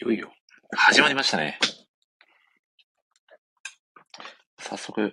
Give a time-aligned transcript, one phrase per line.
[0.00, 0.32] いよいよ、
[0.76, 1.58] 始まりましたね。
[4.60, 5.12] 早速、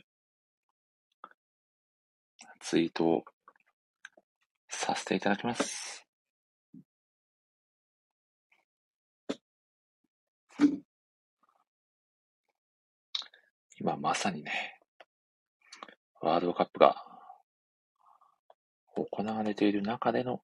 [2.60, 3.24] ツイートを
[4.70, 6.06] させていただきます。
[13.80, 14.80] 今まさにね、
[16.22, 17.04] ワールドカップが
[18.96, 20.44] 行われている中での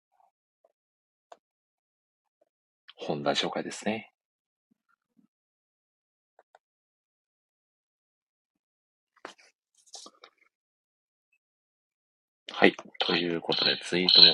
[2.96, 4.12] 本題紹介ですね。
[12.61, 12.75] はい。
[12.99, 14.27] ということで、ツイートも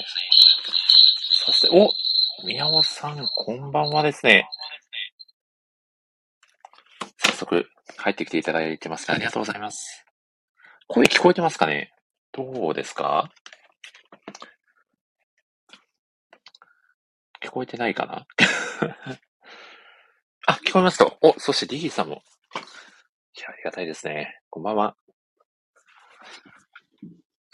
[1.45, 1.89] させて、お
[2.45, 4.49] 宮本さん、こんばんはですね。
[7.19, 9.15] 早速、入ってきていただいてますね。
[9.15, 10.05] ありがとうございます。
[10.89, 11.93] 声聞こえてますかね？
[12.33, 13.31] どうですか？
[17.41, 18.27] 聞こえてないかな？
[20.47, 21.17] あ、聞こえますと。
[21.21, 22.15] お、そしてリギーさんも。
[23.37, 24.41] いや、ありがたいですね。
[24.49, 24.97] こんばんは。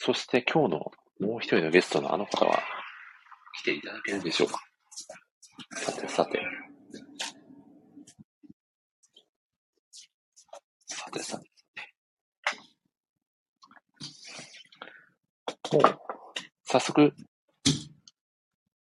[0.06, 2.60] そして今日のもう一人のゲストのあの方は
[3.62, 4.60] 来ていただけるでしょうか
[5.78, 6.42] さてさて。
[10.88, 11.50] さてさて。
[15.72, 15.82] もう、
[16.66, 17.14] 早速、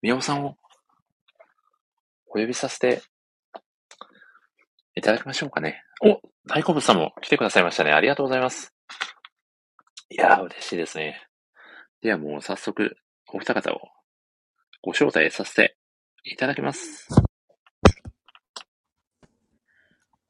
[0.02, 0.58] 宮尾さんを
[2.28, 3.02] お呼びさせて
[4.96, 5.84] いただきましょうかね。
[6.04, 7.94] お、大好物さんも来てくださいましたね。
[7.94, 8.74] ありがとうございます。
[10.14, 11.20] いやー、嬉しいですね。
[12.04, 12.96] ではもう早速、
[13.34, 13.80] お二方を
[14.84, 15.76] ご招待させて
[16.24, 17.08] いただきます。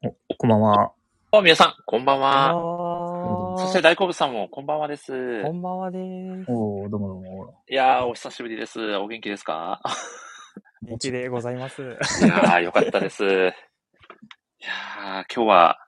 [0.02, 0.92] お、こんばんは。
[1.32, 2.50] お、皆さん、こんばんは。
[2.50, 5.42] あそして大好物さんもこんばんはです。
[5.42, 6.50] こんばんはです。
[6.50, 7.62] おーどうもどうも。
[7.68, 8.80] いやー、お久しぶりです。
[8.96, 9.82] お元気ですか？
[10.80, 11.82] 元気でございます。
[11.82, 13.22] いやー、よかったです。
[13.24, 15.78] いやー、今日は、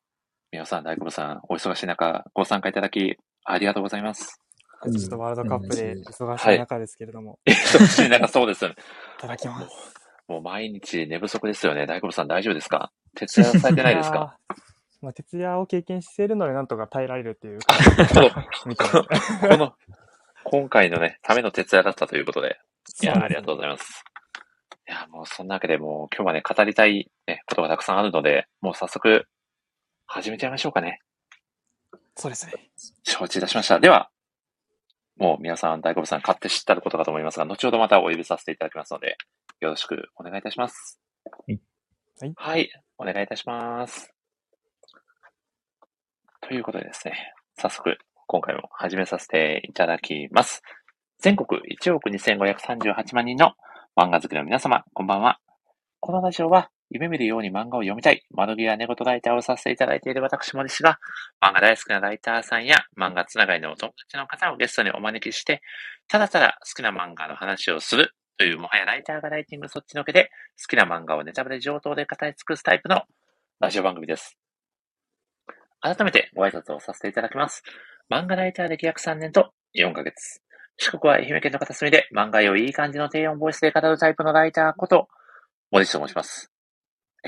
[0.53, 4.41] 皆さん、大久保さん、お忙しい中、ご参加いただき、ありがとうございます。
[4.85, 8.77] ちょっとワールドカップで忙はいしい中ですけれども、忙しい中、そうですよね。
[9.19, 9.95] いただきます。
[10.29, 11.87] もう毎日寝不足ですよね。
[11.87, 12.93] 大久保さん、大丈夫ですか？
[13.15, 14.39] 徹夜されてないですか？
[15.01, 18.31] まあ、徹夜を経験しているので、なんとか耐えられるっていうこの、
[18.67, 19.49] みたいな。
[19.49, 19.75] この、
[20.45, 22.59] 今回のね、ための徹夜だったということで、
[23.03, 24.05] いやー、ありがとうございます。
[24.89, 29.27] いやー、もうそんなわけで、もう今日はね、語りたい、ね、ことがたくさんあるので、もう早速、
[30.07, 31.01] 始めちゃいましょうかね。
[32.17, 32.53] そうですね。
[33.03, 33.79] 承知いたしました。
[33.79, 34.11] では、
[35.17, 39.19] もう皆さん、大久保さん、勝手知ったることかと思いますが、後ほどまたお呼びさせていただきますので、
[39.61, 41.01] よろしくお願いいたします。
[41.47, 41.61] はい。
[42.19, 44.13] はいはい、お願いいたします。
[46.41, 50.63] ということでですね、早速、今回も始めさせていただきます。
[51.19, 53.53] 全国1億2538万人の
[53.95, 55.39] 漫画好きの皆様、こんばんは。
[56.01, 60.99] このラジオは、夢見るように漫画を読みたい、窓際寝言ライターをさせていただいている私森氏が、
[61.43, 65.63] 漫画大好きなライターさんや漫画つながりのお友達の方をゲストにお招きして、
[66.09, 70.31] ただただ好きな漫画の話をするという、もはやライターがライティングそっちのけで、
[70.61, 73.03] 好きな漫画をネタバレ上等で語り尽くすタイプの
[73.61, 74.37] ラジオ番組です。
[75.81, 77.63] 改めてご挨拶をさせていただきます。
[78.11, 80.43] 漫画ライター歴約3年と4ヶ月。
[80.79, 85.09] 四国は愛媛県の片隅で漫画をいい感じの低音ボイスで語るタイプのライターこと、
[85.71, 86.56] 森氏と申します。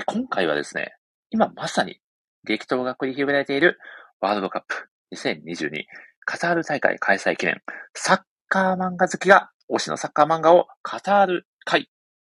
[0.05, 0.93] 今回はですね、
[1.31, 1.99] 今まさに
[2.43, 3.77] 激闘が繰り広げられている
[4.19, 5.83] ワールドカップ2022
[6.25, 7.61] カタール大会開催記念
[7.95, 11.89] サッカー漫画好きが推しのサッカー漫画をカタール会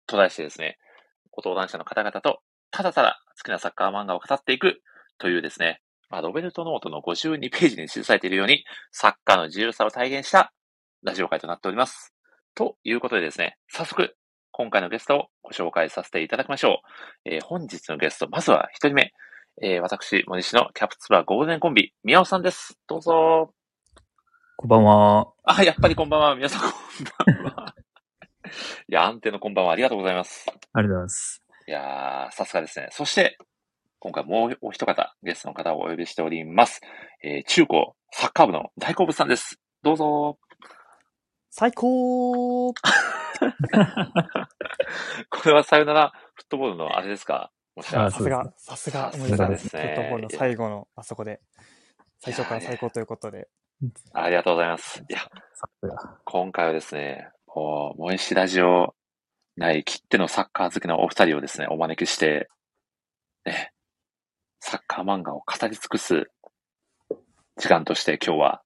[0.08, 0.78] と題してですね、
[1.32, 2.40] ご登壇者の方々と
[2.72, 4.82] ただただ好きなサッカー漫画を語っていく
[5.18, 10.54] というですね、まあ、ロベルトノートの52ページに記されているようにサッカーの自由さを体現した
[11.04, 12.14] ラジオ会となっております。
[12.54, 14.16] ということでですね、早速
[14.58, 16.80] 今回のゲストをご紹介させていただきましょ
[17.26, 17.30] う。
[17.30, 19.12] えー本日のゲスト、まずは一人目、
[19.62, 22.80] えー私、森氏のキャプツバゴールデンコンビ、宮尾さんです。
[22.88, 23.52] どうぞ。
[24.56, 25.28] こんばんは。
[25.44, 26.36] あ、やっぱりこんばんは。
[26.38, 27.76] 皆さんこんばんは。
[28.88, 29.74] いや、安定のこんばんは。
[29.74, 30.46] ありがとうございます。
[30.72, 31.44] ありがとうございます。
[31.68, 32.88] いやー、さすがですね。
[32.92, 33.38] そして、
[34.00, 36.80] 今回もうお一方、ゲストの方をお呼びしております。
[37.22, 39.60] えー中高サッカー部の大好物さんです。
[39.84, 40.40] どうぞ。
[41.50, 42.74] 最高
[45.30, 47.52] これはさよならフットボールのあれですか？
[47.82, 49.12] さすが、さすが。
[49.12, 51.42] すがですねフットボールの最後の、あそこで、
[52.20, 53.50] 最初から最高ということで。
[54.14, 55.04] ありがとうございます。
[55.10, 55.20] いや。
[56.24, 58.96] 今回はですね、もう、萌えしラジオ
[59.58, 62.50] 内きってのサッカー好きのお二人をですね、お招きして、
[63.46, 63.74] ね、
[64.62, 66.32] サッカー漫画を語り尽くす
[67.58, 68.62] 時間として今日は、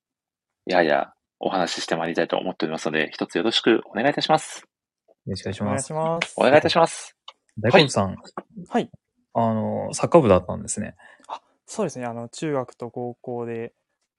[0.68, 4.65] ややお話ししてまいりたいと思っておりますので、一つよろしくお願いいたします。
[5.25, 6.33] よろしくお願いします。
[6.36, 7.15] お願いいたします。
[7.57, 8.18] 大根さん、
[8.68, 8.89] はい。
[9.33, 10.95] あの、サッカー部だったんですね。
[11.65, 13.74] そうですね、あの、中学と高校で、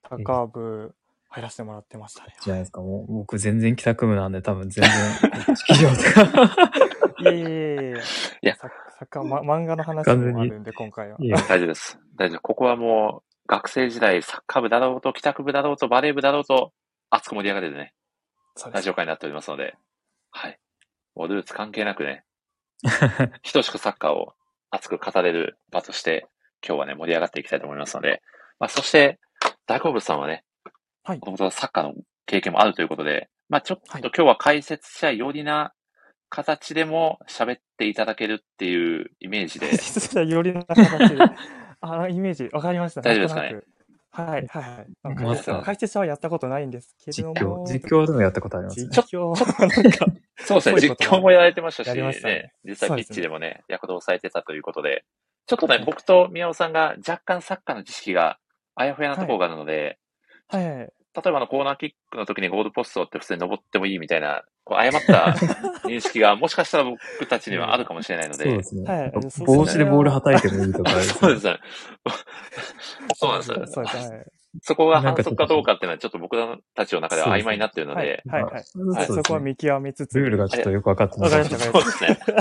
[0.09, 0.95] サッカー部
[1.29, 2.35] 入らせてもらってましたね。
[2.41, 2.81] じゃないですか。
[2.81, 6.71] もう僕全然帰宅部なんで多分全然、式場とか。
[7.21, 7.91] いやいやいやいや。
[7.91, 7.97] い
[8.41, 11.17] やサッカー、ま、漫画の話完全にもあるんで、今回は。
[11.19, 11.99] いや大丈夫です。
[12.15, 12.41] 大丈夫。
[12.41, 16.71] ここはもう、学生時代、サッカー部だろうと、帰宅部だろうと、バレー部だろうと、
[17.11, 17.93] 熱く盛り上がれるね、
[18.71, 19.75] ラジオ会になっておりますので、
[20.31, 20.59] はい。
[21.13, 22.23] もうルーツ関係なくね、
[23.53, 24.33] 等しくサッカーを
[24.71, 26.27] 熱く語れる場として、
[26.65, 28.21] 今日はね、盛り上がっていきたいと思いますので、
[28.59, 29.19] まあ、そして、
[29.67, 30.45] 大好物さんはね、
[31.03, 31.19] はい。
[31.19, 31.93] もともとサッカーの
[32.25, 34.01] 経験もあるということで、まあ、ちょっとはい。
[34.01, 35.73] 今日は解説者寄りな
[36.29, 41.17] 形でも喋っていただけるっていうイメージで、実はよりな形で。
[41.81, 43.01] あ、イメージ、わかりました。
[43.01, 43.61] 大丈夫ですかね？
[44.13, 44.87] はい、はい、はい。
[45.03, 47.65] ま解説さか解説者はやったことないんですけども。
[47.65, 48.89] 況、実況はでもやったことありますね。
[48.91, 50.05] 実況はなんか、
[50.37, 55.05] そうですね、実況もやられてましたし、やりましたねね、実際ピッチでもね、躍動されてたということで、
[55.47, 58.37] ちょっとね、僕と宮尾さんが若干サッカーの知識が
[58.75, 59.97] あやふやなところがあるので、
[60.49, 60.93] はい、はい。
[61.13, 65.35] 例えばあのコーナーキックの時にゴールポストって普通に登ってもいいみたいな、こう誤った
[65.83, 68.83] 認識がもしかしたら僕たちにはあるかもしれないので、そうですね。
[68.83, 69.11] はい
[69.45, 71.59] 帽子でボール叩いてもいいとか、そうですね。
[73.15, 73.67] そうなんですよ。
[73.67, 73.97] そうです。
[73.97, 74.25] はい。
[74.61, 76.35] そこが反則かどうかっていうのはちょっと僕
[76.75, 78.63] たちの中では曖昧になっているのはいで、、はい、はい。
[78.63, 80.19] そうはい、そこは見極めつつ。
[80.19, 82.35] ルールがちょっとよくわかってわかりましたねわかそうですね。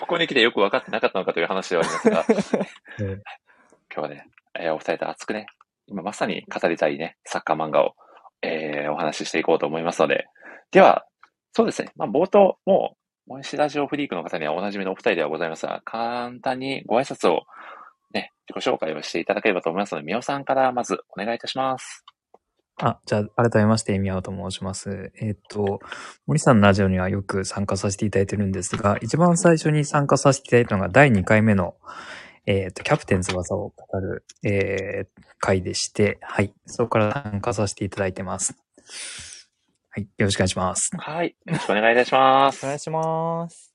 [0.00, 2.64] ここに来てよく分かってなかったのかという話ではありますが、
[3.00, 3.22] え
[3.92, 4.26] 今日はね、
[4.58, 5.46] えーお二人と熱くね、
[5.86, 7.94] 今まさに語りたいね、サッカー漫画を、
[8.42, 10.26] えーお話ししていこうと思いますので、
[10.70, 11.06] では、
[11.52, 12.96] そうですね、まあ冒頭、も
[13.26, 17.44] う、モイシラジオフリークの方にはおなじみのお二人ではございますが、簡単にご挨拶を、
[18.12, 22.04] ね、自己紹介をしていただければと思いますので、みおさんからまずお願いいたします。
[22.82, 25.12] あ、じゃあ、改めまして、宮尾と申します。
[25.20, 25.80] えっ、と、
[26.26, 31.76] 森さんのラジオにはよく参加させていただいてるんですが、一番最初に参加させていただいたのが第2回目の、
[32.46, 36.52] えっ、と、キャプテン翼を語る、えー、回でして、はい。
[36.66, 38.54] そこから参加させていただいてます。
[39.88, 40.02] はい。
[40.18, 40.90] よろしくお願いします。
[40.98, 42.64] はい、よろしくお願いいたします。
[42.64, 43.74] お願いします。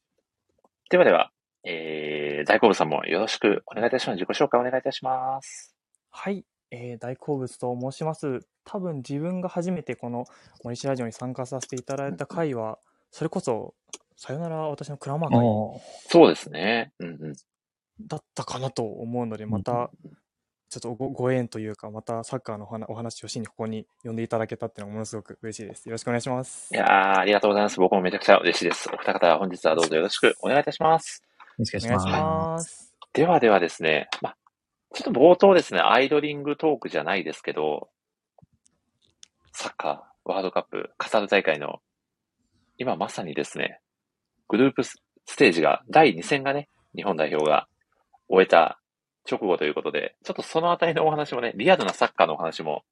[0.92, 1.32] ではでは、
[1.64, 4.16] えー、大好物さんもよろしくお願いいたします。
[4.18, 5.76] 自己紹介お願いいたします。
[6.12, 8.42] はい、えー大好物と申します。
[8.66, 10.26] 多分自分が初めてこの
[10.64, 12.78] 森氏ラジオに参加させていただいた回は、
[13.10, 13.74] それこそ、
[14.16, 15.80] さよなら私のクラマー会おー
[16.10, 16.92] そうですね。
[17.00, 17.36] うんうん。
[18.02, 19.90] だったかなと思うので、また、
[20.70, 25.90] ちょっとごご縁というか、またサッカーのお話お話をしにここに呼んでいただけたっていうのはものすごく嬉しいです。
[25.90, 26.70] よろしくお願いします。
[26.72, 27.80] いやー、ありがとうございます。
[27.80, 28.88] 僕もめちゃくちゃ嬉しいです。
[28.94, 31.24] お二方、本日はどうぞよろしくお願いいたします。
[31.42, 32.12] よろしくおお願いしま。
[32.12, 32.96] ますす。
[33.14, 34.36] ではではですね、ま、
[34.94, 37.90] ちょっと冒頭ですね、アイドリングトークじゃないですけど、
[39.54, 41.80] サッカーワールドカップカタール大会の、
[42.78, 43.82] 今まさにですね、
[44.48, 47.68] グループスステージが、第2戦がね、日本代表が
[48.30, 48.80] 終えた
[49.30, 52.84] 直後ということで、ちょっとそのあたりのお話もね、リアルなサッカーのお話も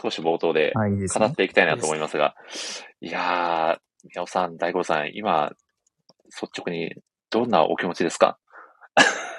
[0.00, 0.72] 少し冒頭で。
[0.74, 2.34] 語っていきたいなと思いますが、
[3.00, 3.78] いやー、
[4.14, 5.50] 宮尾さん、大五郎さん、今、
[6.40, 6.94] 率直に
[7.30, 8.38] どんなお気持ちですか？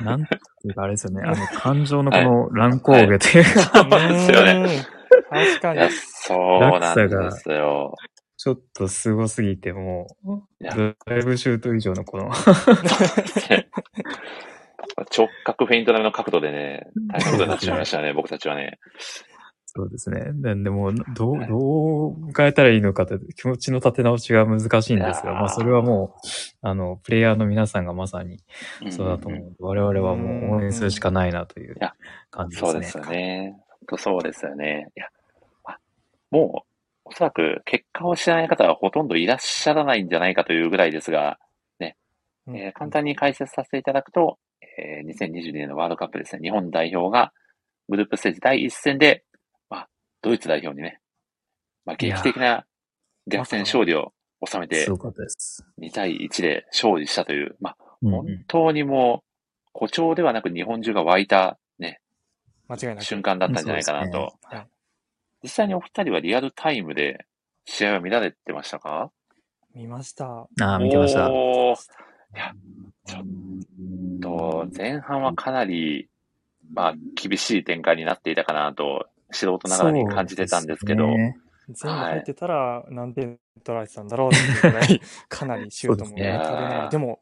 [0.02, 0.36] なんて
[0.66, 1.22] いうか、あれですよね。
[1.26, 4.86] あの、感情のこの乱高下というか、そうですよね。
[5.30, 5.92] 確かに。
[5.92, 7.96] そうなんですよ。
[8.38, 10.42] ちょっとすごすぎて、もう、
[10.76, 12.32] ドライブシュート以上のこの、
[15.02, 18.80] 直角フェイント並みの角度でね、大変なことになっちゃいましたね、 僕たちはね。
[19.66, 20.31] そうですね。
[20.33, 26.28] なんでもう、どう、どう迎えたらいいのかって、気持ちの立て直しが難しいんですが、まあそれはもう、
[26.62, 28.40] あの、プレイヤーの皆さんがまさに
[28.92, 29.56] そうだと思う。
[29.59, 31.95] 我々はもう応援するしかないなというや
[32.30, 32.71] 感じですね。
[32.71, 33.56] そうですよね。
[33.68, 34.92] 本当そうですよね。
[34.95, 35.07] いや、
[35.64, 35.80] あ
[36.30, 36.69] もう、
[37.06, 41.40] おそらく結果を知らない方はほとんどいらっしゃらないんじゃないかというぐらいですが、
[42.47, 44.38] うんえー簡単に解説させていただくと、
[44.78, 47.34] えー2022年のワールドカップですね、日本代表が
[47.90, 49.24] グループステージ第一戦で、
[49.70, 49.90] まあ、
[50.22, 51.00] ドイツ代表にね、
[51.86, 52.66] まあ、劇的な
[53.28, 54.14] 逆転勝利を
[54.46, 55.66] 収めてす、ごかったです。
[55.82, 59.28] 2対1で勝利したという、まあ、本当にもう、
[59.74, 62.00] 誇張ではなく日本中が湧いたね、
[62.68, 63.04] 間違いなく。
[63.04, 64.34] 瞬間だったんじゃないかなと。
[64.42, 64.68] すねはい
[65.44, 67.26] 実際にお二人はリアルタイムで
[67.66, 69.12] 試合は見られてましたか？
[69.76, 70.48] 見ました。
[70.62, 71.30] ああ、見てました。
[72.35, 72.54] いや、
[73.06, 73.23] ちょっ
[74.21, 76.09] と、前半はかなり、
[76.73, 81.37] まあ、厳しい展開になっていたかなと、素人ながらに感じてたんですけど、ね。
[81.69, 84.37] 全部入ってたら何点取られてたんだろうって
[84.68, 86.37] いうぐらい、かなりシュートもそうですね。
[86.37, 86.90] 足りない。
[86.90, 87.19] でも、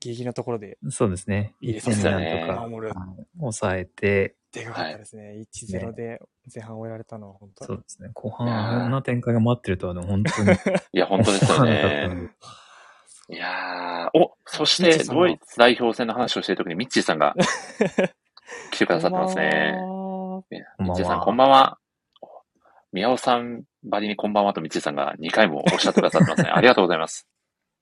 [0.00, 1.54] ギリギリのところでそうですね。
[1.60, 2.92] いいですねなんとか、守る。
[2.94, 5.44] はい抑えて、でかかったですね。
[5.54, 6.20] 1-0で
[6.52, 8.10] 前半終えられたのは本当そうですね。
[8.14, 10.50] 後半あんな展開が待ってるとはね、本当に
[10.92, 12.30] いや、本当ですよね。
[13.32, 17.34] いやー、お、そして、ドイツ代表戦の話をしているときに、ミッチーさんが
[18.72, 19.74] 来てくださってますね。
[20.50, 21.78] ミッチーさん、こんばんは。
[22.92, 26.50] 宮尾さんばりにこんばんはとミッチーさんが2回もおっしゃってくださってますね。
[26.52, 27.26] ありがとうございます。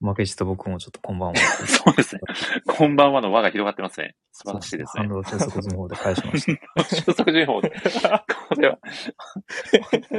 [0.00, 1.36] 負けじと僕もちょっとこんばんは。
[1.66, 2.20] そうですね。
[2.66, 4.14] こんばんはの輪が広がってますね。
[4.32, 5.08] 素晴らしいですね反。
[5.08, 6.84] 動収束相撲で返しました。
[6.84, 7.70] 収束情報で。
[7.70, 8.78] これは、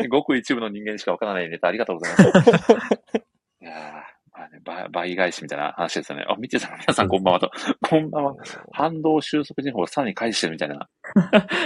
[0.10, 2.58] ごく一部の人間にしかわからないネタありがとうございます。
[3.62, 4.04] いや
[4.64, 6.26] 倍倍返しみたいな話ですよね。
[6.28, 7.52] あ、ミッチーさん、皆さんこんばんはと。
[7.88, 8.36] こんばんは。
[8.72, 10.88] 反動収束情報をさらに返してるみたいな。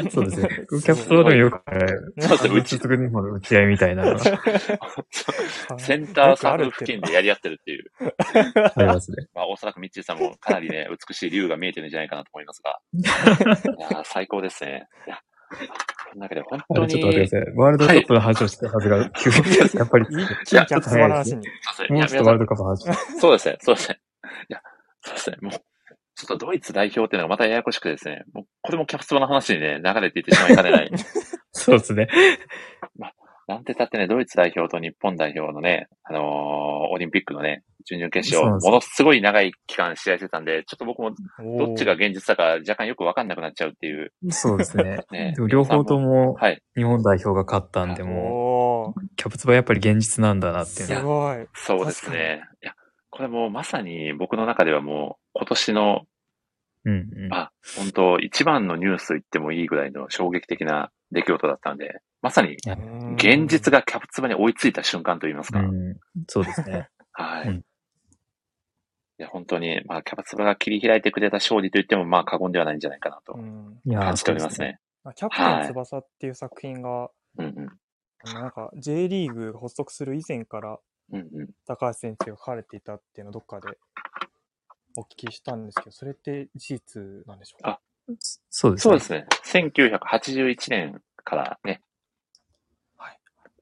[0.09, 0.49] そうですね。
[0.69, 2.13] キャプトでもよくある。
[2.19, 2.55] そうですね。
[2.55, 4.17] うち、打ちつくにもの打ち合いみたいな
[5.77, 7.91] センターサークル付近でやり合ってるっていう。
[8.75, 9.27] ありますね。
[9.33, 12.79] まあ、おそらくミッチーさんもかなりね、美しい竜が見えてるんじゃないかなと思いますが。
[12.93, 14.87] いやー最高ですね。
[15.07, 15.19] いや、
[16.15, 17.55] 中で本あ当に、れちょっと待ってください。
[17.55, 19.35] ワールドカップの話をしてたはずが、急に、
[19.75, 21.43] やっぱり、一気にキャプツバの話に。
[21.61, 23.19] そうですねいやもうちょっとワールドカップの話。
[23.19, 23.99] そうですね、そうですね。
[24.49, 24.61] いや、
[25.01, 25.59] そうですね、もう、ちょ
[26.25, 30.91] っとドイツ代表っていうのがまたややこしくてですね、もうこれもキャプツバの話にね、流れていってしまいかねない。
[31.51, 32.07] そうですね。
[33.47, 41.11] なんてたってね、ドイツ代表と日本代表のね、あのーオリンピックのね、準々決勝、ものすごい長い期間試合してたんで、ちょっと僕も
[41.57, 44.11] どっちが現実だか若干よくわかんなくなっちゃうっていう。
[44.29, 44.99] そうですね。
[45.11, 46.61] ね両方ともはい。
[46.75, 51.35] 日本代表が勝ったんで、もう、キャプツバやっぱり現実なんだなっていうすのは。
[51.35, 51.47] ごい。
[51.53, 52.43] そうですね。
[52.61, 52.73] いや、
[53.09, 56.01] これもうまさに僕の中ではもう今年の
[56.85, 57.33] うんうん。
[57.33, 62.55] あ、本当一番のニュースと言ってもいいぐらいの衝撃的な出来事だったんで、まさに
[63.15, 63.79] 現実が。
[63.79, 65.59] がキャプツバに追いついた瞬間と言いますか。
[65.59, 66.89] うん、そうですね。
[67.13, 67.47] はい。
[67.49, 67.65] うん
[69.19, 74.79] いや、本当に、まあ、キャプツバが切り開いてくれた勝利と言っても、まあ、過言ではないんじゃないかなと感じておりますね。
[75.15, 77.79] キャプテン翼っていう作品が、うんうん。
[78.25, 80.79] あのなんか J リーグが発足する以前から
[81.11, 81.49] うんうん。
[81.67, 83.77] 高橋先生が書かれていたっていうのをどっかで
[84.97, 87.81] お聞きしたんですけど、それって事実なんでしょうか？
[88.49, 88.89] そうですね。
[88.89, 89.27] そうですね。
[89.45, 91.81] 1981年からね。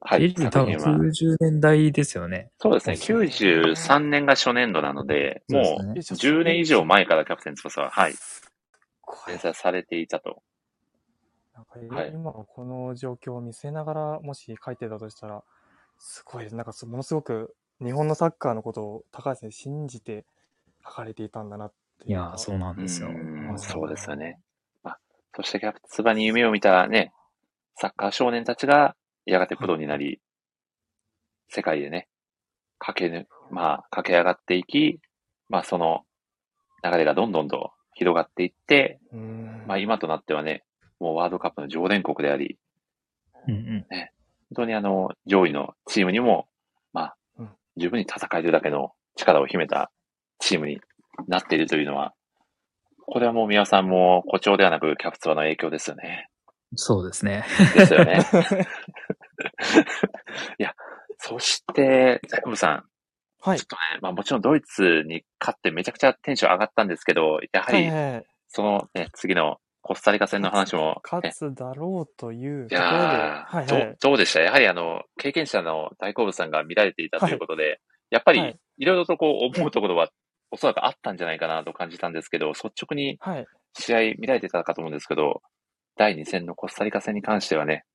[0.04, 0.34] はい。
[0.34, 2.52] 多分作品は90年代ですよね。
[2.58, 2.96] そうですね。
[2.96, 8.14] 93年が初年度なので、もそううですね10年以上前からキャプテン翼は、はい、
[9.02, 10.42] これ連載されていたと。
[11.54, 15.44] なんかはい今この状況を見せながらもし書いてたとしたら、
[16.00, 16.56] すごいです。
[16.56, 20.26] なんかすものすごく日本のサッカーのことを高橋先生信じて
[20.84, 23.10] 書かれていたんだなっていやー、そうなんですよ。
[23.10, 24.40] うんそうですよね。
[24.82, 25.00] まあ、
[25.36, 27.14] そしてキャプツバに夢を見たね、
[27.76, 30.20] サッカー少年たちがやがてプロになり、
[31.50, 32.08] 世界でね、
[32.80, 35.00] 駆けぬ、まあ、駆け上がっていき、
[35.50, 36.02] まあ、その
[36.84, 39.64] 流れがどんどんと広がっていって、うん。
[39.68, 40.64] まあ、今となってはね、
[41.00, 42.58] もうワールドカップの常連国であり、
[43.48, 43.86] うんうん。
[43.90, 44.08] 本
[44.56, 46.48] 当にあの、上位のチームにも、
[46.94, 49.92] まあうん、十分に戦えるだけの力を秘めた
[50.40, 50.80] チームに
[51.28, 52.14] なっているというのは、
[53.06, 56.30] これはもう宮尾さんも誇張ではなくキャプツバの影響ですよね。
[56.76, 57.44] そうですね。
[57.76, 58.20] ですよね。
[60.60, 60.74] いや、
[61.18, 62.84] そして、ジャコブさん、
[63.42, 63.66] はいちょっ。
[63.68, 73.82] とね、まあもちろんドイツに勝ってめちゃくちゃテンション上がったんですけど、やはりはいはいはいそのね、次のコスタリカ戦の話も、ね、勝つだろうといういところで、やー、どはいはい。
[73.94, 74.42] うどうでした？
[74.42, 80.10] やはりあの、経験者の大好物さんが見られていたということで、やっぱりはい、いろいろとこう思うところは、
[80.52, 83.48] おそらくあったんじゃないかなと感じたんですけど、率直にはい。
[83.74, 85.42] 試合見られてたかと思うんですけど、
[85.98, 87.86] 第2戦のコスタリカ戦に関してはね、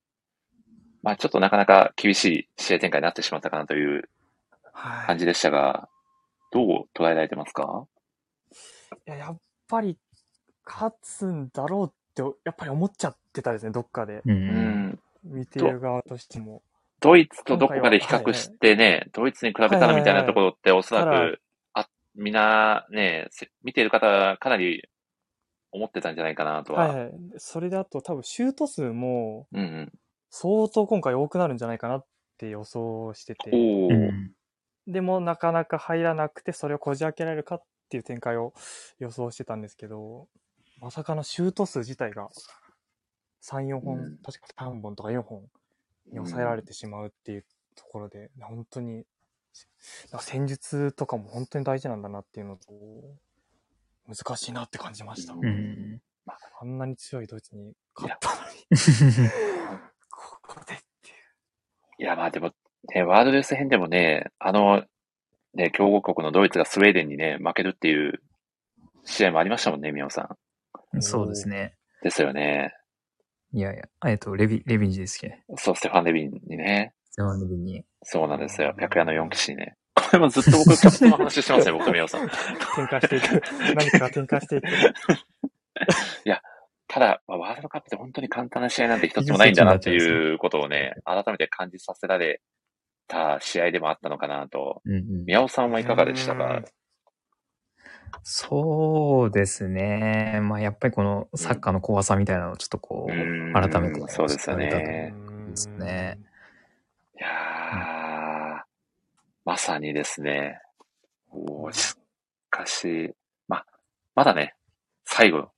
[1.03, 4.09] まあちょっとなかなか厳しい試合展開になってしまったかなという
[4.73, 5.07] はい。
[5.07, 5.89] 感じでしたが、
[6.53, 7.87] どう捉えられてますか？
[9.07, 9.39] いややっ
[9.69, 9.99] ぱり
[10.65, 14.23] 勝つんだろうって、やっぱり思っちゃってたですね、どっかで。
[14.27, 14.99] うん。
[15.25, 16.63] 見てる側としても。
[17.01, 21.41] ドイツとどこかで比較してね、ドイツに比べたらみたいなところっておそらはいはいく、
[21.75, 24.89] あ、みんなね、せ見てる方はかなり
[25.77, 26.89] 思ってたんじゃないかなとは。
[26.89, 27.13] はいはい。
[27.39, 29.93] それであと多分シュート数もうんうん。
[30.31, 32.07] 相当今回多くなるんじゃないかなっ
[32.39, 33.51] て予想してて。
[33.51, 34.33] うん
[34.89, 38.55] でもなかなか入らなくて、それをこじ開けられるかっていう展開を
[38.99, 40.29] 予想してたんですけど、
[40.81, 42.29] まさかのシュート数自体が
[43.43, 45.43] 3、4本、うん確か3本とか4本
[46.07, 49.05] に抑えられてしまうっていうところで、本当に、
[50.21, 52.73] 戦術とかも本当に大事なんだなっていうのと、
[54.09, 55.35] 難しいなって感じました。
[55.35, 56.01] うんうん。
[56.61, 59.31] あんなに強いドイツに勝ったのに、
[60.11, 62.03] ここでっていう。
[62.03, 62.53] いや、まあでも、
[62.95, 64.85] ね、ワールドレス編でもね、あの、
[65.55, 68.21] ね、強豪国のドイツがスウェーデンにね、負けるっていう
[69.05, 70.37] 試合もありましたもんね、宮尾さ
[70.95, 71.03] ん。
[71.03, 71.75] そうですね。
[72.03, 72.73] ですよね。
[73.53, 75.43] いやいや、えっと、レビ、レビンジですっけ？
[75.57, 76.95] そう、ステファン・レビンにね。
[77.11, 77.85] ステファンレビンに。
[78.03, 78.75] そうなんですよ。
[78.79, 79.77] 白夜の4騎士にね。
[80.11, 82.29] これもずっと僕、キャプテンの話してますね、僕と宮尾さん。
[82.77, 83.43] 展開していく。
[83.75, 84.67] 何かが展開していく。
[86.89, 92.41] ただ、まあ、ワールドカップって本当に簡単な試合なんて一つもないんだなっていうことをね、改めて感じさせられ
[93.09, 94.81] た試合でもあったのかなと。
[94.87, 95.25] うんうん。
[95.27, 96.63] 宮尾さんはいかがでしたか？
[98.23, 100.39] そうですね。
[100.43, 105.13] まあやっぱりこのサッカーの怖さみたいなのをちょっとこう、うん改めてそうですよね
[105.51, 106.19] ですね。
[107.19, 107.31] いやー、
[109.47, 110.61] まさにですね。
[111.31, 111.95] おーし
[112.51, 113.13] かし、
[113.47, 113.65] ま、
[114.17, 114.57] まだね、
[115.05, 115.51] 最後、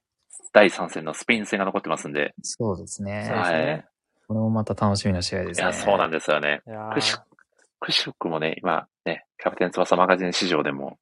[0.53, 3.25] 第3戦のスペイン戦が残ってますんで、そうですね。
[3.27, 3.87] そうですね
[4.27, 5.65] これもまた楽しみな試合ですね。
[5.65, 6.61] いや、そうなんですよね。
[6.93, 7.17] くし、
[7.81, 10.99] くしくもね、今ね、キャプテン翼マガジン市場でも、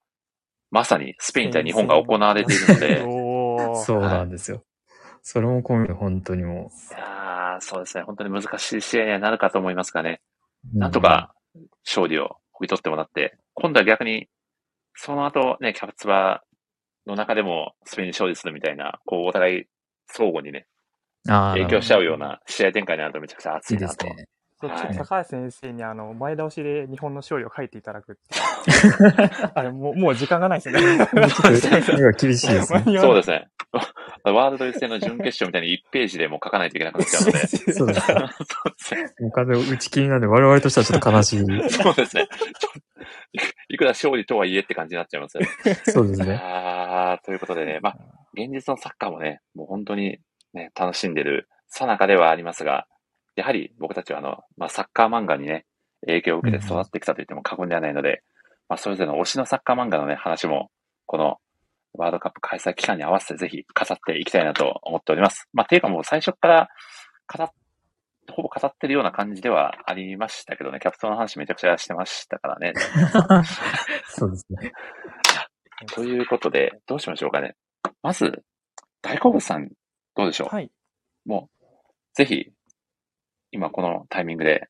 [0.71, 4.63] まさにスペイン対日本が行われているので、 おーそうなんですよ。
[5.23, 10.21] それも込みで本当にもいやーそうですね、本当に難しい試合にはなるかと思いますがね、
[10.73, 10.79] う。
[10.79, 11.35] なんとか
[11.85, 14.29] 勝利をもぎ取ってもらって、今度は逆に、
[14.95, 16.43] その後ね、キャプツバ
[17.07, 19.65] の中でもスペインに勝利するみたいな、こう、お互い
[20.07, 20.67] 相互にね、
[21.27, 24.07] 影響しちゃうような試合展開になるとめちゃくちゃ熱いなと。
[24.07, 24.27] いいですね。
[24.59, 28.19] そうはい高橋先生にあの、前倒しで日本の勝利を書いていただく。
[29.55, 30.81] あれ、もう、もう時間がないですね。
[30.81, 32.83] ちょっと厳しいですね。
[32.99, 33.49] そうですね。
[34.25, 37.39] ワールド予選の準決勝みたいに1ページでもう書かないといけなくなっちゃうので。
[37.47, 39.09] そうですね。
[39.19, 41.71] そうを打ち切りなんで我々としてはちょっと悲しい。
[41.71, 42.29] そうですね。
[43.69, 45.49] いくら勝利とはいえって感じになっちゃいますよね。
[45.85, 46.41] そうですね。
[46.43, 47.97] あーということでね、まあ、
[48.35, 50.19] 現実のサッカーもね、もう本当に
[50.55, 52.87] ね、楽しんでるさなかではありますが、
[53.37, 55.67] やはり僕たちはあの、まあ、サッカー漫画にね、
[56.07, 58.23] 影響を受けて育ってきたと言っても過言ではないので、
[58.69, 60.71] まあ、それぞれの推しのサッカー漫画のね、話も、
[61.07, 61.37] この
[61.95, 65.49] ワールドカップ開催期間に合わせてぜひ語っていきたいなと思っております。
[65.53, 66.69] まあ、ていうかもう最初から
[67.33, 67.49] 語っ、
[68.33, 72.73] ほぼ語ってるような感じではありましたけどね、キャプテンの話めちゃくちゃしてましたからね。
[74.09, 74.73] そうですね。
[75.95, 77.55] ということで、どうしましょうかね。
[78.03, 78.43] まず、
[79.03, 79.69] 大好物さん、
[80.17, 80.71] どうでしょう、はい。
[81.25, 81.67] もう、
[82.15, 82.51] ぜひ、
[83.53, 84.69] 今このタイミングで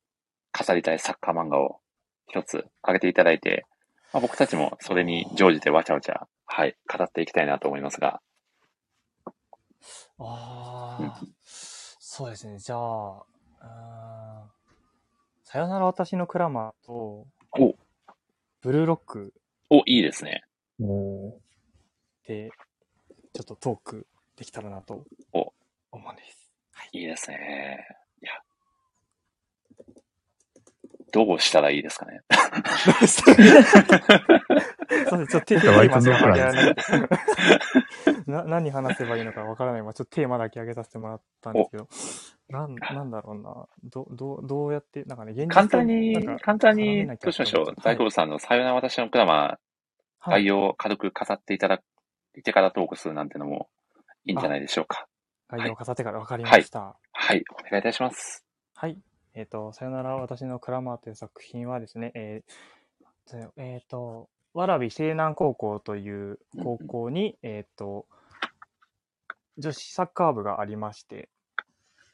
[0.53, 1.81] 語りたいサッカー漫画を
[2.29, 3.67] 一つ挙げていただいて、
[4.13, 8.21] まあ、僕たちもそれに乗じてわちゃわちゃ、はい、語っていきたいなと思いますが、
[10.19, 12.59] ああ、そうですね。
[12.59, 13.25] じゃあ、
[15.45, 17.77] さよなら私のクラマーと、お、
[18.63, 19.35] ブルーロック
[19.71, 20.45] お、いいですね。
[20.79, 21.39] も
[22.27, 22.51] で、
[23.33, 25.53] ちょっとトークできたらなとお
[25.93, 26.53] 思うんです。
[26.93, 27.87] いいですね。
[28.23, 28.33] いや。
[31.17, 32.21] どうしたらいいですかね？
[32.77, 32.91] そ
[35.17, 35.33] うです。
[35.33, 35.67] ちょっと
[38.27, 39.83] 何話せばいいのかわからない。
[39.83, 41.89] まあちょっとテーマだけ上げさせてもらったんですけど、
[42.55, 43.67] なん、なんだろうな。
[43.85, 49.59] ど、どう、どうやって、なんかね、現実と簡単に簡単にどうしましょう大好物さんのさよなら私のクラマー、はい
[50.29, 51.81] 概要を軽く語っていただ
[52.37, 53.69] いてからトークするなんてのも
[54.25, 55.07] いいんじゃないでしょうか。
[55.49, 56.97] 概要を飾ってから分かりました。
[57.13, 58.45] はい、お願いいたします。
[58.75, 58.99] はい。
[59.37, 68.07] えっ、と、さよなら私のクラマーという作品はですね、えーえっ、と、蕨西南高校という高校に、えっ、と、
[69.59, 71.29] 女子サッカー部がありまして、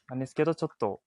[0.09, 0.99] なんですけど、ちょっと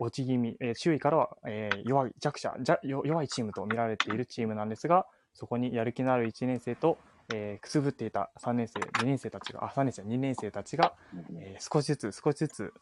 [0.00, 6.98] 落ち気味、えー周囲からは、えー弱い、弱者、じゃよ弱いチームと見られているチームなんですが、そこにやる気のある1年生と、
[7.32, 10.92] えーくすぶっていた3年生、2年生たちが、あ、3年生、2年生たちが、
[11.38, 12.74] えー少しずつ少しずつ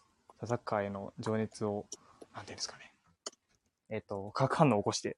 [0.44, 1.86] サッカーへの情熱を、
[2.34, 2.92] なんていうんですかね、
[3.88, 5.16] えっ、と、化学反応を起こして、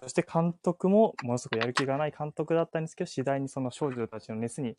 [0.00, 4.76] そして監督もものすごくやる気がない監督だったんですけど、次第にその少女たちの熱に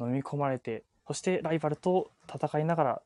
[0.00, 3.02] 飲み込まれて、そしてライバルと戦いながら、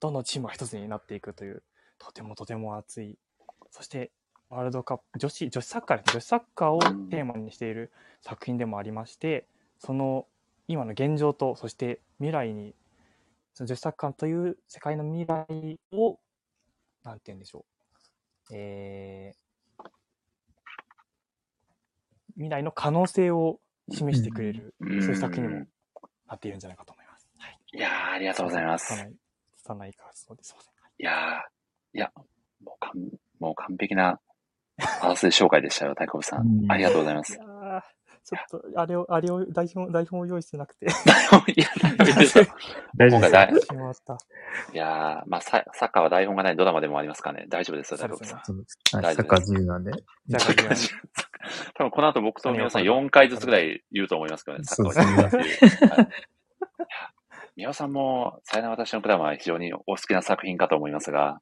[0.00, 1.62] どんどんチームが一つになっていくという、
[1.98, 3.18] とてもとても熱い、
[3.70, 4.10] そして
[4.52, 6.12] ワールドカップ、女子、女子サッカーです。
[6.12, 9.46] 女子サッカーをテーマにしている作品でもありまして、
[9.78, 10.26] その
[10.68, 12.74] 今の現状と、そして未来に
[13.54, 16.18] その女子サッカーという世界の未来を、
[17.04, 17.64] なんて言うんでしょ
[18.50, 18.54] う。
[18.54, 19.88] えー、
[22.34, 23.60] 未来の可能性を
[23.90, 25.66] 示してくれる、うんそういう作品にも
[26.26, 27.28] なっているんじゃないかと思います。
[27.38, 27.58] はい。
[27.72, 28.94] いやー、ありがとうございます。
[28.94, 29.14] 拙い、
[29.64, 30.48] 拙いからそうです。
[30.48, 30.72] すいません。
[30.98, 32.12] いやー、いや、
[32.64, 32.98] もうかん、
[33.40, 34.20] もう完璧な、
[35.00, 36.42] あらすじ紹介でしたよ、大好物さん。
[36.42, 37.38] うんありがとうございます
[38.24, 40.86] ちょっと、あれを、あれを、台本、台本を用意してなくて。
[40.86, 40.88] い
[41.60, 42.38] や、大丈夫です。
[42.38, 42.46] よ
[42.96, 43.30] 大丈夫です。
[43.30, 44.18] 今回大しまった。
[44.72, 47.46] いやー、まあサ、サッカーは台本がないドラマでもありますからね。
[47.48, 48.30] 大丈夫ですよ、大丈夫です。
[48.30, 48.38] サ
[48.98, 49.92] ッカー自由なんで。
[50.38, 51.00] サッカー自由。
[51.74, 55.04] 多分この後僕と皆さん4回ずつぐらい言うと思いますけどね、サッカーは。
[55.04, 55.88] 自由だっていう。
[55.88, 56.08] はい。
[57.56, 61.40] いや宮尾さんも、さよなら私のクラマは非常にお好きな作品かと思いますが、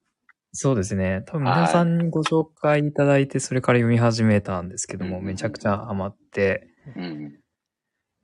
[0.52, 1.22] そうですね。
[1.26, 7.40] 多分皆さんにご紹介いただいて、それから読み始めたんですけども、うんめちゃくちゃハマって、うん。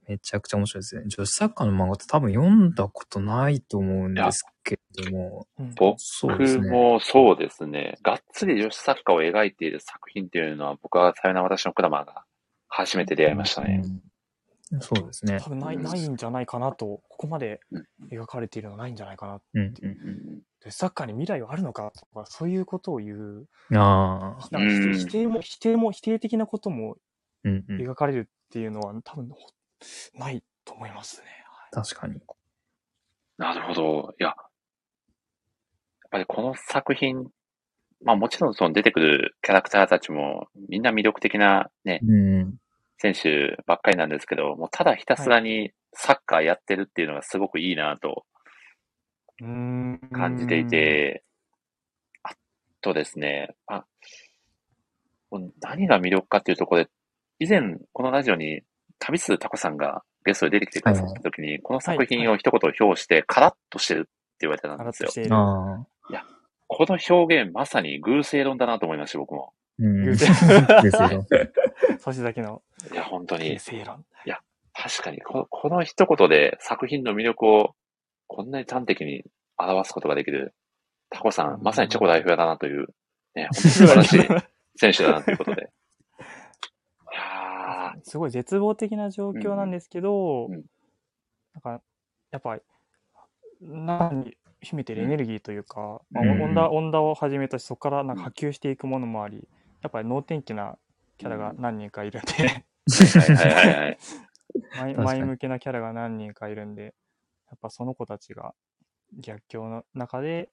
[0.09, 1.03] めちゃくちゃ面白いですね。
[1.07, 6.71] 女子サッカーの漫画って多分読んだことないと思うんですけども、うん僕そうですね。
[6.71, 7.97] もそうですね。
[8.03, 12.25] がっつり女子サッカーを描いている作品っていうのは、僕はさよなら私のクラマーが
[12.69, 13.83] 初めて出会いましたね。
[13.85, 14.01] うん
[14.81, 15.51] そうですね多。
[15.51, 19.41] 分ないないんじゃないかなと、ここまでうん描かれているのはないんじゃないかな。
[19.55, 19.61] うん。
[19.61, 21.93] うんうんでサッカーに未来はあるのか？
[21.99, 24.49] とか、そういうことを言う、ああ。
[24.51, 26.97] なんか否うん定も、否定も、否定的なことも
[27.45, 27.81] うんうん。
[27.83, 29.37] 描かれるっていうのは多分ほ
[30.15, 31.27] ないと思いますね。
[31.73, 32.21] 確かに。
[33.39, 34.15] なるほど。
[34.19, 34.37] いや、やっ
[36.11, 37.29] ぱりこの作品、
[38.05, 42.55] まあもちろんその出てくるキャラクターたちもみんな魅力的なね、うん。
[42.99, 48.25] 選手ばっかりなんですけど、もうただひたすらにサッカーやってるっていうのがすごくいいなと
[49.41, 51.25] 感じていて、
[52.23, 52.31] あ
[52.81, 53.85] とですね、あ、
[55.61, 56.91] 何が魅力かっていうところで、
[57.39, 58.63] 以前このラジオに
[58.99, 65.15] 旅するタコさんがゲストで出てきてくださった時に、この作品を一言表して、カラッとしてるって言われてたんですよカラッとし。
[65.15, 65.35] ている。
[65.35, 65.87] ああ。
[66.69, 69.53] この表現まさに偶性論だなと思いました、僕も。
[69.79, 70.05] うん。
[70.05, 71.27] 偶 で然すよ。
[72.01, 73.59] そしてだけのいや、本当に形。
[73.77, 74.05] 成論。
[74.79, 77.75] 確かにこ、この一言で作品の魅力を
[78.27, 79.25] こんなに端的に
[79.59, 80.55] 表すことができる
[81.11, 82.87] タコさん、まさにチョコ代表だなという、
[83.35, 84.29] ね、本当に素晴らしい
[84.77, 85.63] 選手だなということで。
[85.63, 88.01] いやー。
[88.03, 90.55] すごい絶望的な状況なんですけど、うん。
[90.55, 90.65] うん。
[91.55, 91.83] なんか、
[92.31, 92.59] やっぱ、
[93.61, 96.43] 中に秘めてるエネルギーというか、まあうん。
[96.43, 99.49] 温田温田をはじめとして、そこからなんか波及していくものもあり、
[99.83, 100.79] やっぱり能天気な
[101.17, 102.49] キャラが何人かいるんで、はい
[103.37, 103.99] はいはいはい。
[104.77, 105.21] 前確かに。
[105.21, 106.95] 前向きなキャラが何人かいるんで、
[107.51, 108.55] やっぱその子たちが
[109.19, 110.51] 逆境の中で、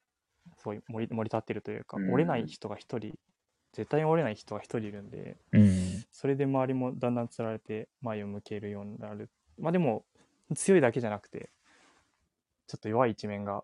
[0.58, 3.14] そういう盛り盛り立ってるというか、うん折れない人が一人、
[3.74, 6.04] 絶対に折れない人が一人いるんで、うん。
[6.12, 9.30] それで周りもだんだんつられて前を向けるようになる。
[9.58, 10.06] まあでも、
[10.56, 11.50] 強いだけじゃなくて、
[12.68, 13.64] ちょっと弱い一面が、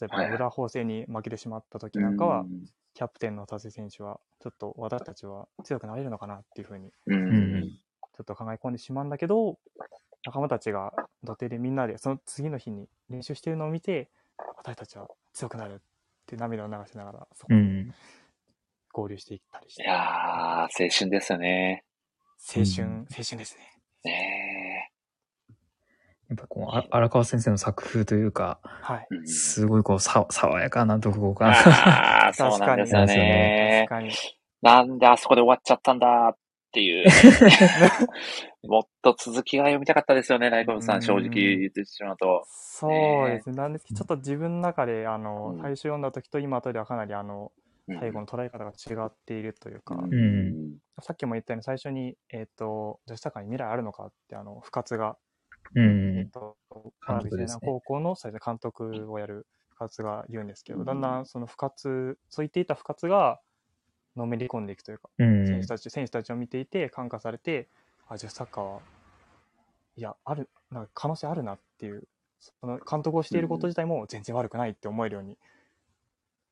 [0.00, 7.70] 例えばはいはい裏法制に負けてしまった時なんかは、うんキャプテンの田瀬選手は、ちょっと私たちは強くなれるのかなっていうふうに、うんうん
[8.16, 9.56] ちょっと考え込んでしまうんだけど、
[10.24, 14.10] 仲間たちが土手でみんなで、その次の日に練習してるのを見て、
[14.56, 15.78] 私たちは強くなるっ
[16.26, 17.94] て涙を流しながら、そこにうん。
[18.92, 19.98] 合流していったりして、いやー、
[20.62, 21.84] 青春ですよね。
[22.56, 23.80] 青春、うん青春ですね。
[24.04, 24.92] ね
[26.28, 29.08] やっぱこう、あ荒川先生の作風というか、はい。
[29.26, 31.50] すごいこう、さ、爽やかな読語感。
[31.50, 33.88] ああ、そうなんですよ確かにね確。
[33.88, 34.12] かに。
[34.60, 36.36] なんであそこで終わっちゃったんだっ
[36.72, 37.06] ていう。
[38.66, 42.42] もっと続きが読みたかったですよね、ライコブさうんん、正直言ってしまうと。
[42.46, 43.56] そうですね。
[43.56, 47.52] なんですけど、ちょっと自分の中で、あの、うん最初読んだ時と今とではかなり、あの、
[47.88, 55.16] うん最後の捉え方が違っているというか、うんさっきも言ったように最初に、えっ、と、女子サッカーに未来あるのかって、あの、深津が、
[55.74, 56.30] うえっ、ん。
[56.30, 56.56] と、
[57.06, 63.40] 監督ですね高校の最初監督をやる深津が言うんですけど、うんだんだんその深津、そう言っていた深津が、
[64.18, 65.46] のめり込んでいくというか、うん。
[65.46, 67.68] 選手たち、選手たちを見ていて感化されて、
[68.08, 68.80] あ、女子サッカーは、
[69.96, 72.06] いや、ある、なんか可能性あるなっていう、
[72.40, 75.36] その監督をしていること自体も全然悪くないって思えるように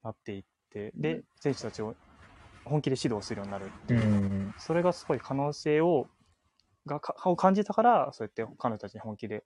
[0.02, 1.94] なっていって、うで、選手たちを
[2.64, 3.66] 本気で指導するようになる。
[3.88, 4.52] うん。
[4.58, 6.06] それがすごい可能性を、
[6.86, 9.44] が、かを感じたから、そうやって彼女たちに本気で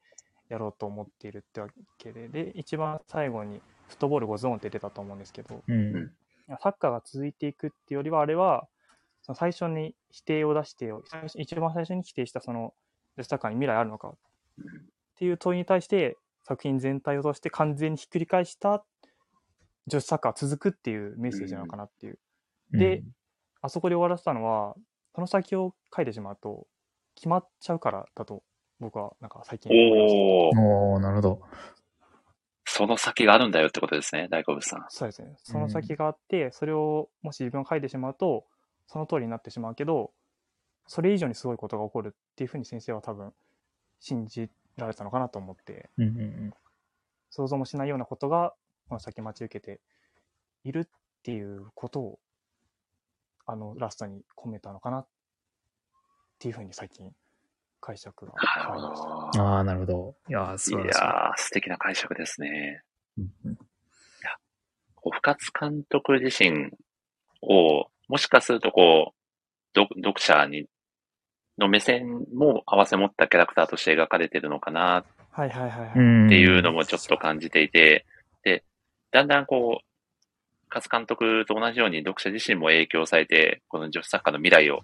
[0.49, 6.13] やろうと思っているってわけで、で、一番最後にフットボール5ゾーンって出たと思うんですけど、うん。
[6.59, 8.69] サッカーが続いていくっていうよりは、あれは、
[9.23, 10.93] その最初に否定を出して、
[11.37, 12.75] 一番最初に否定したその、
[13.17, 14.15] 女子サッカーに未来あるのかっ
[15.17, 18.83] ていう問いに対して、作品全体を通して完全にひっくり返した
[19.87, 22.19] 女子サッカーは続くっていうメッセージなのかなっていう。
[22.73, 23.03] で
[23.63, 24.75] あそこで終わらせたのは、
[25.15, 26.67] その先を書いてしまうと、
[27.15, 28.43] 決まっちゃうからだと、
[28.79, 30.61] 僕はなんか最近思いました。
[30.61, 31.41] おなるほど。
[32.81, 34.87] その先があるんだよってことですね、大好物さん。
[34.89, 35.35] そうですね。
[35.45, 38.47] その先があって、それをもし自分が書いてしまうと、
[38.87, 40.13] その通りになってしまうけど、
[40.87, 43.35] それ以上にすごいことが起こるっていうふうに先生は多分
[43.99, 46.53] 信じられたのかなと思って、うんうん
[47.33, 48.55] 想像もしないようなことが
[48.89, 49.81] この先待ち受けて
[50.65, 50.89] いるっ
[51.23, 52.19] ていうことを、
[53.47, 55.07] あのラストに込めたのかなっ
[56.39, 57.13] ていうふうに最近
[57.81, 59.41] 解釈がなるほ変わり。
[59.41, 60.15] ああ、なるほど。
[60.29, 60.99] いや素晴らしい。
[61.01, 62.83] やー、素敵な解釈ですね。
[63.19, 63.59] うんうん
[65.03, 66.71] こう深津監督自身
[67.43, 70.67] を、もしかするとこう、読読者に、
[71.59, 75.93] の目線も合わせ持ったキャラクターとして描かれてるのかなはいはいはいっ
[76.29, 78.07] ていうのもちょっと感じていて、
[78.45, 78.65] で、
[79.11, 79.85] だんだんこう、
[80.73, 84.81] 勝監督と同じように読者自身も影響されて、この女子サッカーの未来を、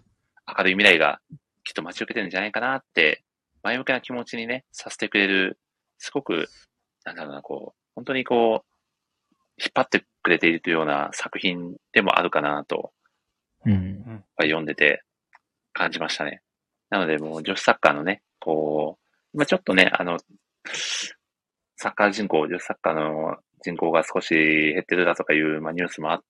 [0.47, 1.21] 明るい未来が
[1.67, 3.25] きっと待ち受けてるんじゃないかなって、
[3.65, 5.59] 前向きな気持ちにね、させてくれる、
[5.99, 6.49] すごく、
[7.05, 8.67] なんだろうな、こう、本当にこう、
[9.59, 12.93] 引っ張ってくれているというような作品でもあるかなと、
[13.65, 14.25] うん。
[14.41, 15.03] 読んでて
[15.73, 16.41] 感じましたね。
[16.89, 20.19] なので、もう女子サッカーのね、こう、今ちょっとね、あの、
[21.77, 26.21] サッカー人口、女子サッカーの人口が少し減ってるだとかいう、まあ、ニュースもあっ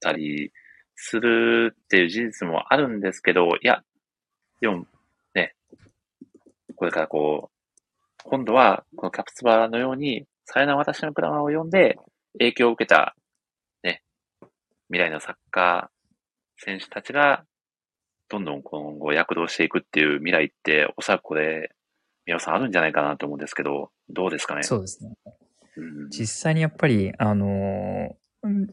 [0.00, 0.52] たり
[0.96, 3.82] するっていう事実もあるんですけど、いや、
[4.62, 4.86] でも
[5.34, 5.56] ね、
[6.76, 11.98] これからこう、今度はこのキャプツバのように、さよなら私のクラマーを読んで
[12.38, 13.16] 影響を受けた、
[13.82, 14.02] ね、
[14.88, 17.44] 未来のサッカー選手たちが、
[18.28, 21.72] どんどん今後躍動していくっていう未来って、おそらくこれ、
[22.24, 24.62] 皆さんあるんじゃないかなと思うんですけど、どうですかね？
[24.62, 25.12] そうですね。
[25.76, 28.08] うん実際にやっぱり、あのー
[28.44, 28.68] うん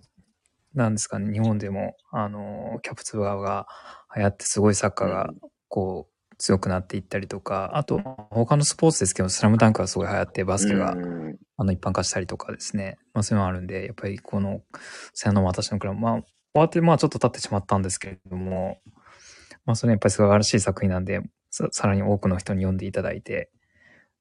[0.76, 3.68] なんですかね、日本でも、あのーキャプツバーが
[4.16, 5.30] 流行ってすごいサッカーが、
[5.70, 8.00] こう、強くなっていったりとか、あと、
[8.32, 12.98] 他のスポーツですけど、スラムダンクがすごい流行って、バスケが、うんあの、一般化したりとかですね。
[13.14, 14.62] まあ、そういうのあるんで、やっぱりこの、
[15.14, 18.82] さよなら私のクラブ、まあ、終わって、まあ、ちょっと経ってしまったんですけれども、
[19.66, 23.52] まあ、それやっぱり素晴らしい作品なんで、ささらに多くの人に読んでいただいて、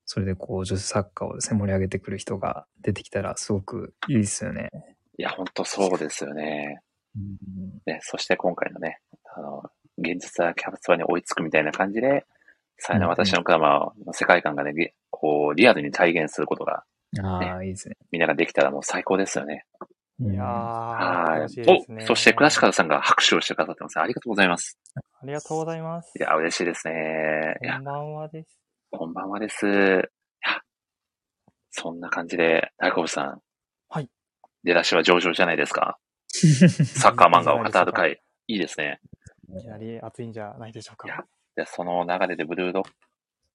[0.04, 4.70] それでこう、女子サッカーをですね、盛り上げてくる人が出てきたら、すごくいいですよね。
[5.18, 6.80] いや、本当そうですよね。
[7.16, 9.00] うんね、そして今回のね、
[9.36, 9.62] あの、
[9.98, 12.24] 現実はキャプツバに追いつくみたいな感じで、
[12.78, 16.84] さよなら私のクラマーの世界観がね、げこう、リアルに体現することが、
[17.22, 17.96] ああ、いいですね。
[18.12, 19.64] みんなができたらもう最高ですよね。
[20.20, 22.02] うんいやー、はい楽しいですね。
[22.02, 24.00] お、そしてクラシカルさんが拍手をしてくださってます。
[24.00, 24.76] ありがとうございます。
[24.96, 26.12] ありがとうございます。
[26.18, 27.56] いや、嬉しいですね。
[27.62, 28.58] いやこん、ばんはです。
[28.90, 29.66] こんばんはです。
[29.66, 30.60] いや、
[31.70, 33.40] そんな感じで、大好物さん。
[33.88, 34.08] はい。
[34.64, 35.98] 出だしは上々じゃないですか。
[36.30, 38.20] サッカー漫画を語る会。
[38.48, 39.00] いいですね。
[39.56, 41.26] いきなり熱いんじゃないでしょういやか。
[41.56, 42.84] で、その流れでブルーロッ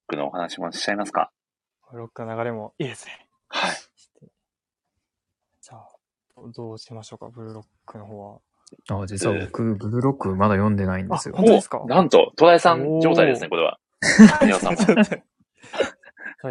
[0.08, 1.32] クのお話もしちゃいますか。
[1.92, 3.28] ロックの流れもいいですね。
[3.48, 3.76] はい。
[5.62, 5.88] じゃあ、
[6.56, 8.40] どうしましょうか、ブルーロックの方は。
[8.90, 11.38] あ実は僕、ブルーロックまだ読んでないんですよあ。
[11.38, 11.80] 本当ですか？
[11.80, 13.80] おなんと、トライさん状態ですね、これは。
[14.42, 14.80] 皆さんも。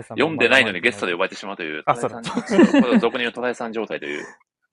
[0.08, 4.24] 読んでないのにゲストで呼ばれてしまうという、あそう これは俗に言うトライさん状態という、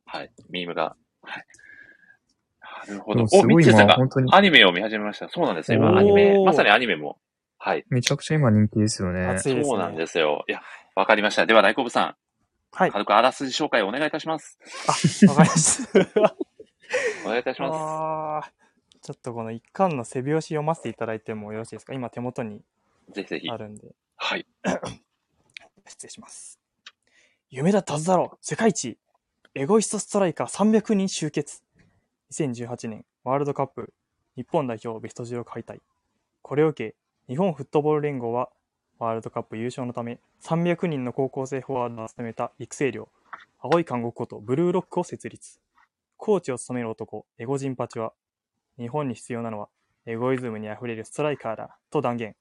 [0.06, 0.96] はい、ミームが。
[1.24, 1.46] はい。
[2.88, 3.28] なるほど。
[3.28, 5.30] すごい今本当にアニメを見始めました。
[5.30, 5.80] そうなんですよ。
[5.80, 7.20] 今、アニメ、まさにアニメも。
[7.58, 7.86] はい。
[7.90, 9.26] めちゃくちゃ今人気ですよね。
[9.26, 9.70] 熱いですね。
[9.70, 10.46] そうなんですよ。
[10.48, 10.62] いや、
[10.96, 11.46] わかりました。
[11.46, 12.16] では、大好物さん、
[12.72, 12.92] はい。
[12.92, 14.58] 軽くあらすじ紹介をお願いいたします。
[14.88, 16.00] あ、わかりました。
[17.26, 18.52] お願いいたします。
[19.02, 21.94] ちょっとこの一巻の背表紙読ませていただいてもよろしいですか？
[21.94, 22.62] 今手元に
[23.12, 23.50] ぜひぜひ。
[23.50, 23.96] あるんで。
[24.18, 24.46] はい。
[25.88, 26.60] 失礼します。
[27.50, 28.98] 夢だったはずだろう世界一
[29.56, 31.64] エゴイストストライカー300人集結
[32.34, 33.94] !2018 年ワールドカップ
[34.36, 35.80] 日本代表ベスト16敗退。
[36.42, 36.96] これを受け、
[37.28, 38.50] 日本フットボール連合は
[39.00, 43.10] ワールドカップ優勝のため300人の高校生フォワードを集めた育成寮、
[43.60, 45.60] 青い監獄ことブルーロックを設立。
[46.18, 48.14] コーチを務める男、エゴジンパチは、
[48.78, 49.70] 日本に必要なのは
[50.06, 52.36] エゴイズムに溢れるストライカーだと断言。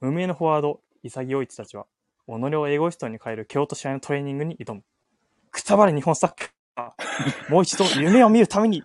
[0.00, 1.86] 無名のフォワード、潔い人たちは、
[2.26, 4.82] 己をエゴイストに変える京都試合のトレーニングに挑む。
[5.50, 6.30] くたばれ日本サッ
[6.76, 8.82] カーもう一度夢を見るために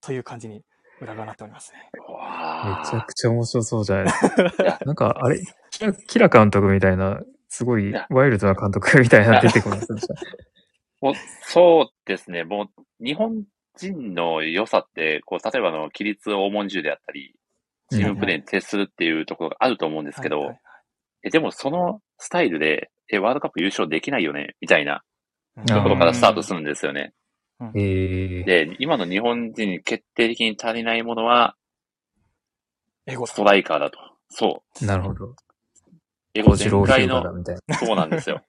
[0.00, 0.62] という感じに
[1.00, 1.90] 裏がなっておりますね。
[2.08, 4.78] わめちゃくちゃ面白そうじゃないですか。
[4.86, 10.00] なんか、あれ、キラキラ監督みたいな、すごいワイルドな監督みたいな出てこますで。
[11.00, 12.44] もう、そうですね。
[12.44, 13.44] もう、日本
[13.76, 17.34] 人の良さって、こう、例えばあの、規律を重んじるであったり、
[17.90, 20.60] チームプレーに徹するっていうところがあると思うんですけど、はいはい
[21.24, 25.02] え、でもそのスタイルで、え、ワールドカップ優勝できないよね、みたいな
[25.56, 26.56] はいところからスタートする。
[26.56, 27.12] るんですよね。
[27.74, 31.56] ええで、今の日本人に決定的に足りないものは、
[33.06, 33.98] エゴストライカーだと。
[34.28, 34.84] そう。
[34.86, 35.34] なるほど。
[36.34, 37.76] エゴ全開の、ーガだみたいな。
[37.76, 38.42] そうなんですよ。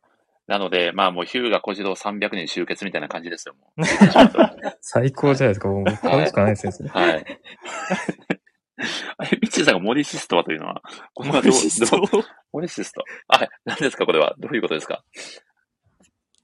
[0.47, 3.55] なので、まあもうヒューガ小次郎300人集結みたいな感じですよ。
[4.81, 5.69] 最高じゃないですか。
[5.69, 6.89] もう買うしかないですよ、それ。
[6.89, 7.25] はい。
[9.17, 10.81] あれ、ミッチーさんがモリシストはというのは、
[11.13, 13.03] これはどう、どう、モリシスト？
[13.27, 14.35] あ、何ですかこれは。
[14.39, 15.03] どういうことですか？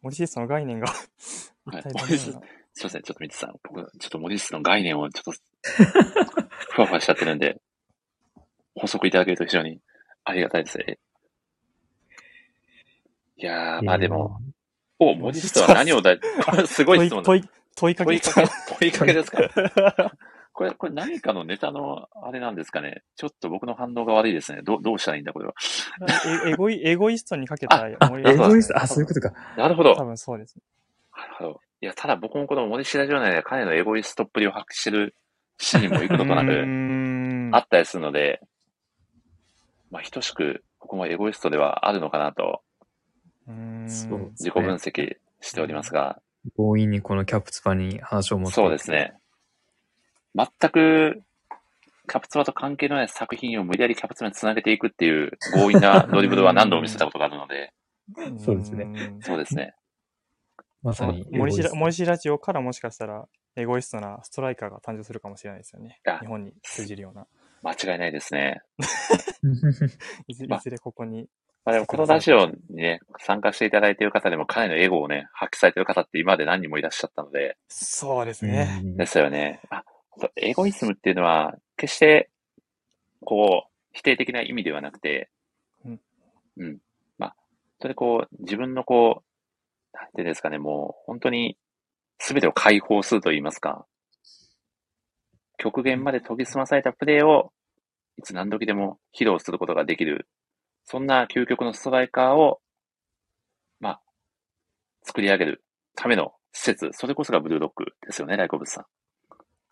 [0.02, 2.48] モリシストの概念がはいモリシスういうのか
[2.78, 3.56] すいません、ちょっとミッチーさん。
[3.64, 5.32] 僕、ちょっとモリシストの概念をちょっと、
[6.74, 7.62] ふわふわしちゃってるんで、
[8.76, 9.80] 補足いただけると非常に
[10.26, 11.00] ありがたいですね。
[13.38, 14.40] いやー、まあでも、
[15.00, 16.16] お、モリシストは何をだ、
[16.68, 17.26] すごい質問だ。
[17.28, 17.44] 問い、
[17.76, 18.48] 問いかけ問いかけ、
[18.80, 20.12] 問いかけですか？
[20.54, 23.04] これ、これ何かのネタの、あれなんですかね？
[23.16, 24.62] ちょっと僕の反応が悪いですね。
[24.64, 25.54] どう、どうしたらいいんだ、これは？
[26.46, 27.96] えエゴイエゴイストにかけたエ
[28.38, 29.34] ゴイスト、あ、そういうことか。
[29.58, 29.96] なるほど。
[29.96, 30.62] 多分そうですね。
[31.16, 31.62] なるほど。
[31.82, 35.16] いや、ただ僕もこの森下ラジオ内で彼のエゴイストっぷりを発揮してる
[35.60, 38.42] シーンも幾度となくんあったりするので、
[39.92, 42.62] まあ、等しく、ここもエゴイストではあるのかなと、
[43.48, 46.20] 自己分析しておりますが、
[46.58, 48.92] 強引にこのキャプツパに話を持っていくそうです。
[48.92, 49.14] ね。
[50.36, 51.24] 全く、
[52.08, 57.74] キャプツバと関係のない作品を無理やりキャプツバにつなげていくっていう強引なドリブルは何度も見せたことがあるので、
[58.38, 59.74] そうですねんそうですね。
[60.86, 61.26] まさに。
[61.32, 66.00] 森氏ラ、森ラジオからもしかしたら、エゴイストなストライカーが誕生するかもしれないですよね。
[66.22, 67.26] 日本に通じるような。
[67.64, 68.62] 間違いないですね。
[70.28, 71.28] いずれここに。
[71.64, 78.82] まあでもこのラジオにね、参加していただいている方でも彼のエゴをね、発揮されている方って今まで何人もいらっしゃったので、そうですね。
[78.84, 79.62] ですよね。
[79.72, 79.84] あ、
[80.36, 82.30] エゴイスムっていうのは、決して、
[83.22, 85.32] こう、否定的な意味ではなくて、
[85.84, 86.02] うん。
[86.58, 86.78] うん。
[87.18, 87.36] まあ、
[87.82, 89.35] それこう、自分のこう、
[89.96, 91.58] なんてですかね、もう、本当に、
[92.20, 93.86] すべてを解放すると言いますか、
[95.58, 97.52] 極限まで研ぎ澄まされたプレーを、
[98.18, 100.28] いつ何時でも披露することができる、
[100.84, 102.60] そんな究極のストライカーを、
[103.80, 104.02] まあ、
[105.04, 105.64] 作り上げる
[105.96, 108.86] ための施設、それこそがブルーロックですよね、大好物さん。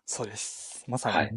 [0.06, 0.84] そうです。
[0.88, 1.16] まさに。
[1.16, 1.30] はい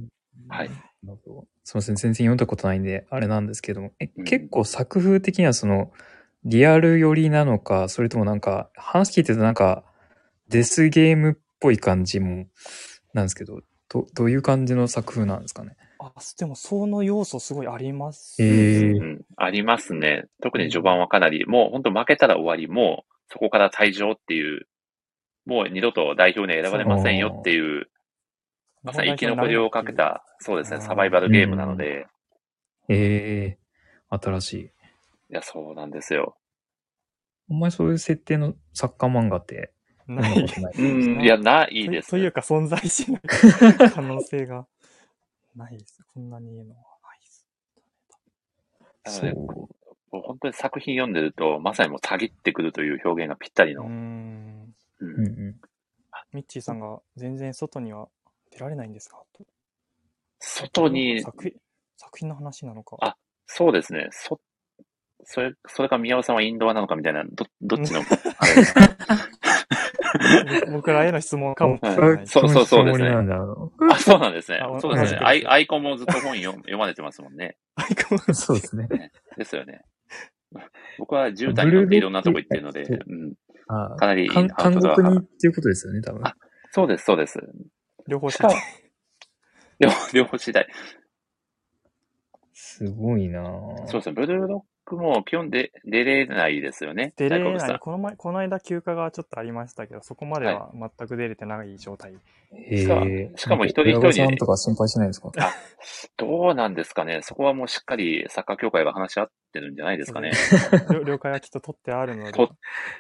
[0.50, 0.69] はい。
[0.69, 5.91] すみません、全然読んだことないんで、あれなんですけども、え、うん結構作風的にはその、
[6.50, 9.84] リアル寄りなのか、それともなんか、話聞いてるとなんか、
[10.48, 12.48] デスゲームっぽい感じも、
[13.14, 15.76] なんですけど、ど、どういう感じの作風なんですかね？
[16.00, 18.42] あ、でもその要素すごいあります。
[18.42, 20.26] ええうん、ありますね。
[20.42, 24.68] 特に序盤はかなり、もう本当負けたら終わり、もうそこから退場っていう、
[25.46, 27.90] もう二度と代表に選ばれませんよっていう、
[28.84, 32.08] まさに生き残りをかけた、そうですね、うんサバイバルゲームなので、
[32.90, 33.58] ええ
[34.10, 34.72] 新しい。
[35.30, 36.38] いや、そうなんですよ。
[37.50, 39.74] あんまりそういう設定のサッカー漫画って
[40.08, 40.48] ない。
[40.78, 42.02] うん、いや、ないですね。
[42.02, 43.22] とというか存在しない
[43.92, 44.68] 可能性が
[45.56, 46.04] ないです。
[46.13, 47.48] こんなに言うのはないです。
[49.04, 49.68] なので、そう。
[50.12, 53.84] もう本当に作品読んでると、まさにもうたぎってくるという表現がぴったりの。
[53.84, 54.74] うーん。
[55.00, 55.60] うんうんう
[56.34, 58.10] ミッチーさんが全然外には
[58.52, 59.24] 出られないんですか？
[59.34, 59.46] と
[60.40, 61.54] 外に、作品
[61.96, 62.98] 作品の話なのか。
[63.02, 64.40] あそうですね、そ、
[65.30, 68.82] それ、それか宮尾さんはインドアなのかみたいな、ど、 どっちの、あれですか
[70.72, 72.28] 僕らへの質問かもしれはない。
[72.28, 74.80] そうそうそうですねあ、そうなんですねあ。
[74.80, 75.20] そうですね。
[75.22, 77.58] アイアイコンもずっと本読読まれてますもんね。
[77.76, 78.88] アイコンうそうですね。
[79.38, 79.82] ですよね。
[80.98, 83.34] 僕は絨毯に乗っていろんなとこ行ってるので、うん、
[83.68, 86.26] あかなり韓国に派っていうことですよね、多分。
[86.26, 86.36] あ
[86.72, 87.38] そうです、そうです。
[88.08, 88.54] 両方ししかも、
[89.80, 90.66] 両両方次第。
[92.54, 94.16] すごいなぁそうですね。
[94.16, 97.13] ブルーロックも基本で出れないですよね。
[97.17, 97.80] 出れない。
[97.80, 102.13] この前、この間休暇がちょっとありましたけど、そこまでは全く出れてない状態。
[102.54, 103.32] へしかえ。
[103.36, 105.32] しかも一人一人親御さんとか心配しないですか？
[106.15, 107.19] どうなんですかね。
[107.21, 110.32] そこはもうしっかりサッカー協会が話し合ってるんじゃないですかね。
[110.91, 112.32] 了了解はきっと取ってあるので。
[112.32, 112.50] 取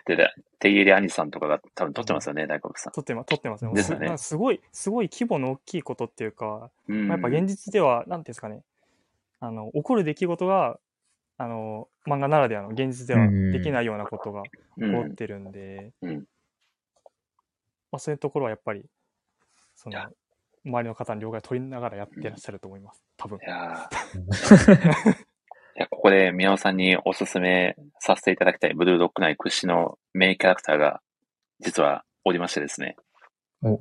[0.05, 2.93] で、テイエリ兄さんとかが多分撮ってますよね、大好物さん。
[2.93, 3.73] 取ってま、取ってますね。
[3.73, 8.63] ですよねなんかすごい、すごい規模の大きいことっていうか、うんまあやっぱ現実では、なんていうんですかね、
[9.39, 10.79] あの、起こる出来事が、
[11.37, 14.45] あの、漫画ならではの現実ではできないようなことがう
[14.81, 16.15] 起こっん、てるんで、うん。
[17.91, 18.85] まあそういうところはやっぱり、
[19.75, 19.99] その
[20.65, 23.03] 周りの方に了解を取りながらやってらっしゃると思います。
[23.17, 23.37] 多分。
[23.37, 23.49] い。
[23.49, 25.27] やー。
[25.77, 31.01] いや、ここで宮尾さんにおすすめさせていただきたいブルーロック内屈指のメインキャラクターが
[31.59, 32.95] 実はおりましてですね。
[33.61, 33.77] お。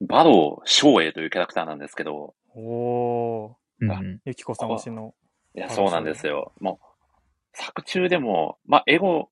[0.00, 4.20] バロー翔英というキャラクターなんですけど、おー、あうんうん。
[4.24, 5.14] ゆきこさん推しの。
[5.56, 6.52] いや、そうなんですよ。
[6.60, 6.86] もう、
[7.54, 9.30] 作中でも、まあ、エゴ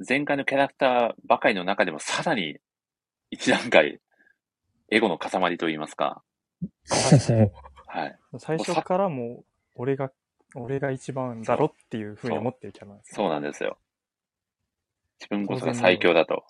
[0.00, 2.58] 全開のキャラクターばかりの中でもさらに
[3.30, 4.00] 一段階、
[4.90, 6.22] エゴの塊といいますか。
[7.86, 8.18] はい。
[8.38, 9.44] 最初からもう、
[9.76, 10.10] 俺が、
[10.56, 13.16] 俺が一番だろっていうふうに思ってるキャラなんですよ。
[13.16, 13.78] そうなんですよ。
[15.20, 16.44] 自分こそが最強だと。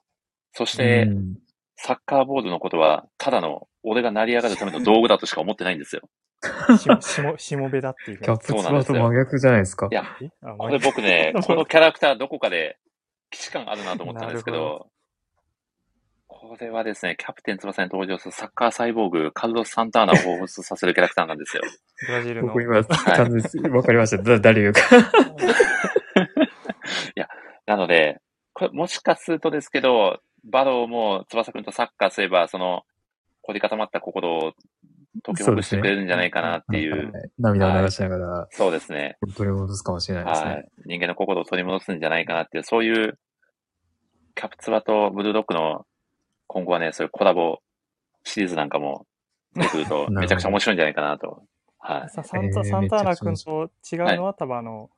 [0.52, 1.36] そしうて、ん
[1.82, 6.02] サッカーボールのことは、ただの、俺が成り上がるための道具だとしか思ってないんですよ。
[6.76, 9.94] ししも、しもべだっていうキャプツバと真逆じゃないですかい。
[9.94, 10.04] や、
[10.58, 12.78] これ僕ねまあ、このキャラクターどこかで、
[13.32, 14.90] 既視感あるなと思ったんですけなるど、
[16.26, 21.62] これはですね、キャプテン翼に登場するサッカーサイボーグ、カルロス・サンターナを彷彿させるキャラクターなんですよ。
[22.06, 22.48] ブラジルの。
[22.48, 24.22] 僕今、ちゃんとわかりました。
[24.22, 24.80] だ誰言うか。
[27.70, 28.20] なので、
[28.52, 32.82] これもしかするとですけど、バローも翼くんとサッカーすれば、その、
[33.42, 34.52] 凝り固まった心を
[35.22, 39.18] 解きほぐしてくれるんじゃないかなっていう、はい涙を流しながら、そうですね。
[39.36, 40.68] 取り戻すかもしれないですはね。
[40.78, 40.82] い。
[40.86, 43.18] 人間の心を取り戻すんじゃないかなっていう、そういう
[44.34, 45.86] キャプツバとブルードッグの
[46.46, 47.58] 今後はね、そういうコラボ
[48.24, 49.06] シリーズなんかも
[49.54, 51.42] 出てくると どめちゃくちゃ面白いんじゃないかなと。
[51.78, 52.08] はい。
[52.10, 54.90] さサンタ、えーサンターナ君と違うのは、多分あの、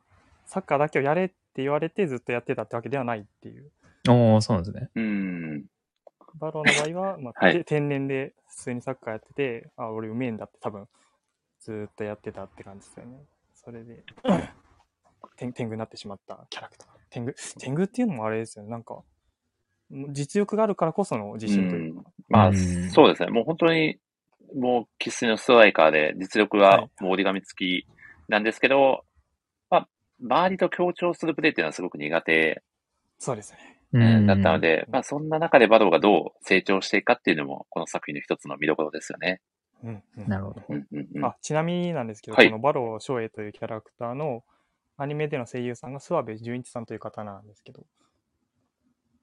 [0.47, 3.71] サッカーだけをやれって言われてずっとやってたってわけではないっていう。
[4.09, 4.91] おー、そうなんですね。
[4.95, 5.67] うん。
[6.35, 10.89] バローの場合は、 まあはいて天然で普通にサッカーやってて、あ、俺うめえんだって多分
[11.61, 13.25] ずっとやってたって感じですよね。
[13.55, 14.05] それで、
[15.37, 16.89] 天天狗になってしまったキャラクター。
[17.11, 18.71] 天狗、天狗っていうのもあれですよね。
[18.71, 19.05] なんか、
[20.11, 22.11] 実力があるからこその自信というか。
[22.29, 22.55] まあ、うん
[22.91, 23.31] そうですね。
[23.31, 24.01] もう本当に、
[24.55, 27.87] もう生粋のストライカーで実力ははいもう折り紙付き
[28.29, 29.05] なんですけど、
[29.71, 29.89] まあ、
[30.21, 32.63] 周りと協調するプレーっていうのはすごく苦手
[33.19, 33.82] そうですね。
[33.93, 39.41] うんだったので、まあそんな中でバドーがどう成長していくかっていうのも、この作品の一つの見どころですよね。
[39.85, 40.63] うん、うんなるほど。
[40.69, 41.25] うんうんうん。
[41.25, 44.45] あちなみになんですけど、はいこのバロー翔英というキャラクターの
[44.97, 47.85] アニメでの声優さんが諏訪部純一さんという方なんですけど、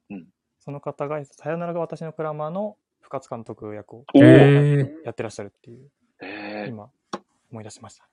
[0.09, 0.28] うん
[0.59, 5.89] その方が、さよならが私のクラマーの深津監督役をやってらっしゃるっていう、
[6.22, 6.89] えー今
[7.51, 8.07] 思い出しました。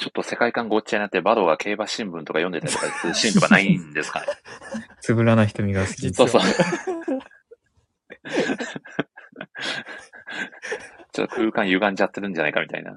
[0.00, 4.26] ちょっと世界観ごっちゃになって、バドーが競馬新聞とか読んでたりとかするシーンとかないんですかね？
[5.02, 6.10] つぶらな瞳が好き。
[6.14, 6.40] そうそう。
[11.12, 12.96] ちょっと空間歪んじゃってるんじゃないかみたいな。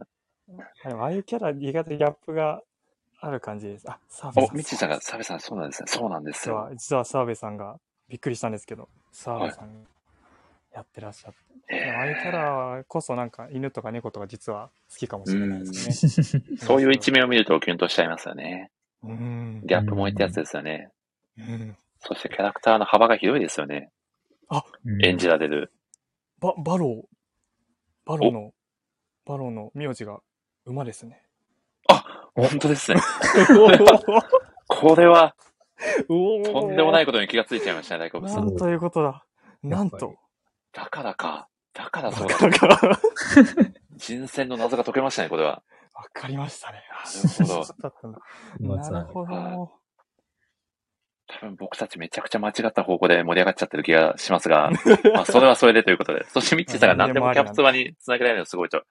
[0.85, 2.61] でもああいうキャラ、意外とギャップが
[3.19, 3.85] ある感じです。
[3.89, 4.55] あ、澤部お、さん。
[4.57, 5.87] ミッチーさんが、澤部さん、そうなんですね。
[5.89, 6.55] そうなんですよ。
[6.55, 9.89] 実は、実は澤部さんがびっくりしたんですけど、澤部さんが
[10.73, 11.33] やってらっしゃっ
[11.67, 11.91] て。
[11.95, 16.43] ああいうキャラこそなんか犬とか猫とか実は好きかもしれないですね。
[16.57, 18.71] そういう一面を見るとキュンとしちゃいますよね。
[19.03, 19.61] うん。
[19.65, 20.89] ギャップもいってやつですよね。
[21.37, 21.75] うん。
[21.99, 23.89] そしてキャラクターの幅が広いですよね。
[24.85, 25.71] うん演じられる。
[26.39, 27.01] バ、バロー、
[28.05, 28.51] バローの、
[29.25, 30.19] バローの名字が
[30.65, 31.23] 馬ですね。
[31.89, 32.03] あ、
[32.35, 32.99] 本当ですね。
[34.67, 35.35] これは、
[36.07, 38.39] とんでもないことに気がついちゃいましたね、大好物さ。
[38.41, 39.25] なんんということだ。
[39.63, 40.15] なんと。
[40.73, 41.47] だからか。
[41.73, 42.37] だからそうだ。
[42.37, 42.99] だから、
[43.97, 45.63] 人選の謎が解けましたね、これは。
[45.93, 46.83] わかりましたね。
[47.39, 49.71] なるほどなるほど。
[51.27, 54.71] 多分僕たちめちゃくちゃ間違った方向で盛り上がっちゃってる気がしますが、
[55.13, 56.25] まあそれはそれでということで。
[56.29, 58.77] そしてミッチーさんが何でもキャプツバにつなげられるのすごいと。
[58.77, 58.81] い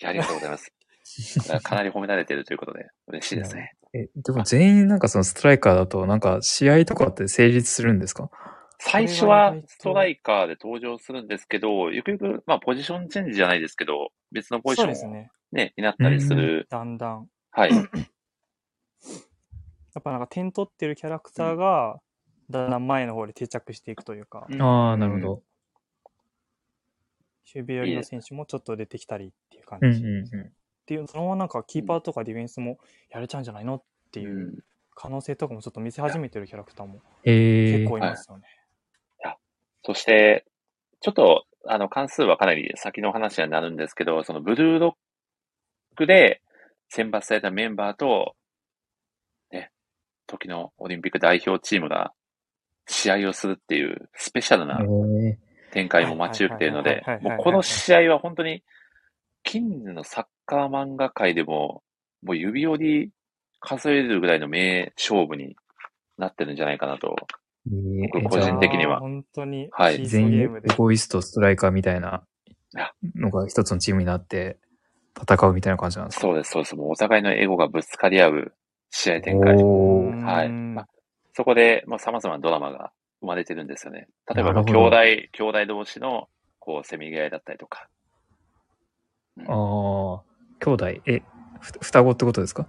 [0.00, 0.72] や、ありがとうございます。
[1.62, 3.74] かなり褒められてるということで、嬉しいですね。
[3.92, 8.30] え、でも全員なんかそのストライカーだと、なんか試合とかって成立するんですか？
[8.84, 15.30] 最初はストライカーで登場するんですけど、ゆくゆく、まあポジションチェンジじゃないですけど、別のポジションをそうですね。
[15.52, 16.66] ね、になったりする。
[16.68, 17.28] だんだん。
[17.52, 17.70] はい。
[17.72, 17.80] や
[20.00, 22.00] っぱなんか点取ってるキャラクターが、
[22.50, 25.42] だんだん前の方で定着していくというか、ああ、なるほど。
[27.54, 30.02] 守備寄りの選手もちょっと出てきたりっていう感うんじ。
[30.02, 30.52] うんう。
[30.82, 32.80] っていう、そのままなんかキーパーとかディフェンスも
[33.10, 34.58] やれちゃうんじゃないのってういうん
[34.94, 38.44] 可能性とかもちょっと見せ始めてるキャラクターもええ結構いますよね。
[39.84, 40.44] そして、
[41.00, 46.40] ちょっと、あの、関数はかなり先の話になるんですけど、そのブルーロックで
[46.88, 48.34] 選抜されたメンバーと、
[49.50, 49.70] ね、
[50.26, 52.12] 時のオリンピック代表チームが
[52.86, 55.38] 試合をするっていうスペシャルなえ
[55.72, 58.62] 展開も待ち受けているのでもうこの試合は本当に、
[59.42, 61.82] 近年のサッカー漫画界でも、
[62.22, 63.10] もう指折り
[63.60, 65.56] 数えるぐらいの名勝負に
[66.18, 67.16] なってるんじゃないかなと。
[67.68, 70.76] え僕個人的には本当に、はい全員ーゲームでエ。
[70.76, 72.24] ゴイスト、ストライカーみたいな
[72.74, 74.58] やのが一つのチームになって
[75.20, 76.20] 戦うみたいな感じなんですか？
[76.22, 76.76] そうです、そうです。
[76.76, 78.52] もうお互いのエゴがぶつかり合う
[78.90, 79.54] 試合展開。
[79.56, 80.46] はい。
[80.46, 80.88] うんまあ、
[81.34, 84.08] そこで、まあ、様々なドラマが生まれてるんですよね。
[84.34, 84.96] 例えば、兄弟、
[85.32, 87.88] 兄弟同士の、こう、せめぎ合いだったりとか。
[89.36, 90.22] うんああ、
[90.60, 91.22] 兄弟、え、
[91.60, 92.66] ふ双子ってことですか？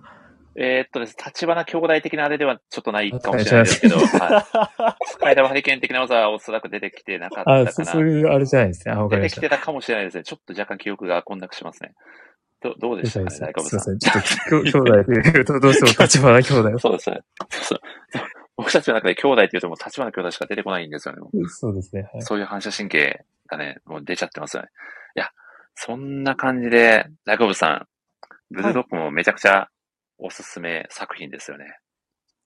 [0.56, 5.06] えーっとですね、立花兄弟的なあれではちょっとないかもしれないですけど、はい。
[5.08, 7.72] スカイダーハリケーン的な技はおそらく出てきてなかったあ、かな。
[7.72, 8.96] そそういうあれじゃないですね。
[9.10, 9.50] 出てきて。
[9.50, 10.24] たかもしれないですね。
[10.24, 11.94] ちょっと若干記憶が混濁しますね。
[12.62, 13.80] どどうでしたかね、大久保さん。
[13.80, 14.00] ません。
[14.00, 16.80] ちょっと、兄弟で言うとどうしても立花兄弟を。
[16.80, 17.20] そうですね。
[17.50, 17.80] そうそう
[18.56, 21.22] 僕たちの中で兄弟って言うともう立花兄弟しか出てこないんですよね。
[21.48, 22.10] そうですね。
[22.14, 22.22] はい。
[22.22, 24.70] そういう反射神経がね、もう出ちゃってますよね。
[25.16, 25.30] いや、
[25.76, 27.88] そんな感じで、大久保さん、
[28.52, 29.70] ブルードッグもめちゃくちゃ
[30.18, 31.66] おすすめ作品ですよね。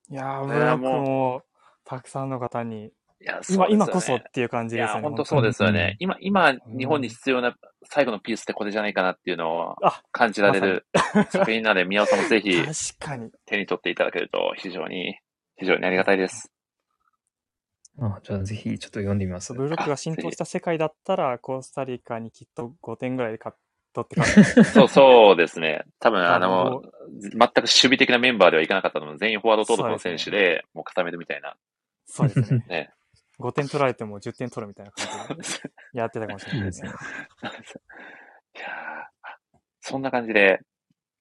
[0.09, 1.43] いやー、これはブラックも
[1.85, 5.07] たくさんの方に、いや、今、そうですよね今こそっていう感じいや、ですよね。
[5.07, 5.95] 本当そうですよね。
[5.99, 10.85] 今、今、ん日本に必要な最後のピースってこれじゃないかなっていうのをあ感じられる
[11.29, 12.51] 作品なので、宮尾さんもぜひ
[12.99, 13.31] 確かに。
[13.45, 15.17] 手に取っていただけると非常に、
[15.55, 16.53] 非常にありがたいです。
[17.99, 19.53] あじゃあぜひちょっと読んでみます。
[19.53, 23.57] ブロックが浸透した世界だったら、コスタリカにきっと5点ぐらいで勝っ
[24.03, 24.63] 取って勝つ。
[24.73, 25.83] そう、そうですね。
[25.99, 26.81] 多分、ああのの、
[27.21, 31.55] 全く守備的なメンバーではいかなかったので、全員フォワード登録の選手で、もう固めるみたいな
[32.05, 32.65] そうですね。
[32.67, 32.89] ね。
[33.39, 36.89] 5点取られても10点取るみたいな感じでやってたかもしれないですね。
[38.57, 39.09] いや
[39.81, 40.59] そんな感じで、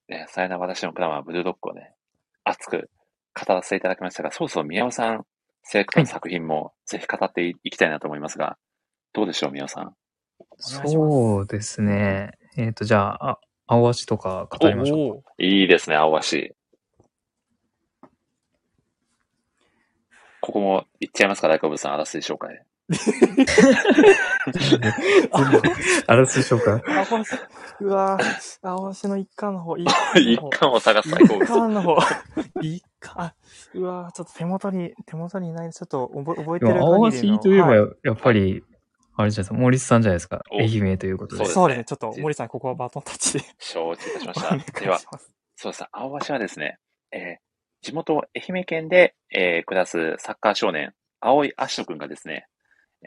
[0.08, 1.94] ね、さよなら私のクラマーブルードッグをね、
[2.44, 2.90] 熱く
[3.34, 5.26] 語らせていただきましたが、そろそろ宮尾さん、
[5.62, 8.56] セレクトの作品もぜひ語っていきたいなと思いますが、
[9.12, 9.94] どうでしょう、宮尾さん？
[10.58, 12.32] そうですね。
[12.56, 15.32] えっ、と、じゃあ、あ青足とか語りましょうか。
[15.38, 16.54] いいですね、青足。
[20.40, 22.62] ここも行っちゃいますか、大好物さん、あらすじ紹介。
[26.06, 26.80] あらすじ紹介。
[27.80, 31.46] うわぁ、青星の一巻 の方、一一巻を探す大好一物。
[31.46, 31.96] 巻の方、
[32.62, 33.32] 一巻、
[33.74, 37.06] うわぁ、ちょっと手元に、手元にない、ちょっと覚え覚えてる限りの。
[37.06, 38.62] 足といえば、はいやっぱり、
[39.16, 40.42] あれじゃないですか、森さんじゃないですか。
[40.50, 41.44] お愛媛ということで。
[41.44, 44.80] そうですそうですね、ちょっと森さん、ここはバトンタッチで承知いたしまお願いした。
[44.80, 44.98] では。
[45.56, 46.78] そうですね、青橋はですね、
[47.12, 47.46] えー
[47.82, 52.46] 地元愛媛県で、えー暮らすサッカー少年、青井アシト君がですね、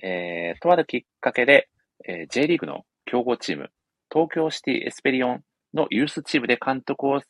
[0.01, 1.69] えーとあるきっかけで、
[2.07, 3.71] えー J リーグの強豪チーム、
[4.11, 5.43] 東京シティエスペリオン
[5.73, 7.21] のユースチームで監督を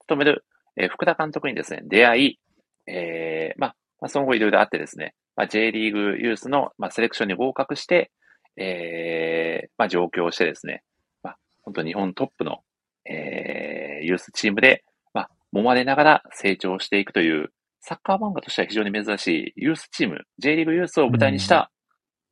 [0.00, 0.44] 務める、
[0.76, 2.40] えー福田監督にですね、出会い、
[2.86, 8.10] えーまあ、まあ、その後いろいろあってですね、まあ、J リーグユースの、まあ、セレクションに合格して、
[8.56, 10.82] えーまあ、上京してですね、
[11.22, 12.60] まあ、本当日本トップの、
[13.04, 21.70] えーユースチームで、まあ、揉まれながら成長していくという、サッカー漫画としては非常に珍しいユースチーム、J リーグユースを舞台にした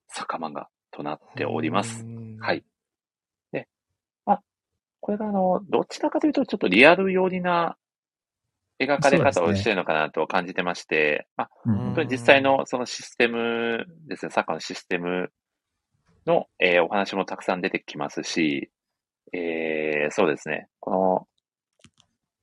[0.09, 2.05] サッカー漫画となっております。
[2.05, 2.65] うんはい。
[3.53, 3.67] で、
[4.27, 4.43] まあ、
[5.01, 7.77] これがあの、どちらかというとちょっとリアル寄りな
[8.79, 15.31] 描かれ方をしているのかなと感じてまして、まあ、うん本当に実際のそのシステムですね、サッカーのシステム
[16.27, 18.71] の、えーお話もたくさん出てきますし、
[19.33, 21.29] えーそうですね、この、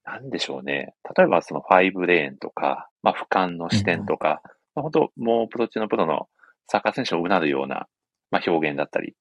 [0.04, 4.42] なんでしょうね、例えばその5レーンとか、まあ、俯瞰の視点とか、
[4.76, 6.28] まあ、本当もうプロ中のプロの
[6.68, 7.88] サッカー選手をうなるような、
[8.32, 9.16] まあ、表現だったり、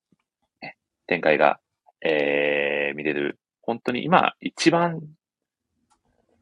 [0.63, 0.77] ね
[1.07, 1.59] 展開が、
[2.05, 5.01] えー見れる、本当に今一番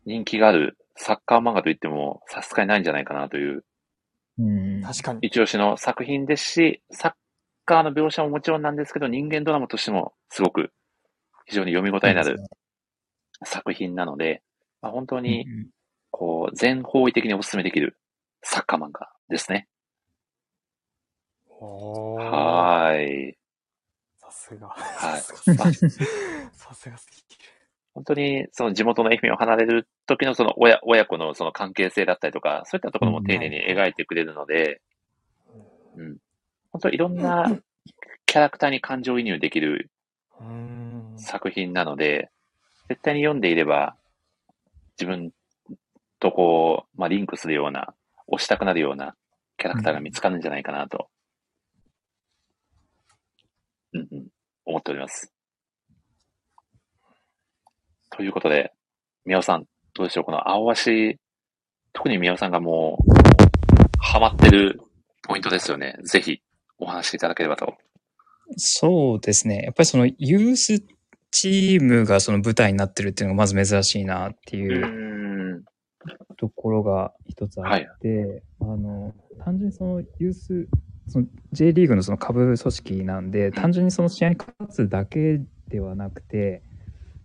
[0.04, 3.64] 人気があるサッカー漫画といってもさすがにないんじゃないかなという。
[4.38, 4.82] うん。
[4.82, 5.20] 確かに。
[5.22, 7.12] 一押しの作品ですし、サッ
[7.72, 10.70] カーの描写ももちろんなんですけど、人間ドラマとしてもすごく
[11.46, 12.38] 非常に読み応えになる
[13.44, 14.42] 作品なので、
[14.82, 15.66] まあ、本当にうん
[16.10, 17.96] こう全方位的にお勧めできる
[18.42, 19.66] サッカー漫画ですね。
[21.58, 23.36] はーい。
[24.20, 24.68] さすが。
[24.68, 27.50] はいさすがすぎる。
[27.94, 34.82] 本当にその地元の愛媛を離れる時のその親親子のその関係性だったりとか、そういったところも丁寧に描いてくれるので、
[35.96, 36.18] うん。
[36.72, 37.56] 本当いろんな
[38.26, 39.90] キャラクターに感情移入できる。
[41.18, 42.30] 作品なので、
[42.88, 43.96] 絶対に読んでいれば、
[44.98, 45.30] 自分
[46.18, 47.94] とこう、まあ、リンクするような、
[48.32, 49.14] 推したくなるような
[49.56, 51.08] キャラクターが見つかるんじゃないかなと、
[53.92, 54.26] うんうん、
[54.64, 55.32] 思っております。
[58.10, 58.72] ということで、
[59.24, 60.24] 宮尾さん、どうでしょう？
[60.24, 61.18] この青足、
[61.92, 63.12] 特に宮尾さんがもう、
[64.00, 64.80] ハマってる
[65.22, 65.98] ポイントですよね。
[66.02, 66.42] ぜひ、
[66.82, 67.74] お話しいただければと。
[68.56, 69.62] そうですね。
[69.64, 70.82] やっぱりそのユース
[71.30, 75.64] チームがその舞台になってるっていうのがまず珍しいなってういう。
[76.36, 79.14] ところが一つあって、あの、
[79.44, 80.68] 単純にそのユース、
[81.06, 86.62] その J リーグのその下部組織なんで、単純にその試合に勝つだけではなくて、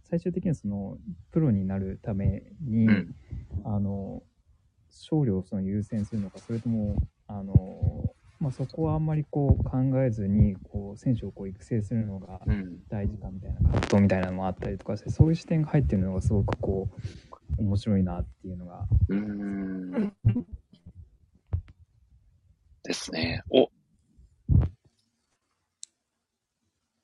[0.10, 0.97] 最終的にはその
[1.32, 3.16] プロになるために、うん
[3.66, 4.22] あの、
[4.89, 6.95] 勝利をその優先するのか、それとも、
[7.28, 12.80] あの、まあ、そこはあんまりこう考えずに、こう、選手をこう育成するのがうん。
[12.90, 16.90] 大事かみたいな葛藤みたいなのもあったりとかして、そういう視点が入ってるのがすごくこ
[17.58, 18.86] う、面白いなっていうのが。
[19.10, 20.14] うーん。
[22.84, 23.44] ですね。
[23.50, 23.70] お。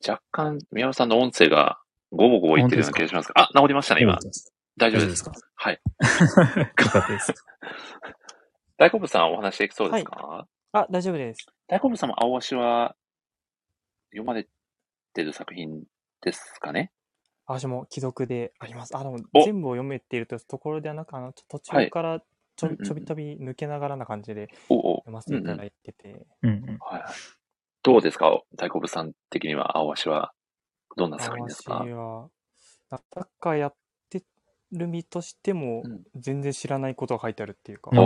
[0.08, 1.80] 若干、宮尾さんの音声が
[2.12, 4.20] ゴボゴボ言ってるような気がしますが、あ、治りましたね、今。
[4.78, 5.24] 大丈夫です。
[5.24, 5.32] か？
[5.56, 5.82] はい。
[6.60, 7.34] よかったです。
[8.78, 11.46] 大好物さんお話できそうですか、あ、大丈夫です。
[11.68, 12.96] 大好物さんも青足は
[14.10, 14.48] 読まれ
[15.14, 15.84] てる作品
[16.22, 16.92] ですかね？
[17.46, 18.98] 私も既読であります。
[18.98, 22.20] あ、でもお全部を読めているとところではなく、あの、ちょ途はい中から
[22.56, 24.98] ちょ,、うんうんうんちょび抜けながらな感じでおお。
[25.02, 26.66] 読ませていただいてて、うんうん。
[26.80, 27.14] はいはい。
[27.84, 28.42] どうですか？
[28.56, 30.34] 大好物さん的には青足は
[30.98, 31.76] どんな作品ですか？
[31.86, 32.30] 私は、
[32.90, 33.76] サッカーやっ
[34.10, 34.24] て
[34.72, 38.00] る身としてもうん、全然知らないことが書いてあるっていうか、うん。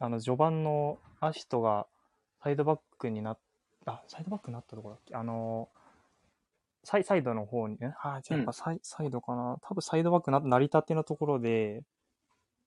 [0.00, 1.86] あの、序盤のアシトが
[2.42, 3.40] サイドバックになっ
[3.86, 5.14] あ、サイドバックになったところだっけ？
[5.14, 5.70] あの、
[6.84, 9.56] サイサイドの方にね、あ、じゃあやっぱサイ,、サイドかな？
[9.62, 11.84] 多分サイドバックななりたてのところで、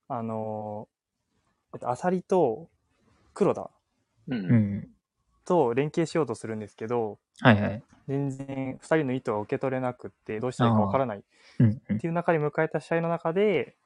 [0.10, 0.90] あの、
[1.74, 2.72] えっと、アサリと
[3.34, 3.72] 黒田
[4.28, 4.38] うん。
[4.38, 4.88] ううん。
[4.88, 4.96] ん。
[5.46, 7.86] と連携しようとするんですけど、はいはい。
[8.08, 11.24] 全然2人の意図は受け取れなくって、どうしたらいいかわからないっ
[11.60, 12.02] うんうん。
[12.02, 13.78] ていう中で迎えた試合の中で、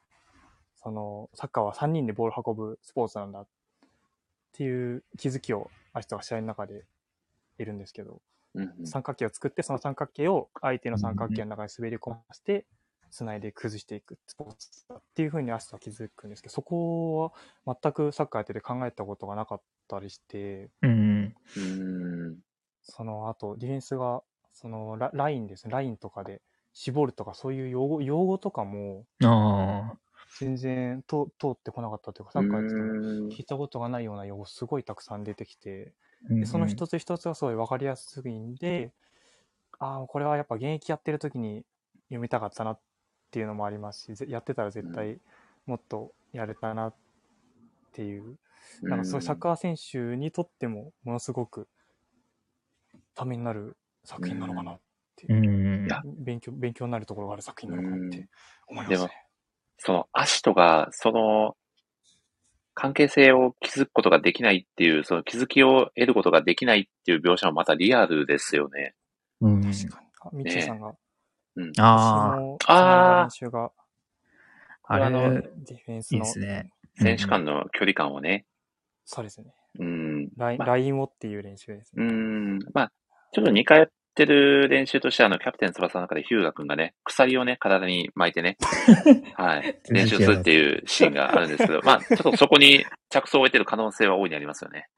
[0.82, 3.48] その、サッカーは3人でボールを運ぶスポーツなんだっ
[4.54, 6.86] ていう気づきを、アシトが試合の中で
[7.58, 8.22] 得るんですけど、
[8.56, 8.88] うん。
[8.88, 12.66] 三角形を作って、その三角形を相手の三角形の中に滑り込ませて、
[13.12, 17.34] つないで崩していくスポーツだっていうふうにアシトは気づくんですけど、そこ
[17.66, 21.36] は全くサッカーやってて考えたことがなかったりして、うん。
[21.58, 22.38] うん。
[22.82, 24.22] その後、ディフェンスが、
[24.54, 26.42] そのララインですね、ラインとかで
[26.74, 29.98] 絞るとか、そういう用語用語とかもああ。
[30.38, 35.94] 全然通通ってこなかったというか、サッカーやってて聞いたことがないような用語すごいたくさん出てきて、
[36.30, 38.92] うんでその一つ一つがすごい分かりやすいんで、
[39.80, 41.64] ああ、これはやっぱ現役やってる時に
[42.10, 42.80] 読みたかったなっ
[43.32, 45.20] ていうのもありますし、ぜやってたら絶対
[45.66, 46.96] もっとやれたなっ
[47.94, 48.38] ていう、
[48.82, 51.68] なんかそういうサッカー選手にとってもものすごく
[53.16, 54.80] ためになる作品なのかなっ
[55.16, 58.28] て勉強、勉強になるところがある作品なのかなって
[58.68, 59.29] 思いますね。
[59.80, 61.56] その、アシトが、その、
[62.76, 68.94] 関係性を築くことができないっていう、その気づきを得ることができないっていう描写もまたリアルですよね。
[69.42, 69.62] うん。
[69.62, 70.08] 確かに。
[70.22, 70.94] あ、みちさんが、
[71.56, 71.72] うん。
[71.78, 73.28] あああ。
[74.84, 76.72] ああのれ、ディフェンスいいの、ですね。
[76.96, 78.46] 選手間の距離感をね。
[79.06, 79.54] そうですね。
[79.80, 80.30] うん。
[80.38, 82.06] ライン、まあラインをっていう練習ですうね。
[82.06, 82.60] ん。
[82.74, 82.92] まあ、
[83.34, 83.88] ちょっと似通っ
[84.20, 88.58] てる練習として、あの、キャプテン翼の中でヒューガ君がね、鎖をね、体に巻いてね、
[89.36, 94.90] はい、練習するっていうシーンがあるんですけど、まあ、ちょっとそこに 着想を得てる可能性は大いにありますよね。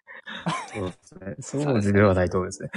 [0.74, 0.94] そうで
[1.42, 1.64] すね。
[1.64, 2.72] そうではないと思うんですね。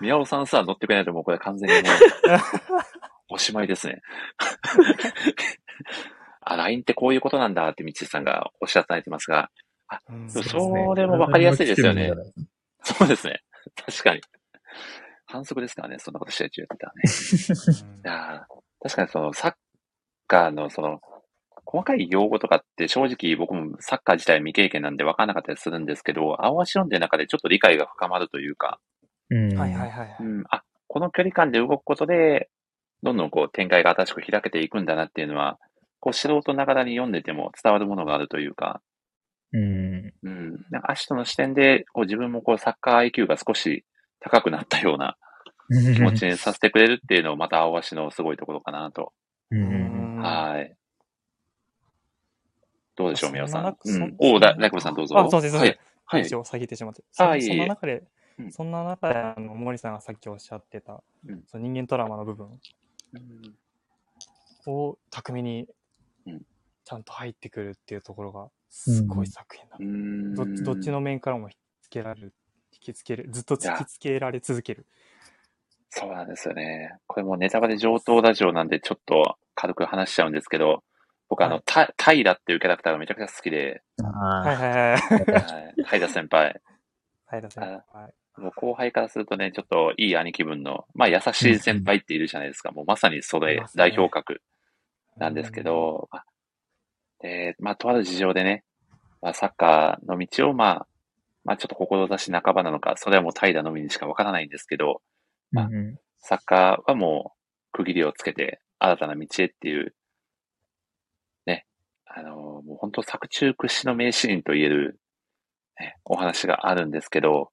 [0.00, 1.90] 宮尾さんさ、乗ってくれないともうこれ完全にね、
[3.30, 4.02] おしまいですね。
[6.42, 9.50] あ、LINE ってこういうことなんだって道さんがおっしゃっていてますが、
[10.10, 12.12] うんそうそれも分かりやすいですよね。
[12.82, 13.42] そうですね。
[13.74, 14.20] 確かに。
[15.26, 17.02] 反則ですからね、そんなこと試合中やってたらね。
[17.02, 19.54] いやー確かにそのサッ
[20.28, 21.00] カーのその、
[21.64, 28.78] 細かい用語とかって正直僕もサッカー自体未経験なんで分からなかったりするんですけど、青足読んでる中でちょっと理解が深まるというか、
[29.30, 29.58] うん。
[29.58, 30.16] はいはいはいはい。
[30.20, 32.48] うん、あ、この距離感で動くことで、
[33.02, 35.58] どんどんこう展開が新しく開けていくんだなっていうのは、
[36.00, 38.80] こう素人ながらに読んでても伝わるものがあるというか、
[39.52, 40.12] うん。
[40.22, 43.84] うん、なんかアシトの視点でこう自分もこうサッカー IQ が少し
[44.20, 45.16] 高くなったような
[45.94, 49.12] 気持ちにさせてくれるっていうのをまた青足のすごいところかなと。
[49.50, 49.56] う。
[49.56, 50.76] うんんはい。
[52.96, 53.76] どうでしょう、宮尾さん。
[53.84, 54.14] うん。
[54.18, 55.18] おお、だ、大久保さんどうぞ。
[55.18, 55.80] あ、そうです、そうはいです。。
[56.06, 56.22] はい。
[56.22, 57.02] 話を下げてしまって。
[57.18, 58.04] あいそそんな中で
[58.38, 62.48] うん、そんな中で、あの、森さんがさっきおっしゃってた、うんその人間トラウマの部分
[63.14, 63.54] うん
[64.66, 65.66] を巧みに
[66.26, 66.42] うん
[66.84, 68.48] ちゃんと入ってくるっていうところが、
[68.78, 69.82] すごい作品だう。
[69.82, 72.34] んどっちどっちの面からも引きつけられる、
[72.72, 74.86] 引きつける、ずっと引きつけられ続ける。
[75.88, 76.92] そうなんですよね。
[77.06, 80.84] これもうネタバレ上等ラジオなんでちょっと軽く話しちゃうんですけど、
[81.28, 84.92] 僕あの、はいタタイラっていうキャラクターがめちゃくちゃ好きで、はいあはいはいはい。
[84.92, 86.60] はい、タイラ先輩。
[87.24, 87.82] はい、だ先輩。
[87.92, 92.70] はいもう後輩からするとね、ちょっといい兄貴分の、まあ優しい先輩っているじゃないですか。
[92.70, 94.42] もうまさにそれ代表格
[95.16, 96.24] なんですけど、まあ
[97.20, 98.62] で、まあとある事情でね、
[99.22, 100.86] まあサッカーの道をまあ、
[101.44, 105.02] まあちょっと志半ばなのか、それはもうタイラのみにしかわからないんですけど、
[105.56, 105.62] あ。
[105.62, 105.96] うん
[106.28, 107.38] サッカーはもう
[107.70, 109.94] 区切りをつけて新たな道へっていう、
[111.46, 111.66] ね、
[112.04, 114.98] あの、もう本当作中屈指の名シーンと言える、
[115.78, 117.50] ね、お話があるんですけど、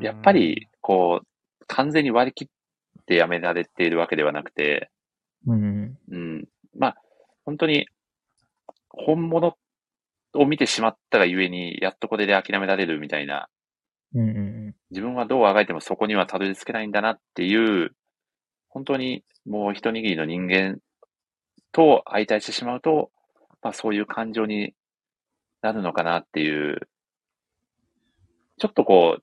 [0.00, 1.26] やっぱり、こう、
[1.66, 2.48] 完全に割り切っ
[3.04, 4.90] てやめられているわけではなくて、
[5.46, 5.98] うん。
[6.10, 6.44] うん、
[6.78, 6.96] まあ、
[7.44, 7.86] 本当に、
[8.88, 9.54] 本物
[10.36, 13.48] を見てしまったがゆえに、やっとこれで諦められるみたいな、
[14.14, 17.90] うんうん自分はどうあがいてもそこにはたどり着けないんだなっていう、
[18.68, 20.78] 本当にもう一握りの人間
[21.72, 23.10] と相対してしまうと、
[23.62, 24.74] まあそういう感情に
[25.60, 26.88] なるのかなっていう、
[28.58, 29.22] ちょっとこう、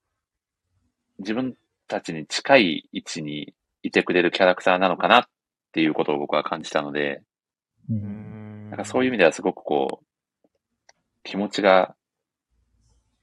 [1.19, 1.55] 自分
[1.87, 3.53] たちに近い位置に
[3.83, 5.25] いてくれるキャラクターなのかなっ
[5.71, 7.21] ていうことを僕は感じたので、
[7.89, 7.93] う。
[7.93, 8.69] ん。
[8.69, 10.05] なんかそういう意味ではすごくこう、
[11.23, 11.95] 気持ちが、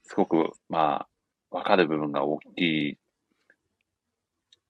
[0.03, 1.07] すごく、ま
[1.51, 2.99] あ、わかる部分が大きい、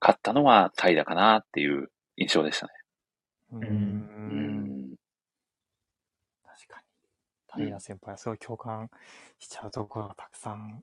[0.01, 2.73] かったのはタイだかなっていう印象でしたね。
[3.53, 3.71] うんうん
[4.93, 4.95] ん。
[6.45, 6.83] 確か
[7.57, 7.65] に。
[7.67, 8.89] 平先輩はすごい共感
[9.39, 10.83] しちゃうところがたくさん。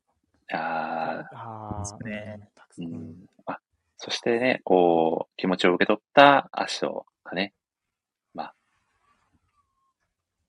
[0.50, 2.86] いやあそうですねたくさん。
[2.86, 3.30] ーうん。
[3.48, 3.60] あ、
[3.98, 7.54] そしてね、こう、気持ちを受け取った足とがね、
[8.34, 8.56] まあ、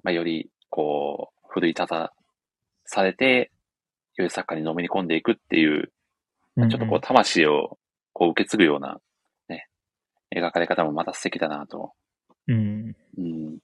[0.02, 2.12] まあ、より、こう、奮い立た
[2.84, 3.50] されて、
[4.16, 5.92] よりサッカーにのめり込んでいくっていう、
[6.56, 7.78] ちょっとこう、魂を
[8.12, 9.00] こう受け継ぐような、
[9.48, 9.68] ね、
[10.34, 11.92] 描かれ方もまた素敵だなと。
[12.48, 12.96] うん。
[13.16, 13.58] うん。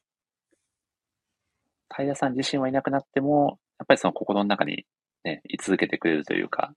[1.97, 4.85] 平さん自身はいなくなっても、やっぱりその心の中に
[5.25, 6.75] ね、居続けてくれるというか、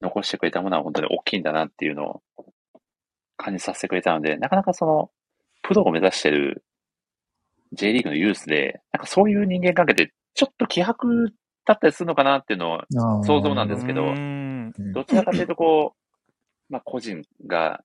[0.00, 2.52] 残してくれたものは本当に大きいんだなっていうのを
[3.36, 5.10] 感じさせてくれたので、なかなかその、
[5.62, 6.64] プロを目指してる
[7.72, 10.92] J リーグのユースで、なんかそういう人間関係でちょっと希薄
[11.64, 14.14] だったりするのかなっていうのを想像なんですけど
[14.92, 15.98] どちらかというとこう、
[16.72, 17.82] まあ個人が、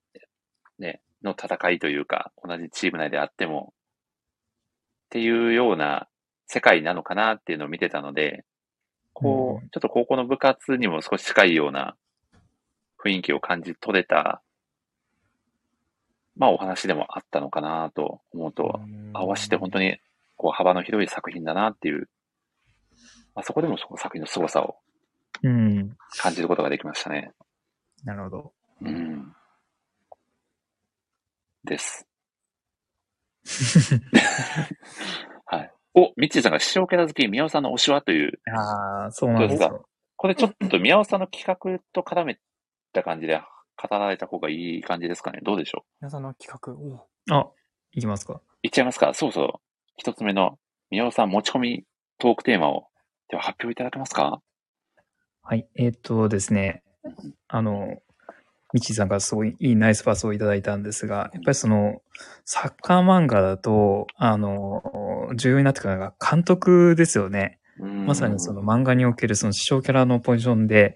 [0.80, 6.08] ね、の戦いというか、同じチーム内であっても、っていうような
[6.48, 8.44] 世界なのかなっていうのを見てたので、
[9.14, 11.96] こう、うちょっと高校の部活にも少し近いような
[13.04, 14.42] 雰囲気を感じ取れた、
[16.36, 18.80] まあお話でもあったのかなと思うと、
[19.14, 19.98] 合わせて本当に
[20.38, 22.10] こう幅の広い作品だなっていう、
[23.36, 24.76] まあ、そこでもその作品の凄さを
[25.44, 25.98] うん。
[26.18, 27.32] 感じることができましたね。
[28.04, 28.54] なるほど。
[28.82, 29.34] うん。
[31.64, 32.08] です。
[35.46, 35.72] はい。
[35.94, 39.86] お、ミッチーさんが視聴キャラ好き、宮尾さんの推しはという、ああ、そうなんですどうよ。
[40.16, 42.38] これちょっと宮尾さんの企画と絡め
[42.94, 43.42] た感じで
[43.82, 45.40] 語られた方がいい感じですかね。
[45.44, 45.86] どうでしょう？
[46.02, 47.50] 皆さんの企画、おあ、
[47.94, 48.42] いきますか。
[48.64, 49.54] いっちゃいますかそうそう。
[49.98, 50.58] 一つ目の
[50.90, 51.84] 宮尾さん持ち込み
[52.20, 52.88] トークテーマを、
[53.30, 54.42] では発表いただけますか？
[55.44, 55.68] はい。
[55.76, 56.84] えーっとですね、
[57.48, 57.98] あの、
[58.74, 62.02] ミッチーさんからすごいいいナイスパスをいただいたんですが、やっぱりその、
[62.46, 64.82] サッカー漫画だと、あの、
[65.36, 67.60] 重要になってくるのが監督ですよね。
[67.80, 70.96] まさにその漫画におけるその師匠キャラのポジションで、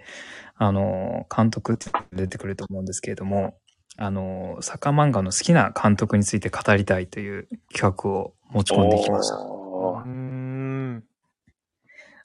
[0.58, 3.58] あの、監督って出てくると思うんですけれども、
[3.98, 9.36] あの、サッカー漫画の好きな監督について語りたいという企画を持ち込んできました。
[9.36, 11.04] うーん。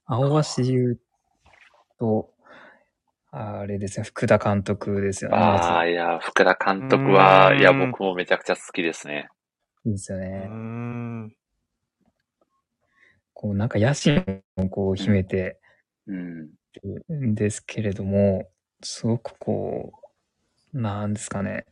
[0.07, 1.01] 青足で言う
[1.99, 2.31] と、
[3.33, 5.37] あれですね、福田監督ですよね。
[5.37, 9.29] ああ、いや、福田監督は、いや、僕もめちゃくちゃ好きですね。
[9.85, 10.47] いいですようーね。
[10.47, 11.33] ん。
[13.33, 15.61] こう、なんか野心をこう秘めて
[16.07, 16.51] うん。
[16.75, 18.49] るんですけれども、
[18.83, 19.93] すごくこ
[20.73, 21.67] う、なんですかね、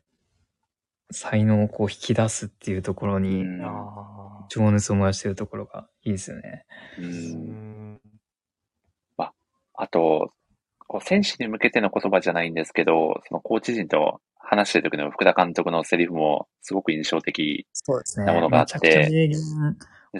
[1.11, 3.44] 才能をこう引き出すっていうところうに、
[4.49, 6.64] 情熱を燃やしてるところがいいですよね。
[6.99, 8.01] うんん。
[9.80, 10.32] あと、
[10.88, 19.57] こう選手に向けての言葉じゃないんですけど、そのコーチ陣と話してる時の福田監督のセリフもすごく印象的そうですなものがあってめちゃくちゃ名言です。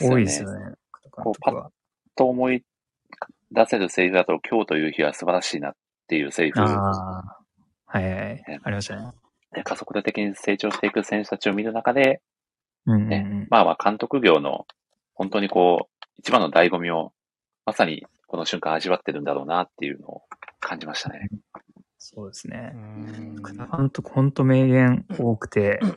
[0.01, 0.74] 多いですよね。
[0.93, 1.70] 福田監督は。
[2.14, 2.62] と思い
[3.53, 5.73] 出せるセリフだと、今日という日は素晴らしいなっ
[6.07, 6.61] ていうセリフ。
[6.61, 7.39] ああ。
[7.87, 8.61] はいはいはい。
[8.65, 9.13] ありましたね。
[9.55, 12.21] で加速度的に成長していく選手たちを見る中で、
[12.87, 13.47] うんうんうねん。
[13.51, 14.67] まあまあ監督業の
[15.15, 17.13] 本当にこう、一番の醍醐味を
[17.65, 20.23] まさにこの瞬間味わってるんだろうなっていうのを
[20.61, 21.29] 感じましたね。
[21.99, 25.93] そうですね監督、ほんと名言多くて、はい。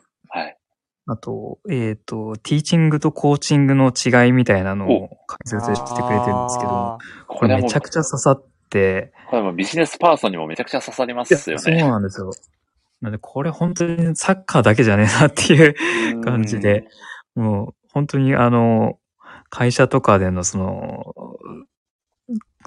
[1.08, 6.98] あと、えっ、と、ティーチングとコーチングの違いみたいなのを解説してくれてるんですけど、あ
[7.28, 11.82] ここれめちゃくちゃ刺さって、これはもうビジネスパーソンにもめちゃくちゃ刺さりますよそうね。
[11.82, 12.32] なんですよ。
[13.02, 16.86] なんで、これ本当にサッカーだけじゃねえなっていう感じで、
[17.36, 19.00] もう本当にあの、
[19.50, 21.16] 会社とかでのその、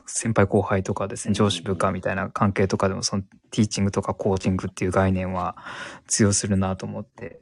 [0.06, 3.22] 先輩後輩とかですね、上司部下みたいな関係とかでもその
[3.52, 5.56] ティーチングとかコーチングっていう概念は
[6.08, 7.40] 通用するなと思って。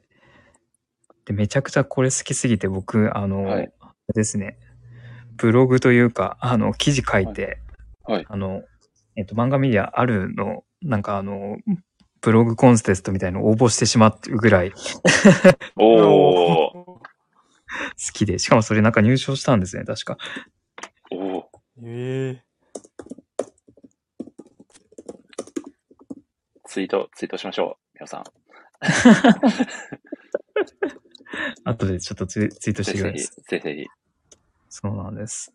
[1.25, 3.71] で、めちゃくちゃこれ好きすぎて僕、あの、はい
[4.13, 4.57] ですね、
[5.37, 7.59] ブログというか、あの、記事書いて、
[8.03, 8.25] はい。
[8.27, 8.63] あの、
[9.15, 11.57] えっと、漫画メディアあるの、なんかあの、
[12.21, 14.77] ブログコンテストみたいのを応募してしまってるぐらい好
[15.77, 17.03] おー。
[18.13, 20.17] きで、しかもそれなんか入賞したんですね、確か。
[21.11, 21.43] おー。
[21.85, 22.43] ええ
[26.65, 27.99] ツイート、ツイートしましょう。
[27.99, 28.23] 皆さん。
[31.63, 33.85] 後でちょっとツイツイートしてください。、ぜひぜ
[34.69, 35.53] そうなんです。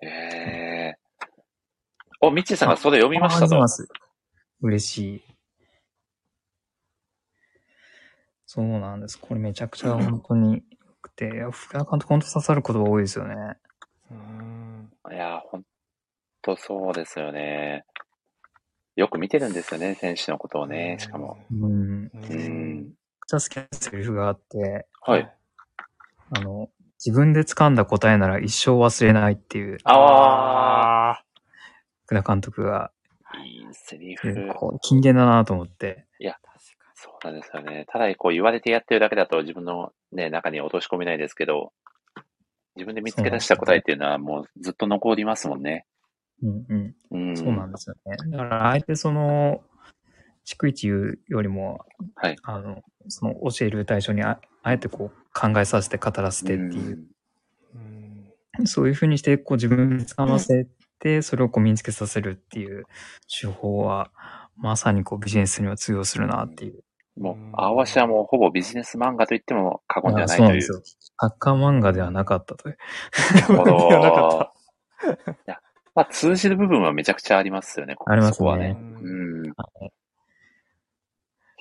[0.00, 0.06] ひ。
[0.06, 1.06] えー。
[2.20, 3.64] お、ミッチーさんがそれ読みましたと。
[4.60, 5.22] 嬉しい。
[8.46, 9.18] そうなんです。
[9.18, 10.60] これめちゃくちゃ本当に良
[11.02, 13.34] くて、いや福田監督本当刺さることが多いですよね。
[14.10, 14.90] うん。
[15.12, 15.64] いや、ほん
[16.42, 17.84] とそうですよね。
[18.94, 21.38] よく見てるんですよね、選手のことをね、しかも。
[21.50, 22.10] うん。
[22.14, 22.20] めう。
[22.20, 25.32] うんゃ好きなセリフがあって、はい。。
[26.30, 26.68] あの、
[27.04, 31.24] 自分で掴んだ答えなら一生忘れないっていう、ああ
[32.06, 32.90] 福田監督が、
[33.24, 34.48] あ、いいセリフ。
[34.54, 36.06] こう金言だなと思って。
[36.20, 36.48] ー確か
[36.94, 37.84] そうなんですよね。
[37.88, 41.72] ただ、こう言われてやってるだけだと自分のね、中に落とし込めないですけど、
[42.76, 45.86] 自分で見つけ出した答えっていうのはもうずっと残りますもんね。
[46.42, 46.94] うんうん。
[47.10, 47.36] うん。
[47.36, 48.16] そうなんですよね。
[48.30, 49.62] だから、あえてその、
[50.46, 51.84] 逐一言うよりも、
[52.14, 52.36] はい。
[52.44, 57.04] あの、その教える対象にああえてこう考えさせて語らせてっていう、
[58.58, 58.66] うん。
[58.66, 60.68] そういうふうにしてこう自分につかませ
[61.00, 62.84] て、それをこう身につけさせるっていう
[63.28, 64.10] 手法は、
[64.56, 66.84] まさにこうビジネスには通用するなっていう。
[67.18, 70.62] もう、青足はもうほぼビジネス漫画と言っても過言ではないという。
[70.62, 71.10] そうですよ。
[71.18, 72.78] サッカー漫画ではなかったという。
[73.32, 74.50] なるほど
[75.28, 75.60] いや、
[75.94, 77.96] まあ通じる部分はめちゃくちゃありますよね。
[78.06, 78.76] ありますねそこはね。
[78.78, 79.52] ううん。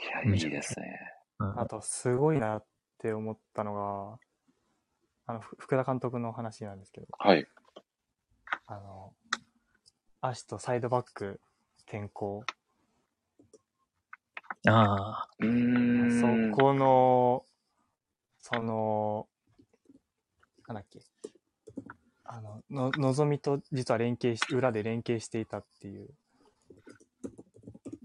[0.10, 1.00] いはいや、いいですね。
[1.40, 2.66] あと、すごいなっ
[3.00, 4.20] て思ったのが、
[5.28, 7.48] あの、ふ福田監督の話なんですけど、はい。
[8.68, 9.14] あの、
[10.22, 11.40] 足とサイドバック
[11.88, 12.44] 転向。
[14.68, 16.52] ああ、うーん。
[16.52, 17.46] そこの、
[18.40, 19.28] その、
[20.68, 21.00] なんだっけ。
[22.24, 26.10] あの、の、のぞみと実は連携し、裏で連携していたっていう。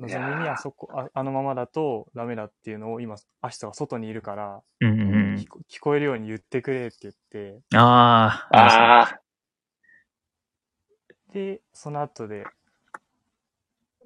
[0.00, 5.48] のぞみにあそこあ、あのままだとダメだっていうのを今、アシトが外にいるから、うんうんうん聞。
[5.48, 9.20] こ聞こえるように言ってくれって言って、ああ、ああ、
[11.32, 12.44] で、その後で、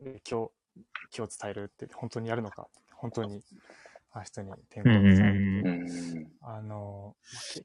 [0.04, 0.50] え今日、
[1.16, 3.42] 今日伝えるって、本当にやるのか、本当に、
[4.10, 6.32] あの人に転校されて、うんうん。
[6.42, 7.14] あの、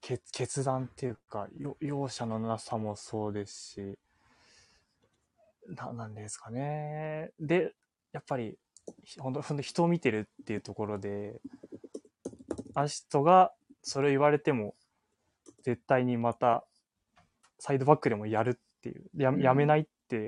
[0.01, 3.99] けけ決断っていうか、よ容赦のなさもそうですし、
[5.75, 7.32] ななんですかね。
[7.39, 7.73] で、
[8.12, 8.57] やっぱり、
[9.03, 11.41] ひ本当人を見てるっていうところで、
[12.74, 14.76] アシトがそれを言われても、
[15.64, 16.66] 絶対にまた、
[17.60, 20.26] サイドバックでもやるっていう、ややめないって。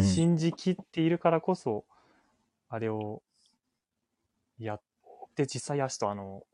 [0.00, 1.84] 信じきっているからこそ、
[2.68, 3.22] あれを
[4.58, 4.80] やっ
[5.34, 6.44] て、実際アシトあの、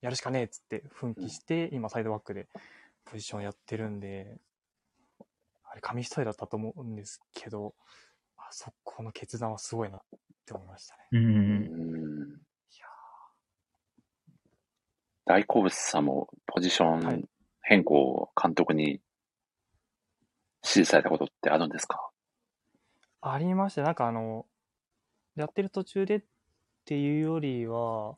[0.00, 2.48] やるしかねえっつって奮起して、今サイドバックで
[3.04, 4.38] ポジションやってるんで、
[5.64, 8.11] あれ紙一重だったと思うんですけど、あ
[8.52, 10.00] そこの決断はすごいなっ
[10.46, 11.00] て思いましたね。
[11.12, 12.40] うんううんん
[15.24, 17.24] 大好物さんもポジションはい
[17.64, 19.00] 変更を監督に指
[20.64, 22.10] 示されたことってあるんですか？
[23.20, 23.82] ありました。
[23.82, 24.46] なんかあの、
[25.36, 26.22] やってる途中でっ
[26.84, 28.16] ていうよりは、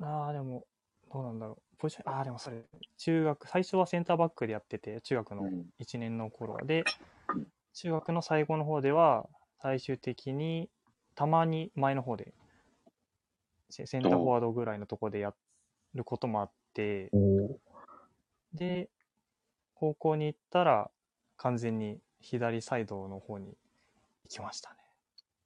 [0.00, 0.64] ああ、でも、
[1.12, 1.76] どうなんだろう。
[1.78, 2.62] ポジション、ああ、でもそれ、
[2.96, 6.84] 中学、最初はセンターバックでやってて、中学のうん1年の頃で、
[7.80, 9.28] 中学の最後の方では、
[9.62, 10.68] 最終的に、
[11.14, 12.34] たまに前の方で、
[13.70, 15.32] セセンターフォワードぐらいのところでや
[15.94, 17.08] ることもあって、
[18.52, 18.88] で、
[19.74, 20.90] 高校に行ったら、
[21.36, 23.46] 完全に左サイドの方に
[24.24, 24.76] 行きましたね。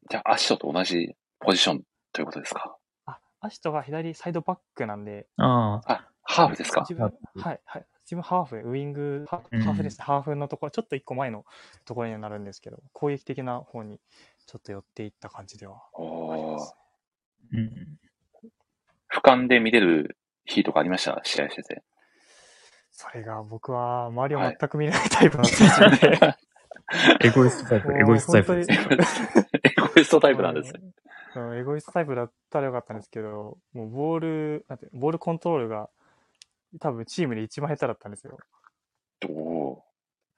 [0.08, 1.82] じゃあ、アシトと同じポジション
[2.14, 2.78] ということですか？
[3.04, 6.80] あ、アシトが左サイドバックなんで、ああ、あ、ハーフですか？
[6.80, 7.86] はい、はい。
[8.04, 10.04] 自分ハーフ、ウイング、ハハーフですね。
[10.04, 11.44] ハーフのところ、ちょっと一個前の
[11.84, 14.00] ところにはなるんですけど、攻撃的な方に
[14.46, 16.74] ちょっと寄っていった感じではあります
[17.52, 17.98] うん。
[19.12, 21.20] 俯瞰で見れる日とかありました？
[21.24, 21.82] 試合してて。
[22.90, 26.36] それが僕は周りをはい全く見れないタイプの選手で、
[27.24, 28.78] エゴイストタイプ、エゴイストタイプですね。
[29.64, 30.72] エゴイストタイプなんです
[31.56, 35.88] エゴイストタイプだったらよかったんですけど、もうボール、なんて、ボールコントロールが
[36.80, 38.38] 多分チームで一番下手だったんですよ。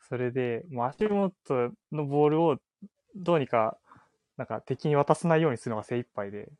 [0.00, 2.58] それで、もう足元のボールを
[3.16, 3.78] どうにか、
[4.36, 6.50] なんか敵に渡さないようにするのが精一杯で、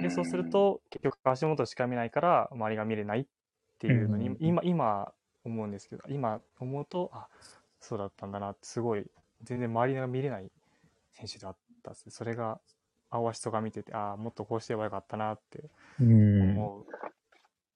[0.00, 3.26] で、そうする、と、結局足元しか見ないから、周りが見れないっ
[3.78, 5.12] ていうのに、うん今、今
[5.44, 7.28] 思うんですけど、今思うと、あ、
[7.80, 9.04] そうだったんだなって、すごい、
[9.42, 10.50] 全然周りが見れない
[11.12, 12.10] 選手だったです。
[12.10, 12.60] それが、
[13.10, 15.64] 青足とか見てて、ああ、もっとこうしてればよかったなって
[16.00, 16.52] うん。
[16.56, 16.86] 思う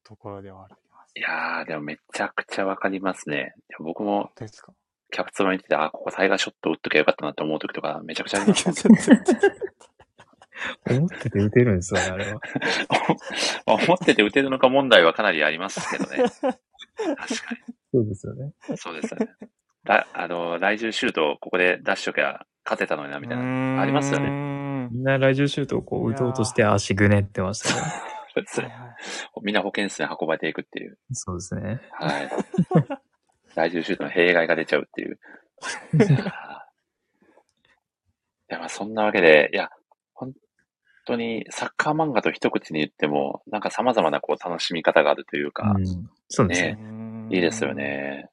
[0.07, 1.13] ところではあります。
[1.17, 3.55] いやー、でもめちゃくちゃわかりますね。
[3.81, 4.73] 僕もですか？
[5.11, 8.89] キャプツバ見てて、あ、ここタイガーショット打っときゃよかったなって思う時とかめちゃくちゃあります。
[10.89, 12.41] 思ってて打てるんですよね、あれは。
[13.67, 16.17] 思ってて打てるのか問題はかなりありますけどね。
[16.17, 16.57] 確か
[17.93, 18.53] そうですよね。
[18.69, 18.77] に。
[18.77, 19.29] そうですよね。
[19.85, 23.81] だあの、来週シュートをここで出しときゃ勝てたのにな、みたいな。
[23.81, 24.89] ありますよねね。
[24.91, 28.16] みんな来場シュートをこう打とうとして足ぐねってましたね。
[29.43, 30.99] みんな保健室に運ばれていくっていう。
[31.13, 31.81] そうですね。
[31.93, 32.31] はい。
[33.55, 35.19] 来週シュートの弊害が出ちゃうっていう。
[38.49, 39.71] いやまあそんなわけで、いや、
[40.15, 40.33] 本
[41.07, 45.87] 当にサッカー漫画と一口に言っても、なんか様々なこう楽しみ方があるというか、うん。
[46.29, 46.77] そうですね。
[46.79, 47.75] うんいいですよ。
[47.75, 48.31] ね。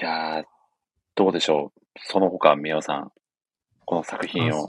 [0.00, 0.44] いやー、
[1.14, 1.80] どうでしょう？
[1.98, 3.12] その他、宮尾さん、
[3.84, 4.66] この作品を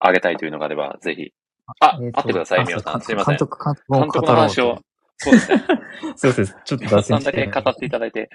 [0.00, 1.32] あげたいというのがあれば、ぜひ。
[1.80, 3.00] あ、えーと待ってください、あ宮尾さん。
[3.00, 3.36] すいません。
[3.36, 4.82] 監督、監督を監督の話をと。
[5.18, 5.62] そうですね。
[6.16, 6.56] そうです。
[6.64, 8.28] ちょっと皆脱線さんだけして語っていただいて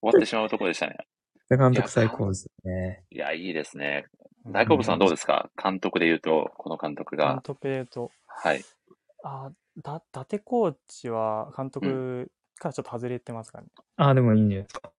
[0.00, 0.96] 終わってしまうところでしたね。
[1.50, 3.04] 監督最高ですね。
[3.10, 4.06] いや、いいですね。
[4.46, 5.48] 大好物さんどうですか？
[5.62, 7.40] 監督で言うと、この監督監が。
[7.42, 8.62] 督で言うと、はい。
[9.22, 9.50] あ、
[9.82, 13.68] だ、伊達コーチは監督からちょっと外れてますかね？
[13.96, 14.90] ああ、でもいいんじゃないですか。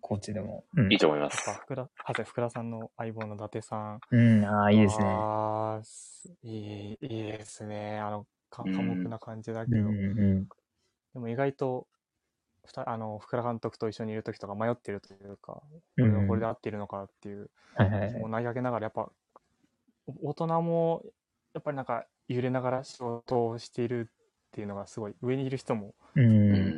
[0.00, 0.64] コーチでも。
[0.76, 0.98] うんいい。
[0.98, 1.50] と思います。
[1.62, 4.00] 福田、あ、そう福田さんの相棒の伊達さん。
[4.10, 5.04] うん、ああ、いいですね。
[5.06, 7.98] あーすいい、いいですね。
[7.98, 10.48] あの、かうん寡黙な感じだけど、うんうん
[11.12, 11.88] でも意外と、
[12.64, 15.60] ふたあの、福田監督と一緒にいるときとか迷ってるというか、
[15.96, 16.28] うん。
[16.28, 19.10] これで合ってるのかっていう、はいはいもう投げかけながら、やっぱ、
[20.22, 21.02] お大人も、
[21.52, 26.20] やっぱりなんか揺れながら仕事をしているっていうのがすごい、上にいる人も、う。
[26.20, 26.69] うんん。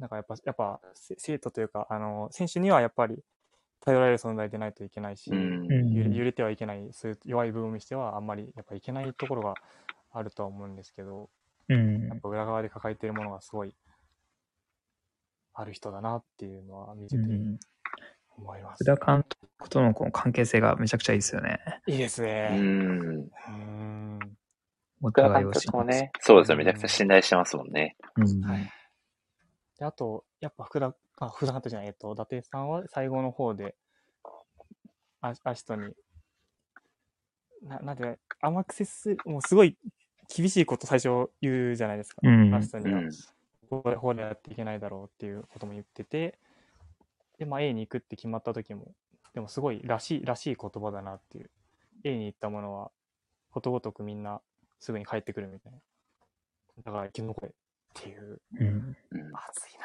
[0.00, 3.22] なんかやっぱ、やっぱ、せ生徒というか、あの、選手にはやっぱり
[3.80, 5.68] 頼られる存在でないといけないし、うん。
[5.92, 9.54] 揺れてはいけない、そういう弱い部分にしては、あんまりやっぱいけないところが
[10.12, 11.28] あるとは思うんですけど、
[11.68, 13.76] うんやっぱ裏側で抱えているものがすごい
[15.54, 17.58] ある人だなっていうのは見ててうん。
[18.36, 18.82] 思います。
[18.82, 21.58] 福田監督とのこの関係性がめちゃくちゃいいですよね。
[21.86, 22.48] いいですうね。
[22.50, 23.20] ん。
[23.20, 24.18] うーん。
[24.18, 26.58] 監互いを督もね、そうですよ。
[26.58, 27.96] めちゃくちゃ信頼してますもんね。
[28.16, 28.40] うん。
[28.40, 28.79] はい
[29.80, 33.74] で、あと、やっぱ福田、あ、福田監督じゃない、えっと、伊達さんは最後の方で、
[35.22, 35.94] あアシトに、
[37.62, 39.78] ななんて、甘く接する、もうすごい
[40.34, 42.20] 厳しいこと最初言うじゃないですか。
[42.22, 43.00] うんアシトには。
[43.00, 43.10] うん。
[43.70, 46.38] こうこうでやっていけないだろうっていうことも言ってて、
[47.38, 48.94] で、まあ A に行くって決まった時も、
[49.32, 51.50] でもすごいらしい、らしい言葉だなっていう。
[52.04, 52.90] A に行ったものは、
[53.50, 54.42] ことごとくみんな
[54.78, 55.78] すぐに帰ってくるみたいな。
[56.84, 57.52] だから生き残れ
[58.00, 58.66] っていう、うん。
[58.66, 58.96] うん
[59.34, 59.78] 熱い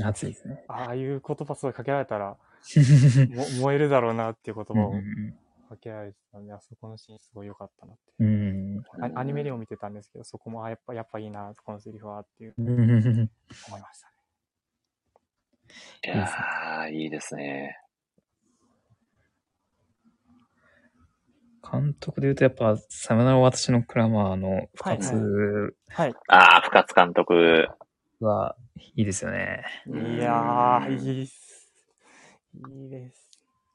[0.00, 0.64] な熱いですね。
[0.68, 2.36] ああいう言葉すごいかけられたら、
[3.30, 5.34] も燃えるだろうなっていう言葉をうん
[5.68, 8.02] かけられてたんで、あそこのシーンすごい良かったなって。
[8.20, 8.84] うん。
[9.00, 12.66] あアニメでも見てたんですけど、そこもあやっぱ、やっぱいいな、このセリフはっていううん。
[13.68, 14.14] 思いましたね。
[16.04, 17.81] いやー、いいですね。
[21.70, 26.14] 監督で言うとやっぱ、さよなら私のクラマーの深津はい。
[26.28, 27.68] あー、深津監督。
[28.20, 28.56] は
[28.94, 29.64] いいですよね。
[29.86, 31.72] いやー、うんいいっす。
[32.54, 33.30] いいです。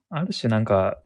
[0.10, 0.98] ある種なんか、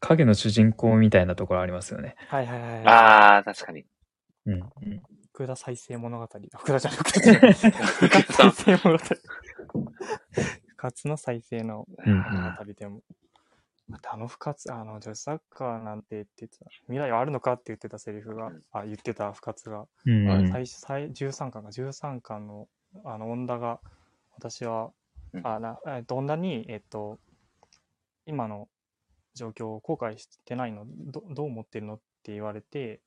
[0.00, 2.16] 影の主人公みたいなところありますよね。
[2.28, 2.82] はいはいはい。
[2.86, 3.84] あー、確かに。
[4.46, 4.54] うん。
[4.54, 5.02] うん
[5.32, 6.24] 福田再生物語。
[6.24, 7.20] あ福田じゃなくて、
[7.62, 9.04] 福田再生物語。
[10.76, 12.96] 深津の再生のうん物語でも。
[12.96, 13.04] また
[14.10, 20.28] あの深津、あの、女子サッカーなんてって言ってた、未来はあるのかって言ってたセリフが、あ、言ってた深津が、うん。
[20.28, 22.68] うん最初、最13巻が、13巻の、
[23.04, 23.80] あの、恩田が、
[24.36, 24.90] 私は、
[25.32, 27.18] うんあ、な、えっと、恩田に、えっと、
[28.26, 28.68] 今の
[29.34, 33.00] 状況を後悔してないの、どどう思ってるのって言われて、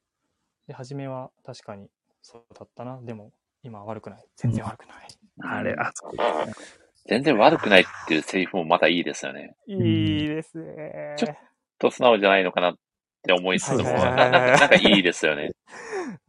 [0.68, 1.90] で、初めは確かに
[2.22, 3.32] そうだったな、でも、
[3.64, 4.26] 今は悪くない。
[4.36, 5.08] 全然悪くない。
[5.42, 6.16] あれ、あそこ。
[7.06, 9.56] 全然悪くないっていうセリフもまたいいですよね。
[9.68, 11.16] いいですね。
[11.18, 11.36] ちょ
[11.80, 12.76] と素直じゃないのかなっ
[13.24, 15.52] て思いつつも、ななんかなんかいいですよね。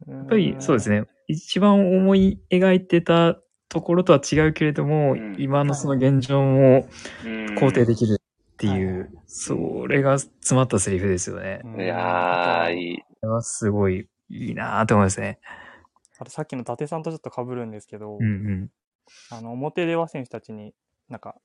[0.07, 0.89] ややっぱりそうです。
[0.89, 1.05] ね。
[1.27, 3.37] 一番思い描いてた
[3.69, 6.87] ところとは違うけれども、うん今のその現状も
[7.23, 11.59] うん肯定できるっていう、はいそれが詰まったセリフですよね。
[11.65, 12.97] うんいやー、いい。
[13.01, 15.39] これはすごいいいなぁと思いますね。
[16.19, 18.69] あとさっきの伊達さんとちょっと被るんですけど、うんうん。
[19.29, 20.73] あの、表では選手たちに
[21.09, 21.35] なんか、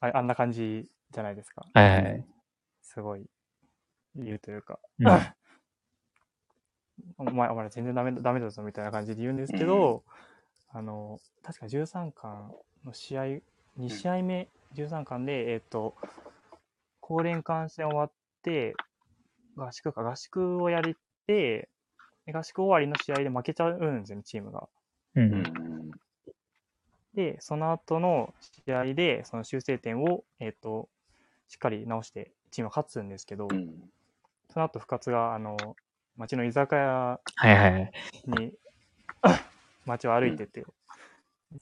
[0.00, 1.66] ああんな感じじゃないですか。
[1.74, 2.24] はいはい。
[2.82, 3.26] すごい
[4.16, 5.06] 言うというか、うん
[7.18, 10.04] お前、お前ら全然ダメだダメだぞみたいな感じで言うんですけど、
[10.70, 12.52] あの、確か13巻
[12.84, 13.22] の試合、
[13.78, 15.96] 2試合目、13巻で、えっ、と、
[17.00, 18.12] 高連艦戦終わっ
[18.42, 18.74] て、
[19.56, 20.94] 合宿か、合宿をやり
[21.26, 21.68] て、
[22.26, 24.68] で合宿終わりの試合で負けちゃうんですよね、チームが。
[25.16, 25.20] う。
[25.20, 25.90] うんん
[27.20, 28.32] で、その後の
[28.64, 30.88] 試合で、その修正点を、えっ、と、
[31.48, 33.90] しっかり直して、チームは勝つんですけど、うん
[34.52, 35.56] その後、深津が、あの、
[36.16, 37.20] 町の居酒屋は
[37.52, 37.92] いはいはい。
[38.26, 38.52] に
[39.86, 40.64] 街を歩いてて、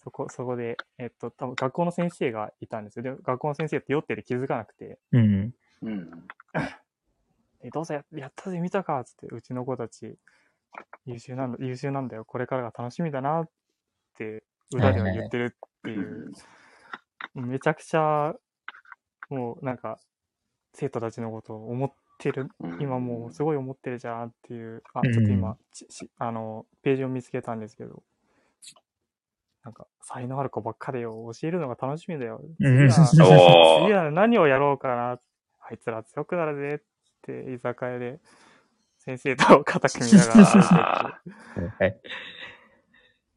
[0.02, 3.02] そこ、そこで、えっと、多分学校の先生がいたんですよ。
[3.02, 5.54] で、学校の先生って酔ってて気づかなくて、うん。
[5.82, 6.28] うん
[7.60, 10.16] え、どうせややったぜ、見たかっつって、うちの子たち、
[11.04, 13.50] 優秀なんだ、優秀なんだよ、これからが楽しみだなっ
[14.16, 16.32] て、裏では言ってるっていう、
[17.34, 18.34] めちゃくちゃ、
[19.30, 19.98] もうなんか、
[20.74, 22.82] 生徒たちのことを思ってるうん。
[22.82, 25.12] 今もうすごい思ってるじゃんっていう、あ、うん。
[25.12, 25.56] ちょっと今、
[26.18, 28.02] あの、ページを見つけたんですけど、
[29.64, 32.40] なんか、才能ある子ばっかでよ、教えるのが楽しみだよ。
[32.60, 32.88] うん。
[32.90, 35.20] 次は 次は何をやろうかな。
[35.60, 36.80] あいつら強くなるぜっ
[37.22, 38.20] て、居酒屋で、
[38.98, 41.20] 先生と肩組みながら。
[41.78, 42.00] はい。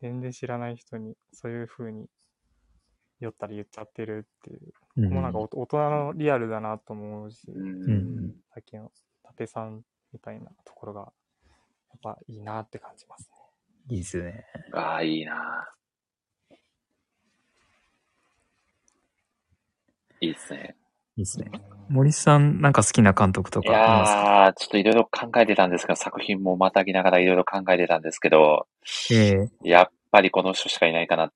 [0.02, 2.08] 全然知らない人にそういう風に
[3.20, 4.74] 酔ったり言っちゃってるっていう。
[4.98, 8.92] うんもうなんかお大人のリアルだなと思うし、うんうんさっきの
[9.24, 13.38] 伊達さんみたいなところが、やっぱいいなって感じますね。
[13.90, 14.46] いいですよね。
[14.74, 15.74] ああ、いいな。
[20.20, 20.76] いいですね。
[21.18, 21.52] いいですね。
[21.90, 23.70] 森さん、なんか好きな監督といか？
[23.70, 28.68] いやー、ちょっといろいろ考えてたんですけど、作品もまたぎながらいろいろ考えてたんですけど、
[29.12, 31.34] ええやっぱりこの人しかいないかなっ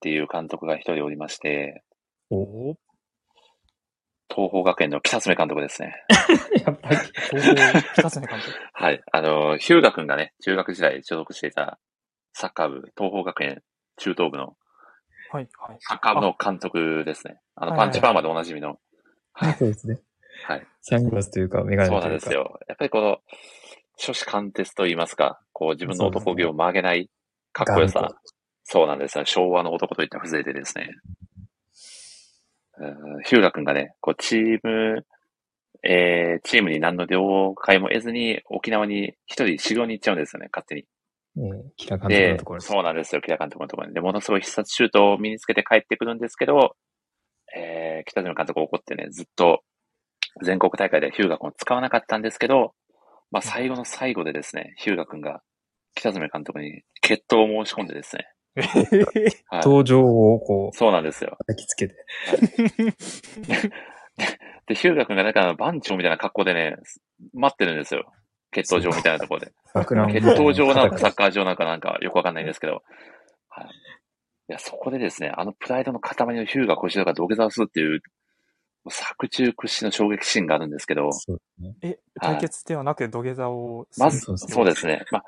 [0.00, 1.82] ていう監督が一人おりまして、
[2.30, 2.74] お
[4.30, 5.94] 東邦学園の北爪監督ですね。
[6.66, 6.96] やっぱり。
[7.30, 8.50] 東方北爪監督。
[8.72, 9.02] はい。
[9.12, 11.78] あの、ヒューガ君がね、中学時代所属していた
[12.32, 13.62] サッカー部、東邦学園
[13.96, 14.56] 中等部の
[15.30, 15.76] はい、はい。
[15.80, 17.38] サッカー部の監督ですね。
[17.54, 18.68] あの、はいはいパンチパーマでおなじみの。
[18.70, 18.78] はい。
[19.58, 20.00] そうですね。
[20.46, 20.66] はい。
[20.82, 22.08] サングラスというか、メガネそうというか。
[22.08, 22.60] なんですよ。
[22.68, 23.20] やっぱりこの、
[23.98, 27.10] 初子貫徹と言いますか、こう自分の男気を曲げない
[27.52, 28.14] かっこよさ。
[28.64, 29.24] そうなんですよ。
[29.24, 30.90] 昭和の男といった風情でですね。
[32.78, 35.06] うんヒューガ君がね、こうチーム、
[35.84, 40.84] えー、チームに何の了解も得ずに沖縄に一人修行に行っちゃうんですよね、勝手に。
[41.36, 42.72] ええキラ監督のでところ、です。
[42.72, 43.94] そうなんですよ、北監督のところに。
[43.94, 46.74] で、ものすごい必殺シュートを身につけて帰ってくるんですけど、
[47.56, 49.62] えー、北島監督怒ってね、ずっと
[50.42, 52.74] 全国大会でヒューガ君を使わなかったんですけど、
[53.30, 55.42] まあ最後の最後でですね、ヒューガ君が
[55.94, 58.26] 北爪監督に決闘を申し込んでですね。
[59.48, 61.36] はい、登場をこう、そうなんですよ。
[61.46, 61.94] 叩きつけて。
[64.66, 66.76] で、ヒューガ君がなんか番長みたいな格好でね、
[67.32, 68.12] 待ってるんですよ。
[68.52, 69.52] 決闘場みたいなところで。
[70.12, 72.84] 決闘場なのかサッかカー場なのかなんかよくわかんないんですけど、
[73.48, 73.68] はい。
[74.48, 78.02] いや、そこでですね、あのプライドの塊のヒューガ小石田が土下座をするっていう、
[78.90, 81.08] 作中屈指の衝撃シーンがあるんですけど、
[81.58, 81.74] ね。
[81.82, 84.04] え、対決ではなく土下座をする？
[84.04, 85.04] まず、そうですね。
[85.10, 85.24] まあ、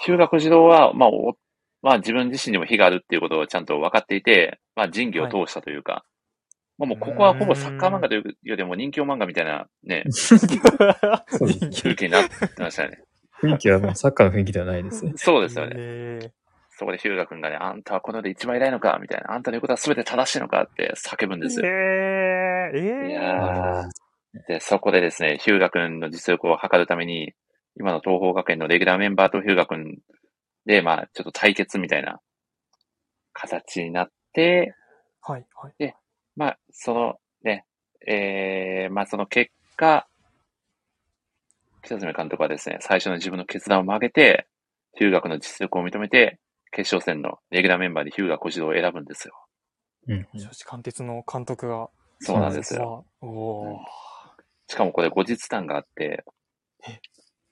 [0.00, 1.36] ヒューガ小次郎は、まあ、お
[1.82, 6.06] まあ、自分自身にも非があるっていうことをちゃんと分かっていて、まあ、仁義を通したというか、
[6.78, 10.04] まあ、もうここはほぼサッカー漫画というよりも人気漫画みたいなね、
[11.28, 13.02] そうです空気になってましたよね。
[13.42, 15.12] 雰囲気はもうサッカーの雰囲気ではないですね。
[15.18, 16.32] そうですよね。
[16.74, 19.32] えそこでヒューガ君がね、あんたはこの世で一番偉いのかみたいな。
[19.32, 21.66] あんたの言うことは全て正しいのかって叫ぶんー、ですよ。
[21.66, 23.88] えー、えー、いやー
[24.48, 27.32] で、そこでですね、ヒューガ君の実力を測るために、
[27.76, 29.98] 今の東邦学園のレギュラーメンバーとヒューガ君
[30.66, 32.20] で、まあ、ちょっと対決みたいな
[33.32, 34.74] 形になって、
[35.20, 35.94] はい、はい。
[36.36, 37.64] まあ、そのね、
[38.06, 40.06] えー、まあその結果、
[41.82, 44.46] 北爪監督はですね、最初の自分の決断を曲げて、
[44.94, 46.38] ヒューガ君の実力を認めて、
[46.74, 49.34] 決勝戦のレギュラーメンバーでヒューガ小次郎を選ぶんですよ。
[50.08, 50.26] うん。
[50.34, 51.88] 女子貫徹の監督が。
[52.20, 53.04] そうなんですよ。
[53.22, 53.28] よ。
[53.28, 53.76] おー。
[54.68, 56.24] しかもこれ後日談があって
[56.88, 57.00] え、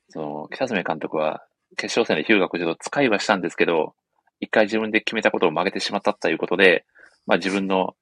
[0.09, 1.45] その、北爪監督は、
[1.77, 3.95] 決勝戦でヒューガ小次郎を使いはしたんですけど、
[4.41, 6.85] 一回自分で決めたことを曲げてしまったということで、
[7.27, 7.95] まあ自分の、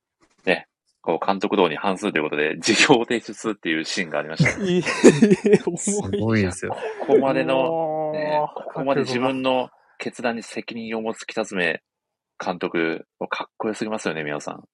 [0.45, 0.67] ね、
[1.03, 4.51] こう監督道に反するということで、事業を提出するっていうシーンがありました。
[4.59, 6.21] えー、す重い。
[6.21, 6.77] ごいですよ。
[7.01, 9.71] ここまでの、ね、ここまで自分の
[10.01, 11.83] 決断に責任を持つ北爪
[12.45, 14.65] 監督、かっこよすぎますよね、宮尾さん。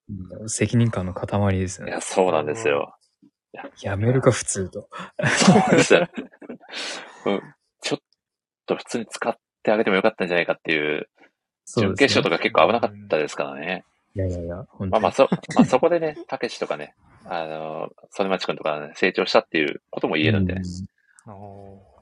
[0.49, 2.01] 責任感の塊ですよねいや、。
[2.01, 2.97] そうなんですよ。
[3.83, 4.89] やめるか普通と。
[5.27, 6.09] そうですよ。
[7.27, 7.43] うん
[7.83, 8.01] ちょっ
[8.66, 11.09] と普通に使ってあげてもよかったんじゃないかっていう、
[11.77, 13.85] 準決勝とか結構危なかったですからね。
[14.14, 16.94] いやいやいや、本当にまあまあ、そ、まあそこでね、たけしとかね、
[17.24, 20.62] あの、曽根町くんとか、ね、成長したっていうことも言えるんで、ね
[21.27, 21.97] うお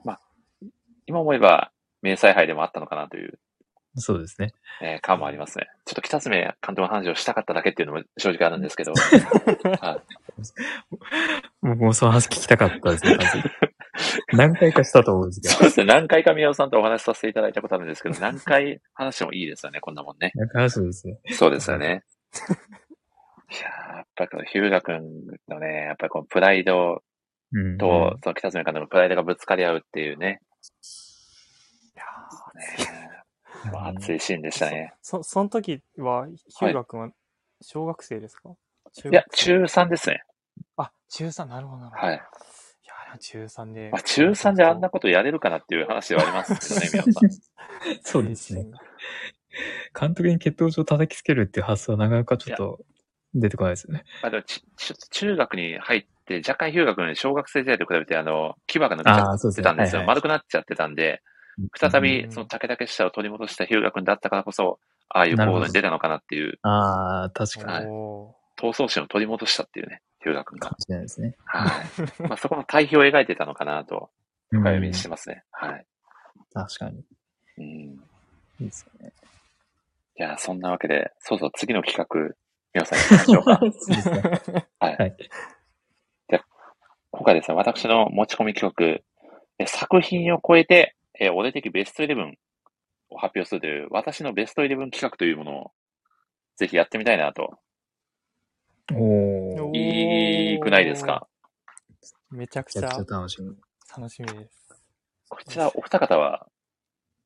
[1.07, 1.71] 今思えば、
[2.05, 3.39] 明細杯でもあったのかなという、
[3.97, 4.53] そうですね。
[4.83, 5.69] えー感もありますね。
[5.87, 8.93] ちょっと北爪監督の話をしたかっただけっていうのも正直あるんですけど、
[9.81, 10.03] はい
[11.63, 13.17] 僕もその話聞きたかったですね、
[14.33, 15.55] 何回かしたと思うんですけど。
[15.55, 15.87] そうですね。
[15.87, 20.33] 何回か宮尾さんとお話しさせていただいたことあるんですけど、何回話してもいいですよね、こんなもんね。
[20.35, 21.19] なんか話ですね。
[21.31, 22.03] そうですよね。
[23.51, 25.03] いやーやっぱりこのヒューガ君
[25.49, 27.03] のね、やっぱりこのプライド
[27.53, 27.79] うん。
[27.79, 30.41] と、その北爪監督のプライドがぶつかり合うっていうね、
[33.97, 34.95] 熱いシーンでしたね。
[35.03, 37.11] そ、その時は、ヒューガ君は
[37.61, 38.55] 小学生ですか、
[38.93, 40.23] 中いや、学生中3ですね。
[40.77, 42.07] あ、中3、なるほど、なるほど。
[42.07, 42.17] はい。
[42.17, 43.91] いや、中3で。
[43.91, 48.01] まあ、中3であんなことやれるかなっていう話ではありますけどね、 宮尾さん。
[48.03, 48.67] そうですね。
[49.99, 52.81] 監督に血糖値を叩きつけるっていう発想はなかなかちょっと
[53.35, 54.05] 出てこないですよね。
[54.23, 59.51] まあ、でもちちょっと中学に入って、若干ヒューガ君、小学生時代と比べて、あの、牙が抜けちゃ。
[59.51, 60.01] ってたんですよ。
[60.01, 61.23] はいはい丸くなっちゃってたんで、
[61.79, 64.79] 再びその竹々しさを取り戻したヒューガ君だったからこそ、
[65.09, 67.87] ああいう行動に出たのかなっていう、ああ、確かに。
[67.87, 70.81] はいお闘争心を取り戻したっていうね、ヒューガ君がかも。
[70.81, 71.35] しれないですね。
[71.45, 72.23] はい。
[72.29, 74.11] まあ、そこの対比を描いてたのかなと、
[74.53, 75.43] うん深読みしてますね。
[75.51, 75.87] はい。
[76.53, 77.03] 確かに。
[77.59, 77.65] うん。
[77.65, 77.99] い
[78.61, 79.13] いですよね。
[80.17, 82.37] じゃあ、そんなわけで、そうそう、次の企画、
[82.73, 83.59] 皆さん行きましょうか。
[83.59, 84.11] そうです
[84.53, 84.67] ね。
[84.79, 84.97] はい。
[84.97, 85.17] はい
[86.31, 86.45] じゃあ、
[87.11, 89.05] 今回ですね、私の持ち込み企画、
[89.59, 92.33] え作品を超えて、え俺的ベスト11
[93.11, 95.73] を発表するという、私のベスト11企画というものを、
[96.57, 97.59] ぜひやってみたいなと。
[98.93, 99.77] おー。
[99.77, 101.27] いいくないですか？
[102.31, 103.57] めちゃくちゃ楽しみ。
[103.97, 104.83] 楽しみです。
[105.29, 106.47] こちら、お二方は、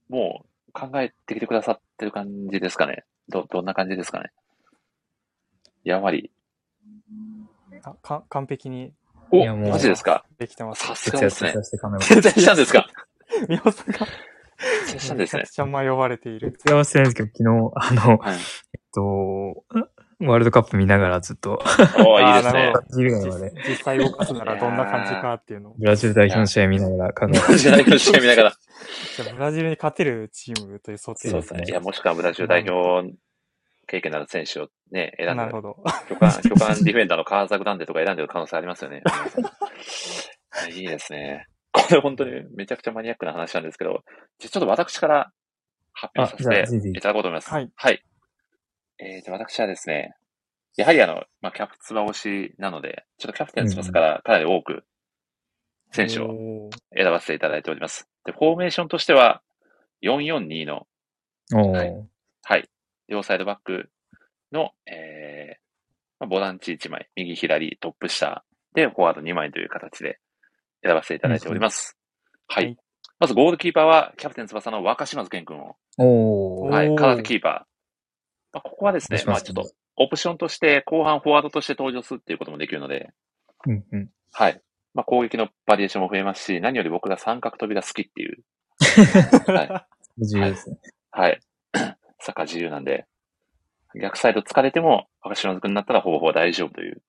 [0.08, 3.04] もう考えてきてくださってる感じですかね？
[3.28, 4.30] ど、どんな感じですかね？
[5.84, 6.30] やはり。
[7.82, 8.92] あか完璧に
[9.30, 10.24] おマジですか？
[10.38, 10.86] できてます。
[10.86, 11.64] さすがですね徹夜。
[11.64, 12.06] してカメラ。
[12.06, 12.86] 徹夜したんですか？
[13.48, 14.06] みおさんが
[14.86, 15.48] 徹夜したんですねめちゃく。
[15.48, 16.52] ちゃ迷われている。
[16.52, 18.36] 徹夜はしてないんですけど、昨日、あの、はい。
[18.36, 19.64] えっと、
[20.20, 25.74] ワールドカップ見ながらずっと、おーいいですね実際動かすならどんな感じかっていうのを。
[25.78, 28.56] ブラジル代表の試合見ながら考えブラジル代表の試合見ながら。
[29.16, 31.64] じゃあブラジルに勝てるチームという想定そうですね。
[31.68, 33.12] いや、もしくはブラジル代表
[33.86, 35.76] 経験のある選手をね、選んでなる、ほど。
[36.08, 39.02] 巨漢、巨漢ディフェンダーのカーザグランデとか選んでる可能性ありますよね。
[40.74, 41.46] いいですね。
[41.72, 44.02] これ本当にめちゃくちゃマニアックな話なんですけど、
[44.38, 45.32] じゃあちょっと私から
[45.92, 47.50] 発表させていただこうと思います。
[47.50, 47.70] はい。
[47.74, 48.02] はい。
[48.98, 50.14] えー、じゃあ私はですね、
[50.76, 54.84] やはりあの、まあ、キャプツバ推しなので、ちょっとキャプテン翼からかなり多く
[55.92, 56.70] 選手をを。
[56.94, 58.08] 選ばせていただいております。
[58.24, 59.42] で、フォーメーションとしては、
[60.02, 60.86] 442の。
[61.52, 62.08] はい
[62.42, 62.68] はい。
[63.08, 63.90] 両サイドバック
[64.52, 65.60] の、えー
[66.20, 70.20] まあ、ボランチ1枚、右左トップ下でフォワード2枚という形で
[70.82, 71.96] 選ばせていただいております。
[72.46, 72.64] はい。
[72.66, 72.76] はい
[73.20, 76.70] まずゴールキーパーはキャプテン翼の若島津健君を、おー。
[76.70, 77.52] はい、おー空手キーパー。
[78.52, 83.10] まあ、ここはですね、まあちょっとオプションとして後半フォワードとして登場するっていうこともできるので、
[83.66, 84.08] うんうん。
[84.32, 84.60] はい。
[84.94, 88.38] まあ攻撃のバリエーションも増えますし、何より僕が三角飛びが好きっていう、
[89.52, 90.24] はい。
[90.24, 90.78] 重要ですね。
[91.10, 91.40] はい。
[92.20, 93.06] サッカー自由なんで、
[94.00, 97.02] 逆サイド疲れても、若島津君になったらほぼほぼ大丈夫という。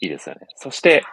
[0.00, 0.46] いいですよね。
[0.56, 1.04] そして、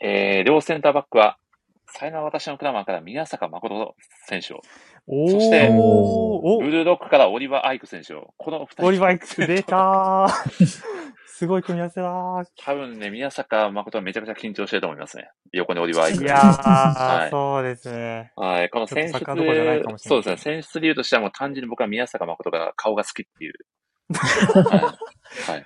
[0.00, 1.38] えー、両センターバックは、
[1.86, 3.94] 才能は私のクラマーから宮坂誠
[4.26, 4.62] 選手を、
[5.06, 8.86] おそしてブルードッグからオリバー・アイク選手を、この二人。
[8.86, 10.28] オリバー X 出たー
[11.26, 15.28] すごい組み合わせだー多分ね、宮坂誠はめちゃくちゃ緊張してると思いますね。
[15.52, 16.24] 横にオリバー・アイク。
[16.24, 18.32] いやー、はいそうですね。
[18.36, 19.18] はい、この選出
[19.98, 23.54] そうですね、選出理由としてはもう単純に僕は宮坂誠が顔が好きっていう。
[24.14, 24.76] は
[25.48, 25.50] い。
[25.50, 25.64] はい。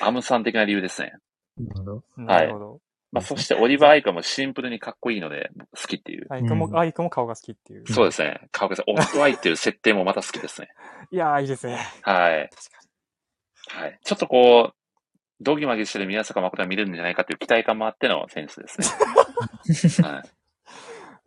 [0.00, 1.14] アムさん的な理由ですね。
[1.58, 2.02] なるほど。
[2.16, 2.80] なるほど。
[3.12, 6.26] まあ、そしてオリバー・アイクはもうシンプルにかっこいいので、好きっていう。
[6.28, 7.84] アイクも、うんアイクも顔が好きっていう。
[7.90, 8.40] そうですね。
[8.52, 10.68] 顔がオフトアイっていう設定もまた好きですね。
[11.10, 11.78] いやー、いいですね。
[12.02, 12.50] はい。
[12.50, 13.98] 確はい。
[14.04, 14.74] ちょっとこう、
[15.40, 20.08] ドギマギしてる宮坂誠が見れるんじゃないかという期待感もあっての選出ですね。
[20.08, 20.22] は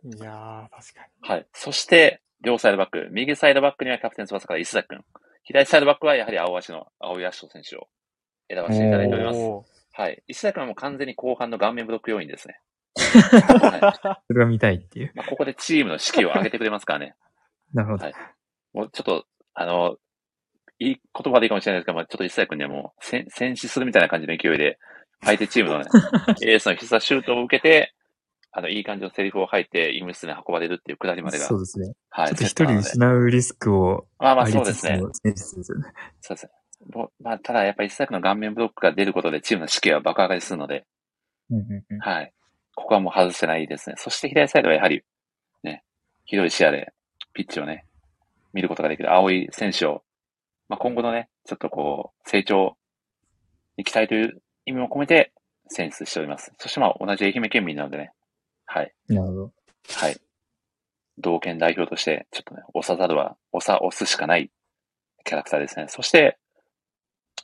[0.04, 0.08] い。
[0.08, 1.46] いやー、確かはい。
[1.52, 3.08] そして、両サイドバック。
[3.10, 5.04] 右サイドバックにはキャプテン翼から石崎くん。
[5.44, 7.88] 左サイドバックはやはり青足の青井足選手を
[8.48, 9.48] 選ばせていただいておりに。
[9.50, 9.79] ます。
[9.92, 10.22] はい。
[10.26, 12.60] 石崎はもう完全に後半の顔面ブロック要員ですね。
[12.96, 15.12] は いそれが見たいっていう。
[15.14, 17.14] まあ、ここでチームの士気を上げてくれますからね。
[17.72, 18.04] なるほど。
[18.04, 18.14] はい
[18.72, 19.96] もうちょっと、あの、
[20.78, 24.78] いい言葉でいいかもしれないですけど、まあ、ちょっと石崎くんにはもう戦、戦死するみたいな感じの勢いで、
[25.22, 25.84] 相手チームのね、
[26.42, 27.94] エースの必殺シュートを受けて、
[28.52, 31.92] あの、いい感じのセリフを吐いて、医務室に運ばれるっていうくだりまでがそ、うですね。
[32.08, 32.28] はい。
[32.28, 34.98] ちょっと一人失うリスクをまあまあそうですね。
[34.98, 36.50] そうですね。
[37.20, 40.86] まあ、ただやっぱり石崎の顔面ブロックが出ることでチームの士気は爆上がりするので、
[41.50, 42.32] うんうんうんはい。
[42.74, 43.96] ここはもう外せないですね。
[43.98, 45.02] そして左サイドはやはり、
[45.62, 45.84] ね、
[46.24, 46.92] 広い視野で
[47.34, 47.84] ピッチをね、
[48.52, 50.02] 見ることができる青い選手を、
[50.68, 52.76] まあ、今後のね、ちょっとこう、成長
[53.76, 55.32] に期待という意味も込めて
[55.68, 56.52] 選出しております。
[56.58, 58.12] そしてまあ、同じ愛媛県民なのでね、
[58.64, 59.52] はい、なるほど。
[59.94, 60.16] はい。
[61.18, 64.50] 同県代表として、ちょっとね、押さざるは、押さ、押すしかない
[65.24, 65.86] キャラクターですね。
[65.88, 66.38] そして、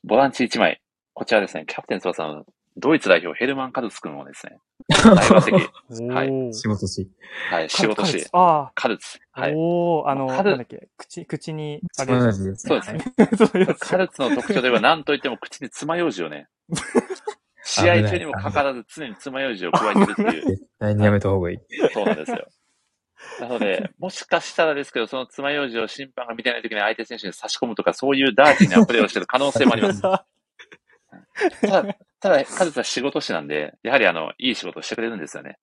[0.05, 0.81] ボランチ1枚。
[1.15, 2.45] こちらですね、キャプテン翼の
[2.77, 4.59] ドイツ代表ヘルマン・カルツ君をですね、
[4.89, 5.41] 大抜
[5.89, 6.13] 擢。
[6.13, 7.09] はい仕事し。
[7.51, 9.19] はい、仕事し、あカルツ。
[9.33, 9.55] あ、はい。
[9.57, 12.81] おー、あの、カルなんだっけ、口、口に、あれ同じですね。
[12.83, 13.75] そうですね。
[13.81, 16.49] カルツの特徴では何と言っても口に爪楊枝をね、
[17.65, 21.59] 試合中にもかかわらず常に爪楊枝を加えてるっていう、絶対にやめた方がいい。
[21.95, 22.47] そうなんですよ。
[23.41, 30.03] なので、もしかしたらですけど、その爪楊枝を審判が見てない時に相手選手に差し込むとか、そういうダーティーなプレーをしてる可能性もあります。
[31.63, 35.59] ただ、ただ、カルツは仕事師なんで、やはりあの、いい仕事をしてくれるんですよね。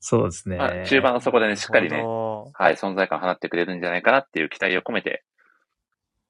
[0.00, 0.56] そうですね。
[0.56, 5.24] まあ、中盤のそこでね、しっかりね、はい、存在感を放ってくれるんじゃないかなっていう期待を込めて、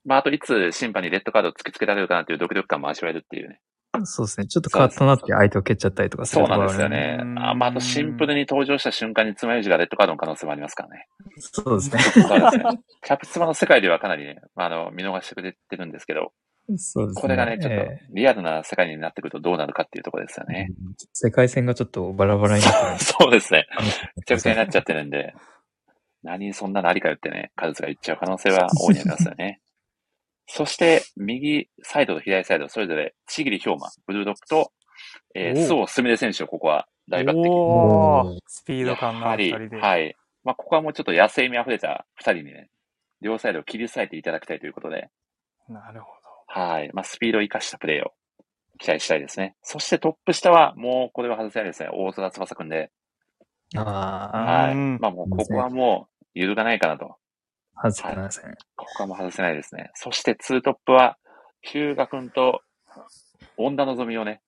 [0.05, 3.61] まあ、あといつ審判にレッドカードを突きつけられるかなっていうドキドキ感も味わえるっていうね。
[4.07, 4.47] そうですね。
[4.47, 7.25] ちょっとカーッとなって相手を蹴っちゃったりとかするそうなんですよねう。
[7.25, 11.07] んあまあ、あとシンプルに登場した瞬間に爪楊枝がレッドカードの可能性もありますからね。
[11.39, 12.01] そうですね。
[12.01, 12.65] そうですね。
[13.05, 16.33] キャプツバの世界ではかなりね、まあ、あの、見逃してくれてるんですけど、
[16.77, 17.23] そうですね。
[17.23, 20.69] これがね、ちょっとえリアルな世界になってくるとどうなるかっていうところですよえね。
[21.13, 23.67] 世界線がちょっとバラバラになってそうですね。
[23.91, 24.03] す。
[24.17, 25.35] めちゃくちゃになっちゃってるんで、
[26.23, 29.61] 何そんなのありかよってね、カズスが言っちゃう可能性は大いにありますよね。
[30.49, 34.73] そして、右サイドと左サイド、それぞれ、ちぎりひょうま、ブルードッグと、
[35.35, 38.39] えー、おうスオスミレ選手をここは大抜擢。
[38.47, 39.77] スピード感のある二人で。
[39.77, 40.17] はい。
[40.45, 42.71] まあ、ここはもうちょっと野生味あふれた二人にね、
[43.21, 45.11] 両サイドを切り裂いていただきたいということで、
[45.69, 46.09] なるほ
[46.49, 46.91] はい。
[46.95, 48.13] まあ、スピードを生かしたプレーを
[48.79, 49.55] 期待したいですね。
[49.63, 51.91] そしてトップ下は、もうこれは外せないですね。
[51.93, 52.91] 大空翼くんで、
[53.77, 54.73] あはい。
[54.73, 57.17] うんまあ、もうここはもう揺るがないかなと。
[57.83, 58.55] あ、外せないですね。
[58.77, 59.91] ここはもう外せないですね。
[59.95, 61.17] そしてツートップは、
[61.63, 62.63] ヒューガくんと、
[63.57, 64.41] 恩田のぞみをね、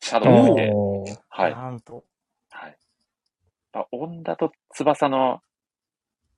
[0.00, 1.20] シャドウに置いて。
[1.28, 1.54] はい。
[1.54, 2.04] なんと。
[2.50, 2.78] はい。
[3.72, 5.40] まあ、恩田と翼の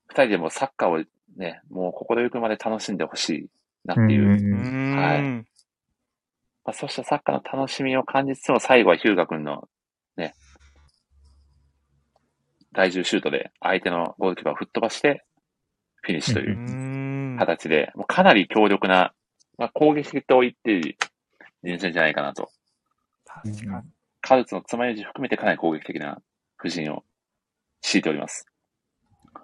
[0.08, 1.04] 二人でもサッカーを
[1.36, 3.50] ね、もう心ゆくまで楽しんでほしい
[3.84, 4.96] なっていう。
[4.96, 5.22] はい。
[5.22, 9.68] まあ、そうしたサッカーの楽しみを感じつつも、最後はヒューガ君の
[10.16, 10.34] ね、
[12.72, 15.24] 大重シュートで相手のゴールキーパーを吹っ飛ばして、
[16.06, 17.36] フィニッシュといううーん。
[17.36, 19.12] 形で、もうかなり強力な、
[19.58, 20.96] まあ、攻撃と言っていい
[21.64, 22.48] 人選じゃないかなと。
[23.24, 23.90] 確かに。
[24.20, 26.22] カルツの爪楊枝含めてかなり攻撃的な
[26.56, 27.02] 布陣を
[27.82, 28.46] 敷いております。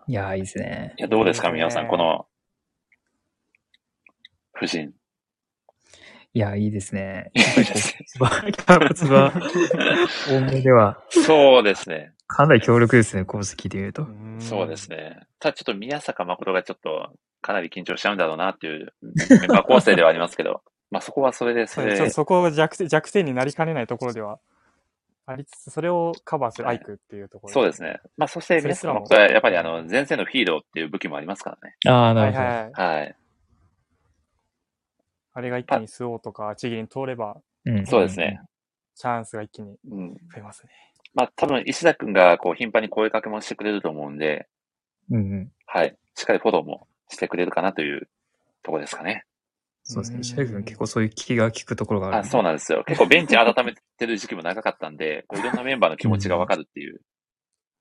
[0.07, 0.95] いやー、いいですね。
[0.99, 2.27] いや、どうですか、いいですね皆さん、この
[4.53, 4.93] 布陣。
[6.35, 7.33] いやー、いいですね。
[7.35, 8.79] いいですねキャ
[10.31, 12.13] 多めでは、そうですね。
[12.35, 14.07] かなり強力ですね、功績で言うと。
[14.39, 15.21] そうですね。
[15.39, 17.11] ただちょっと宮坂誠がちょっと
[17.43, 24.39] かなり緊張しちゃうんだろうなっていうメンバー構成ではありますけど、 まあそこはそれで、それで、そこが弱点弱点になりかねないところでは
[25.27, 27.53] ありつつ、それをカバーするアイクっていうところ。
[27.53, 28.01] そうですね。
[28.17, 31.77] まあそして宮坂誠はやっぱりあの前線のヒーローっていう武器もありますからね。
[31.87, 32.45] ああ、なるほど。
[32.45, 32.97] はいはいはい。
[32.99, 33.17] はい。
[35.35, 38.41] あれが一気にスオーとかチギリに通れば、うんそうですね。
[38.95, 40.15] チャンスが一気にうん。
[40.15, 40.73] 増えますね。
[41.15, 44.49] まあ多分石田くんがこう頻繁に声かけもしてくれると思うんで、
[45.11, 45.53] うんうん。
[45.67, 45.97] はい。
[46.15, 48.09] しっかりフォローもしてくれるかなという
[48.63, 49.25] ところですかね。
[49.85, 50.17] そうですね。
[50.19, 52.29] うんシェフ君結構そういう気が利くところがあるんあ、で。
[52.29, 52.85] そうなんですよ。
[52.87, 57.01] 結構ベンチ温めてる時期も長かったんで、こういろんなメンバーの気持ちがわかるっていう、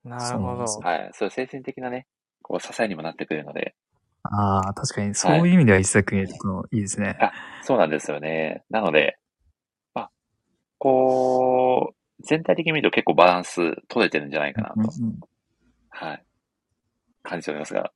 [0.04, 1.10] なるほどはい。
[1.14, 2.06] そういう精神的なね、
[2.42, 3.74] こう支えにもなってくれるので、
[4.24, 7.18] ああ、確かに、そういう意味では一作にとのいいですね。
[7.62, 8.62] そうなんですよね。
[8.70, 9.18] なので、
[9.94, 10.10] まあ、
[10.78, 15.20] こう、全体的に見ると結構バランス取れてるんじゃないかなと、うんうん
[15.90, 16.24] はい。
[17.22, 17.92] 感じておりますが、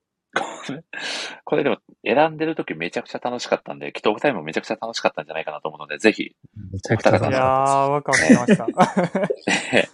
[1.45, 6.33] これでも選んでる時めちゃくちゃ楽しかったんで、きっとお二人もめちゃくちゃ楽しかったんじゃないかなと思うので、ぜひ、
[6.73, 8.67] めちゃくちゃ楽しいやー、かワクワクしました。
[9.77, 9.89] ね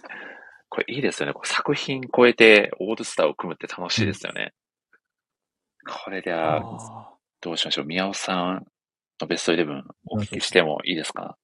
[0.68, 1.34] これいいですよね。
[1.34, 4.52] こう作品超えてオールスターを組むって楽しいですよね。
[5.86, 7.84] これでは、あどうしましょう。
[7.84, 8.66] 宮尾さん
[9.20, 11.36] のベストイレブンお聞きしてもいいですか？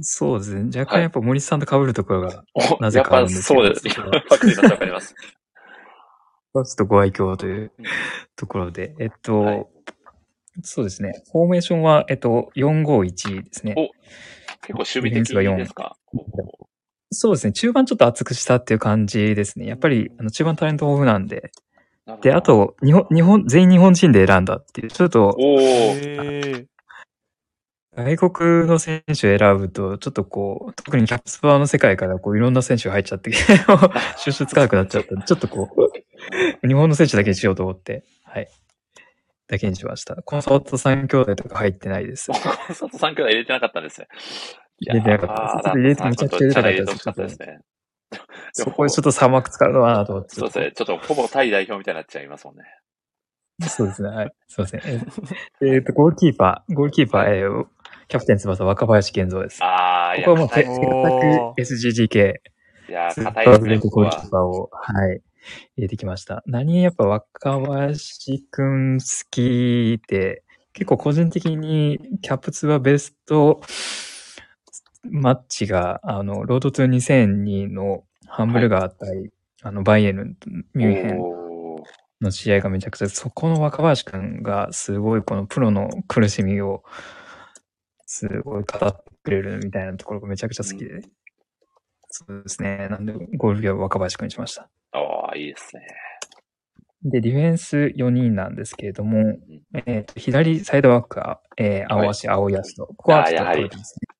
[0.00, 0.78] そうですね。
[0.78, 4.00] 若干やっぱ森さんと被るところが、おなぜかあるんですけどそうです。
[4.00, 5.14] わかります、わかります。
[5.14, 7.72] ちょっとご愛嬌という
[8.36, 9.66] ところで、えっと、はい
[10.62, 11.22] そうですね。
[11.32, 13.74] フォーメーションは、えっと、451ですね。
[13.76, 13.90] お
[14.60, 15.96] 結構守備的ですか？
[17.12, 17.52] そうですね。
[17.52, 19.66] 中盤ちょっと厚くしたっていう感じですね。
[19.66, 21.52] やっぱり、あの、中盤タレント豊富なんで。
[22.22, 26.66] で、あ、と、日本、日本、全員日本人で選んだっていう、ちょっと、ー
[28.04, 33.32] 外国の選手を選ぶと、ちょっとこう、特にキャプスパーの世界からこう、いろんな選手が入っちゃって、
[34.18, 35.68] 収集つかなくなっちゃった ちょっとこ
[36.62, 38.48] う、日本の選手だけにしようと思って、はい。
[39.48, 40.14] だけにしました。
[40.16, 42.30] コンサート3兄弟とか入ってないです。
[42.30, 42.40] コン
[42.74, 44.08] サート3兄弟入れてなかったんですね。
[44.80, 47.58] 入れてなかったですちょっと入れてめちゃくちゃ入れたかったですね。
[48.52, 50.34] そこでちょっと砂漠使うのかなと思って。
[50.36, 50.72] そうですね。
[50.72, 52.64] ちょっとほぼタイ代表みたいになっちゃいますもんね。
[53.66, 54.08] そうですね。
[54.08, 54.32] はい。
[54.46, 54.80] すいません。
[54.84, 55.00] え
[55.62, 57.66] えーと、ゴールキーパー、ゴールキーパー、えー
[58.08, 59.58] キャプテン翼若林健三です。
[59.62, 62.34] あー、いや、ここはもう手、硬い手おー堅く SGGK、
[62.88, 64.44] いや、硬いですね、ここは。
[64.46, 65.20] を、はい、
[65.76, 66.42] 入れてきました。
[66.46, 73.60] 何やっぱ若林くん好きで、結構個人的にキャプツはベスト
[75.02, 79.30] マッチが、あの、ロードトゥ2002のハンブルガー対、
[79.62, 80.36] あの、バイエルン、
[80.72, 81.18] ミュンヘン
[82.22, 86.84] の試合がめちゃくちゃ、そこの若林くんがすごいこのプロの苦しみを
[88.10, 91.02] すごい語ってくれるみたいなところがめちゃくちゃ好きで。
[92.08, 92.88] そうですね。
[92.90, 94.70] なんでゴールビア若林くんにしました。
[94.92, 95.86] あー、いいですね。
[97.04, 99.38] で、ディフェンス4人なんですけれども、うん
[99.86, 102.86] えーと左サイドバックは、えー青足、青安と。
[102.86, 104.18] ここはちょっと取れてますね。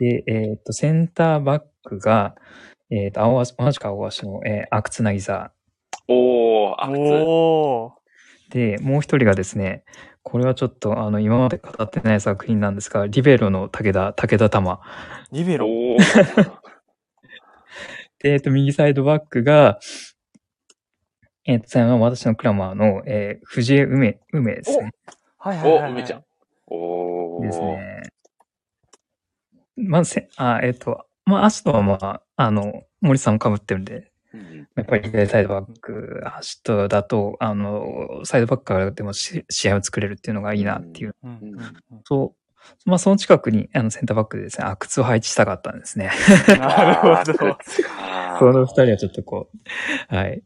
[0.00, 2.34] で、えっ、と、センターバックが、
[2.90, 5.52] えっ、と、青足、同じく青足の、えー、阿久津渚。
[6.08, 7.00] おー、あ、普通。
[7.24, 8.00] おー。
[8.52, 9.84] で、もう一人がですね、
[10.22, 14.80] これはちょっと、あの、今まで語ってない作品なんですが、リベロの武田、武田玉。
[15.32, 15.66] リベロ？
[18.20, 19.80] で、えっ、と、右サイドバックが、
[21.46, 24.92] えっ、と、最後は私のクラマーの、えー、藤江梅、梅ですね。
[25.38, 25.90] はいはいはい、はい。
[25.90, 26.24] お梅ちゃん。
[26.66, 27.42] おー。
[27.46, 28.02] ですね。
[29.76, 34.09] まずせ、あ、えっ、と、まあ、アシトはまあ、あの、森さんも被ってるんで、うん。
[34.76, 41.14] やっぱり左サイドバック、アシトだと、あの、サイドバックからでもし試合を作れるっていうのがいいなっていう。
[42.04, 42.40] そう。
[42.84, 46.10] まあ、その近くに、あの、センターバックでですね、阿久津を配置したかったんですね。
[46.46, 49.50] なるほどあー靴かその二人はちょっとこ
[50.10, 50.42] う、はい。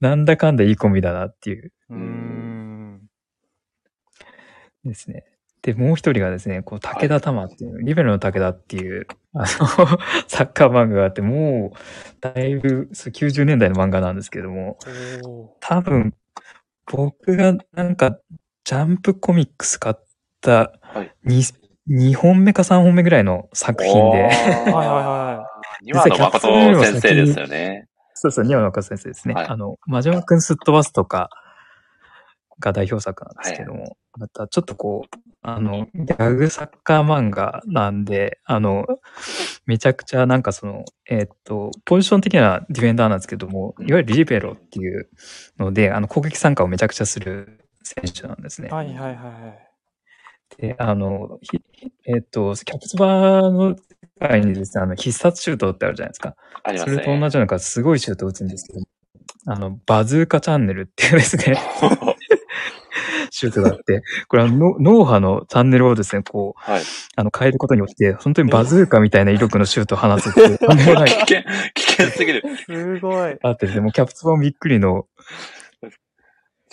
[0.00, 3.00] なんだかんだいいコンビだなっていううーん。
[4.84, 5.24] ですね。
[5.66, 9.46] で、もう一人がですね、こう、武田玉っていう、リベロの武田っていう、あの、
[10.28, 14.78] サッカー漫画があって、もう、だいぶ、そう90年代の漫画なんですけども、
[15.58, 16.14] 多分、
[16.88, 18.16] 僕がなんか、
[18.64, 19.96] ジャンプコミックス買っ
[20.40, 21.12] たはい。
[21.26, 21.54] 2、
[21.90, 25.46] 2本目か3本目ぐらいの作品で、 はいはいは
[25.82, 26.48] 庭野誠
[26.84, 27.88] 先生ですよね。
[28.14, 29.34] そうそう、宮野若先生ですね。
[29.34, 29.46] はい。
[29.48, 31.28] あの、魔女くんすっ飛ばすとか
[32.60, 38.86] が代表作なんですけども、またちょっとこう、あの、ギャグサッカー漫画なんで、あの、
[39.66, 45.08] めちゃくちゃなんかその、えーっと、ポジション的にはディフェンダーなんですけども、いわゆるリベロっていう
[45.58, 48.68] ので、あの、攻撃参加をめちゃくちゃする選手なんですね。
[48.68, 48.72] い。
[48.72, 49.66] はいはいはいはい。
[50.58, 51.60] で、あの、ひ
[52.06, 56.36] えーっと、キャプツバーの世界にですね、あの、必殺シュートってあるじゃないですか。
[56.62, 57.02] ありますね。
[57.04, 58.80] それと同じようなすごいシュートを打つんですけど、
[59.46, 61.56] あの、バズーカチャンネルっていうですね、
[63.36, 66.82] シュートがあって、これはノ脳波のチャンネルをですね、こう、はい。
[67.16, 71.42] あの、変えることによって、本当にバズーカみたいな威力のシュートを放つっていう、 危険、
[71.74, 72.42] 危険すぎる。
[72.56, 73.36] すごい。
[73.42, 75.06] あってですね、もうキャプツバーもびっくりの、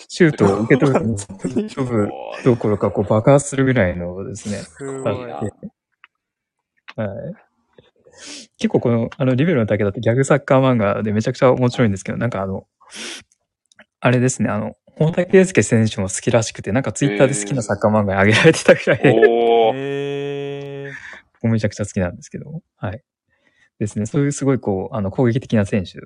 [0.08, 1.06] シュートを受け取ると、
[1.64, 2.08] 勝負
[2.44, 5.16] どころかこう爆発するぐらいのですね、すごい。
[5.16, 5.34] いいな
[6.96, 7.34] はい。
[8.58, 12.66] 結構この、あの、リベロの竹だってギャグサッカー漫画でめちゃくちゃ面白いんですけど、なんかあの、
[14.00, 19.74] あれですね、あの、本田圭佑選手も好きらしくて、なんかツイッターで好きなサッカー漫画に上げられてたぐらいで、おー。
[19.76, 20.90] え
[21.42, 23.02] めちゃくちゃ好きなんですけど、はい。
[23.78, 25.98] ですね、そういうすごいこう、あの、攻撃的な選手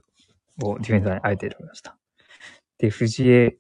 [0.64, 1.96] をディフェンダーにあえて選びました。
[2.78, 3.56] で、藤江、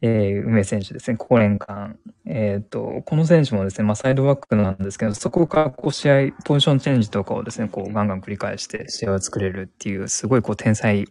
[0.00, 1.98] えー、梅選手ですね、高年間。
[2.24, 11.04] えっ、と、この選手もですね、まあ、サイドバックなんですけど、そこからこう試合、ポジションチェンジとかをですね、こうガンガン繰り返して試合を作れるっていう、すごいこう天才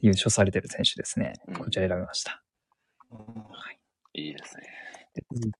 [0.00, 1.54] 優勝されてる選手ですねうん。
[1.54, 2.42] こちら選びました。
[4.14, 4.62] いいですね。
[5.14, 5.56] で続いて、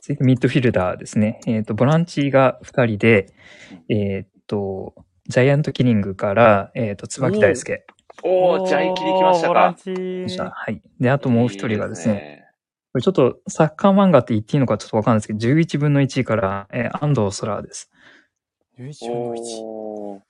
[0.00, 1.40] 続いてミッドフィルダーですね。
[1.46, 3.32] えっ、と、ボランチが2人で、
[3.88, 4.94] えっ、と、
[5.28, 7.86] ジャイアントキリングから、えっ、と、椿大輔
[8.22, 9.80] おー、じゃあ一気に来ましたボランか。
[9.80, 10.50] チでした。
[10.50, 10.82] はい。
[11.00, 12.44] で、あともう一人がですね、ね。
[12.92, 17.90] これちょっとサッカー漫画って言っていいのかちょっとわかんないですけど、11分の1から、えー安藤空です。
[18.78, 19.40] 11分の1。
[19.62, 20.20] おー。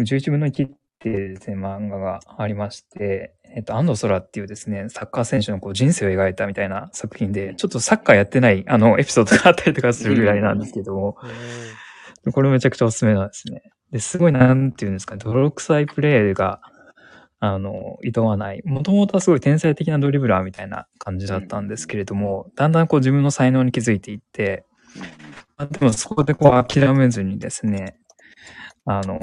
[0.00, 0.70] 11分の1っ
[1.00, 11.16] てですね、漫画がありまして、えっ、と、安藤空っていうですね、サッカー選手のこう人生を描いたみたいな作品で、ちょっとサッカーやってない、あの、エピソードがあったりとかするぐらいなんですけども、
[12.32, 13.62] これめちゃくちゃおすすめなんですね。
[13.90, 16.60] で、すごいなんていうんですかね、泥臭いプレーが、
[17.40, 18.62] あの、いとわない。
[18.66, 24.66] もともとはすごい天才的なドリブラーみたいな感じだったんですけれども、だんだんこう自分の才能に気づいていって、
[25.56, 27.96] まあでもそこでこう諦めずにですね、
[28.84, 29.18] あの、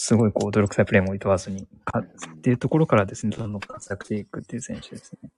[0.00, 2.04] すごいこう泥臭いプレーもいとわずに、かっ
[2.40, 5.30] ていうところからですね、どんどん活躍していくっていう選手ですね。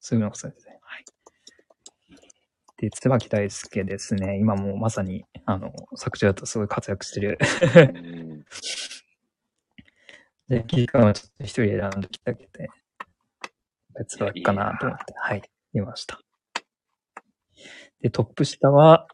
[0.00, 0.78] そういうのがそうですね。
[0.80, 1.04] はい。
[2.78, 4.38] で、椿大輔ですね。
[4.38, 7.38] 今もうまさに、あの、作中だとすごい活躍してる。
[7.76, 8.46] うん
[10.48, 12.50] で、キーカーはちょっと一人選んできたけど、
[14.06, 15.42] 椿かなと思って、はい、
[15.74, 16.18] 見ました。
[18.00, 19.06] で、トップ下は、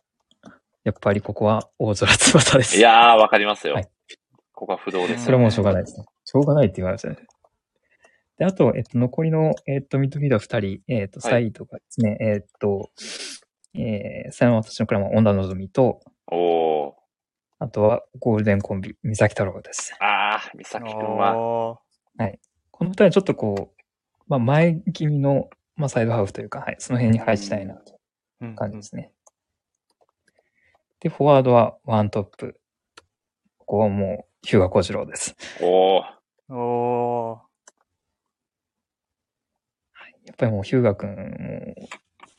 [0.84, 2.78] やっぱりここは大空翼です。
[2.78, 3.90] いやー、わかりますよはい。
[4.56, 5.22] ここは不動ですよね。
[5.22, 6.06] それはもうしょうがないですね。
[6.24, 7.16] しょうがないって言われましたね。
[8.38, 12.90] で、あと、えっと、残りの、えっと、ミッドフィールダー二人、えっと、はいサイドがですね、えっと、
[13.74, 16.00] えー、さよなら私のクラマー、恩田のぞみと、
[16.32, 16.92] おー。
[17.58, 19.94] あとはゴールデンコンビ、三崎太郎です。
[20.00, 21.36] あー、美咲くんは。
[21.36, 21.80] は。
[22.70, 23.82] この二人はちょっとこう、
[24.28, 27.98] まあ、前気味の、まあ、サイドハーフというか、はい、その辺に配置したいなと
[28.42, 29.12] いう感じですね。
[31.00, 32.60] で、フォワードはワントップ。
[33.58, 35.34] ここはもう、ヒューガ小次郎です。
[35.60, 36.54] おー。
[36.54, 37.38] おー。
[40.24, 41.74] やっぱりもうヒューガ君も、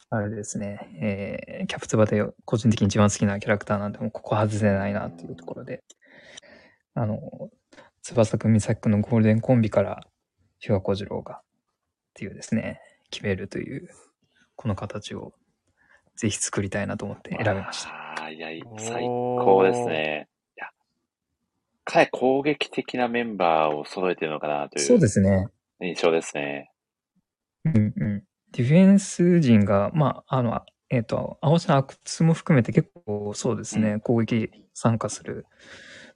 [0.10, 5.84] あれですね、えー、キャプツバで個人的に一番好きなキャラクターなんで、もうここ外せないなっていうところで、
[6.94, 7.20] あの、
[8.04, 10.00] 翼くん、美咲くんのゴールデンコンビから、
[10.60, 11.44] 日和小次郎が、っ
[12.14, 12.80] ていうですね、
[13.12, 13.90] 決めるという、
[14.56, 15.34] この形を、
[16.16, 17.90] ぜひ作りたいなと思って選びました。
[17.90, 18.48] ああ、いや、
[18.78, 20.30] 最高ですね。
[21.88, 25.48] かなり攻撃的なメンバーを揃えてるのかなといそううですね。
[25.82, 26.70] 印象ですね。
[27.64, 28.24] うんうん。
[28.52, 35.46] ディフェンス陣が、まあ、あの、えっ、と、青島アクツも含めて結構そうですね、う攻撃参加する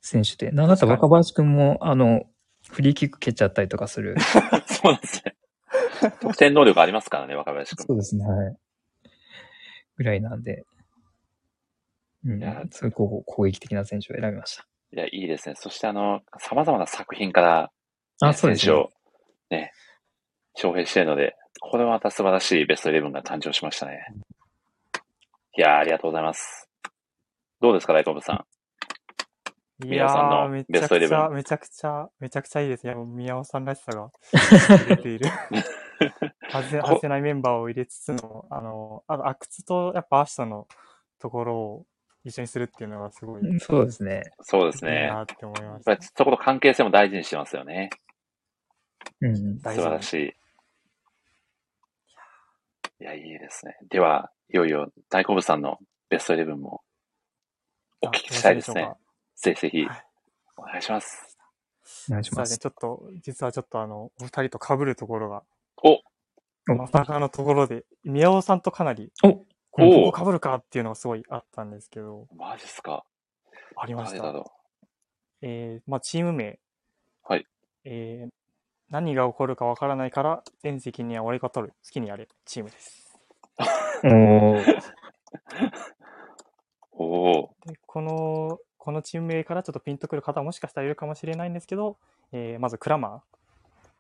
[0.02, 2.26] 選手で、なんだったら若林くんも、あの、
[2.70, 4.16] フリーキック蹴っちゃったりとかする。
[4.68, 5.36] そうなんですね。
[6.20, 7.86] 得点能力ありますからね、若林君。
[7.86, 8.58] そうですね、はい。
[9.96, 10.66] ぐらいなんで、
[12.26, 14.68] うんいや、そうい攻撃的な選手を選びました。
[14.94, 15.56] いや、いいですね。
[15.58, 17.72] そしてあの、様々な作品から、
[18.22, 18.76] あ、ねそうですね。
[19.50, 19.72] ね、
[20.56, 24.06] 招聘しているので、これはまた素晴らしいベストイレブンが誕生しましたね。
[25.58, 26.70] いやー、ありがとうございます。
[27.62, 29.86] どうですか、大好物さん？
[29.86, 32.96] い宮尾さんのベストイレブンゃくちゃ、めちゃくちゃ、めちゃくちゃいいですね。
[32.96, 34.12] 宮尾さんらしさが
[34.90, 35.28] 出ている。
[36.52, 40.68] 外せ、ないメンバーを入れつつの、あの、あと、阿久津とやっぱアシトの
[41.20, 41.86] ところを
[42.24, 44.24] 一緒にするっていうのがすごいいいそうですね。
[44.42, 45.06] そうですね。
[45.06, 46.02] やなって思いまっぱした。
[46.02, 47.90] りそこの関係性も大事にしてますよね。
[49.22, 49.58] うん。
[49.60, 50.36] 素大事に晴らしい。
[53.02, 53.78] いや、いいですね。
[53.90, 55.80] では、いよいよ大好物さんの
[56.10, 56.84] ベストイレブンも
[58.02, 58.92] お聞きしたいですね。
[59.36, 60.06] ぜひぜひはい、
[60.58, 61.38] お願いします。
[62.10, 62.58] お願いします。
[62.58, 65.44] ちょっと、実はちょっとあの、お二人と被るところが、
[65.84, 66.00] お
[66.70, 69.44] おまさかのところで、宮尾さんとかなり、お
[69.90, 73.04] こおこ被るかっていうのがすごいあったんですけど、マジっすか。
[73.76, 74.34] ありました。
[75.42, 76.60] えー、まあ、チーム名。
[77.24, 77.46] はい。
[77.84, 78.32] えー、
[78.90, 81.74] 何が起こるかわからないから、全責任は俺が取る。
[81.84, 82.28] 好きにやれ。
[82.46, 83.20] チームです。
[86.94, 87.04] お。
[87.04, 91.98] おおで、この、このチーム名からちょっとピンとくる方もしかしたらいるかもしれないんですけど、
[92.32, 93.20] えー、まずクラマー。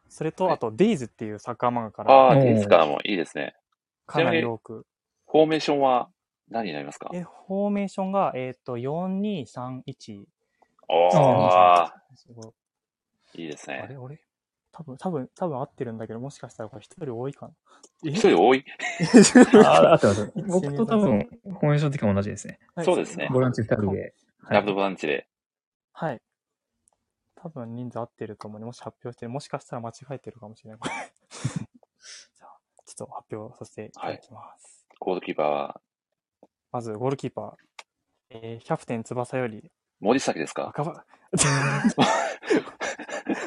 [0.10, 3.56] それと、はいあと、デイズっていうサッカー漫画かあら、あ、おーテニスからもいいですね。
[4.06, 4.86] かなり多く。
[5.32, 6.10] フォーメーションは
[6.50, 7.10] 何になりますか？
[7.14, 10.26] え、フォーメーションが、えっ、と、4231。
[10.90, 12.54] おあー、すご
[13.36, 13.82] いいいですね。
[13.84, 14.20] あれ俺
[14.74, 17.54] 多分、多分、多分合ってるんだけど、もしかしたらこれ一人多いかな。
[18.06, 18.10] え？
[18.12, 18.66] 一人多い？
[19.66, 20.32] あ、あってます。
[20.48, 22.60] 僕と多分、フォーメーション的にも同じですね。
[22.76, 23.88] はいそうですねボランチ二人で。
[23.88, 24.14] はい
[24.50, 25.28] ラブドボランチで。
[25.94, 26.22] はい。
[27.36, 30.80] 多分人数合ってると思うんで、もし発表してる、もしかしたら間違えてるかもしれない。
[30.80, 30.94] これ
[32.36, 34.81] じゃあ、ちょっと発表させていただきます。
[35.04, 35.82] ゴールキーパーは
[36.72, 37.52] まず、ゴールキーパー。
[38.30, 40.70] えー、キャプテン翼より、森崎ですか？
[40.70, 41.04] 赤羽。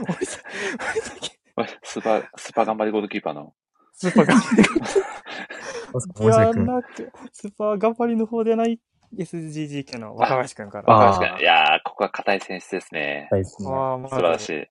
[0.09, 0.43] 森 さ
[0.86, 1.31] 森崎
[1.85, 3.55] スーパー、スーパー頑張りゴールキーパーの。
[3.93, 4.68] スーパー頑張り。
[5.93, 6.66] 大では崎君。
[6.66, 8.81] なく、スーパー頑張りの方ではない
[9.16, 10.93] SGG 家の若林くんから。
[10.93, 11.40] あー確かに。
[11.43, 13.28] いやー、ここは硬い選手ですね。
[13.31, 13.94] 大好きな。
[13.94, 14.66] あ素晴らしい。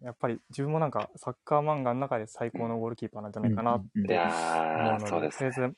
[0.00, 5.50] やっぱり自分もなんかサッカー漫画の中で最高のゴールキーパーなんじゃないかなってうんうんそうですね。
[5.50, 5.76] とりあえず、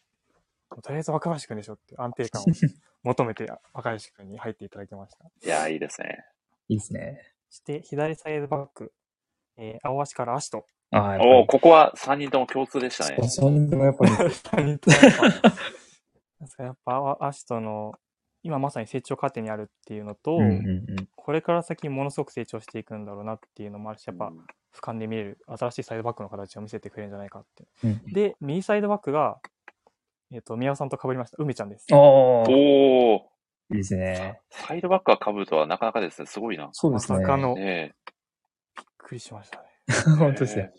[0.68, 2.44] とりあえず若林くんでしょって安定感を
[3.04, 5.24] 求めて若林くんに入っていただきました。
[5.24, 6.24] いやー、いいですね。
[6.68, 7.22] いいですね。
[7.48, 8.92] そして左サイドバック、
[9.56, 11.46] えー、青足から足と、おー、り。
[11.46, 13.16] ここは3人とも共通でしたね。
[13.28, 14.12] そう人でもやっぱり。
[14.12, 17.94] 3人ともやっぱやっぱ足との
[18.42, 24.32] 今まさに成長過程にあるっていうのと、うんうんこれから先ものすごく成長していくんだろうなっていうのもあるし、やっぱ
[24.74, 27.66] 俯瞰で見れる新しいサイドバックの形を見せてくれるんじゃないかって。
[27.84, 28.12] うんうん。
[28.14, 29.38] で、右サイドバックが、
[30.32, 31.36] えっ、と、宮尾さんと被りました。
[31.38, 31.86] 梅ちゃんです。
[31.92, 34.40] おー、いおー、いですね。
[34.50, 36.26] サイドバックは被るとはなかなかですね。
[36.26, 36.68] すごいな。
[36.72, 37.18] そうですね。
[37.18, 37.94] まさかの、びっね
[38.98, 39.64] くりしましたね。
[39.88, 39.92] え。
[40.18, 40.72] 本当ですね。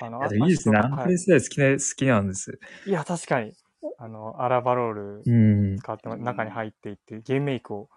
[0.00, 0.78] あのいいいですね。
[0.78, 2.58] アンプレはいス代好きな、好きなんです。
[2.86, 3.52] いや、確かに、
[3.98, 5.30] あの、アラバロールう
[5.74, 5.76] ん。
[5.76, 7.90] 使って中に入っていって、ゲームメイクを、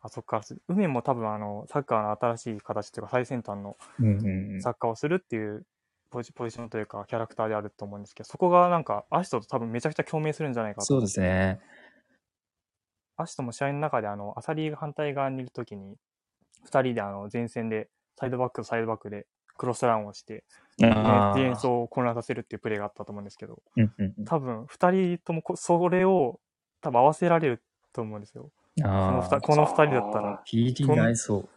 [0.00, 0.62] あそこからする。
[0.68, 3.76] 梅も多分、あの、サッカーの新しい形というか、最先端の。
[4.60, 5.66] サッカーをするっていう
[6.12, 10.84] ポジポジションというか、キャラクターであると思うんですけど、そこがなんか、アシトと多分めちゃくちゃ共鳴するんじゃないかと。
[10.84, 11.58] そうですね。
[13.16, 15.96] アシトも試合の中で、あの、アサリが反対側にいるときに、
[16.64, 19.26] 二人であの、前線で、サイドバックとサイドバックで、
[19.56, 20.44] クロスランをして、
[20.78, 26.40] ディフェンあディフェンスを混乱させるっていうプレーがあったと思うんですけど、うんうんうん多分、二人ともこそれを
[26.82, 27.62] 多分合わせられる
[27.92, 28.50] と思うんですよ。
[28.82, 29.28] このああ。
[29.28, 31.48] 二この二人だったら、PD に合いそう。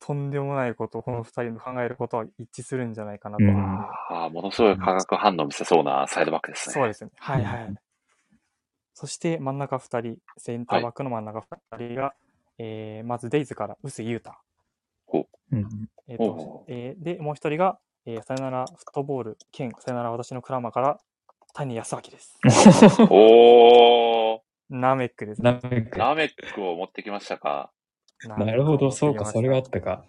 [0.00, 6.74] はいとんでもないこと、この二人の考えることは一致するんじゃないかなと思うんああ、ものすごい化学反応を見せそうなサイドバックですね。
[6.74, 7.10] そうですね。
[7.18, 7.76] はいはうんい。
[8.94, 11.42] そして真ん中二人、センターバックの真ん中
[11.78, 12.14] 二人が、
[12.58, 14.32] えー、まずデイズから臼井優太。
[15.52, 20.98] うんえーとえーで、もう一人が、えーさよならフットボール兼さよなら私のクラマから
[21.52, 22.38] 谷康明です。
[23.10, 24.40] おー、
[24.70, 25.42] ナメックです。
[25.42, 27.70] なめくラメックを持ってきましたか。
[28.26, 30.04] なるほど、そうか、それがあったか。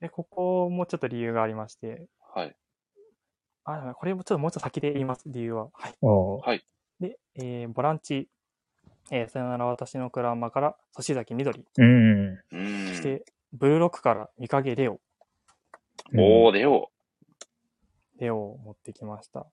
[0.00, 2.56] で、ここもちょっと理由がありまして、はい。
[3.64, 5.68] あ、これもちょっともうちょっと先で言います、理由は。
[5.72, 5.94] はい。
[6.00, 6.60] おー
[6.98, 8.28] で、えーボランチ、
[9.10, 12.32] えーさよなら私のクラマから、粗崎みどり、うん。
[12.32, 13.02] うそんし。
[13.02, 15.00] て、ブルーロックから三影レオ、
[16.14, 16.90] おー、レオ。
[18.18, 19.46] レオを持ってきました。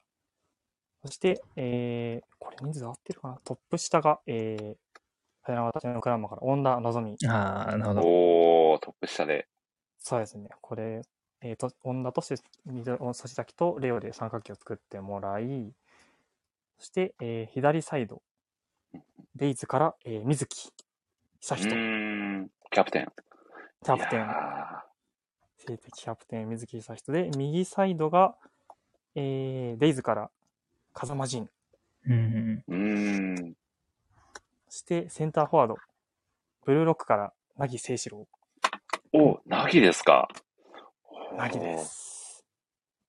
[1.06, 3.40] そして、えー、これ人数合ってるかな？
[3.44, 4.76] トップ下が、えー、
[5.48, 7.16] さよなら私のクラマから、恩田のぞみ。
[7.26, 8.02] ああ、なるほど。
[8.02, 9.48] おー、トップ下で。
[9.98, 10.50] そうですね。
[10.60, 11.04] これ、
[11.40, 15.72] えー、と、恩田とし、みど粗崎とレオで三角形を作ってもらい、
[16.80, 18.22] そして、えー左サイド、
[19.38, 20.74] デイズから、えー水木
[21.40, 21.70] 久う人。
[21.70, 23.08] キャプテン。
[23.86, 24.28] キャプテン、
[25.60, 28.36] 性的キャプテン、水木久人で、右サイドが、
[29.16, 30.30] えーデイズから
[30.94, 31.50] 風間仁、
[32.06, 32.64] うん。
[32.68, 33.54] ーうーん。
[34.70, 35.76] そしてセンターフォワード、
[36.66, 38.28] ブルーロックから凪誠志郎、
[39.14, 40.28] お、ナギですか？
[41.38, 42.44] 凪です。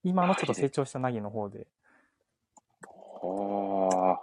[0.04, 1.66] 今のちょっと成長した凪の方で、
[3.20, 4.16] おー。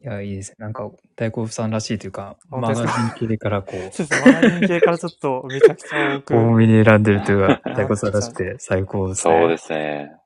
[0.00, 0.56] いや、いいですね。
[0.58, 2.86] なんか、大好物さんらしいというか、マガジン
[3.28, 9.34] 系からこう、 そうですね、マガジン系からちょっとめちゃくちゃ多く、 多めに選んでるというか、大好物さんらしくて最高ですね。
[9.40, 10.16] そうですね。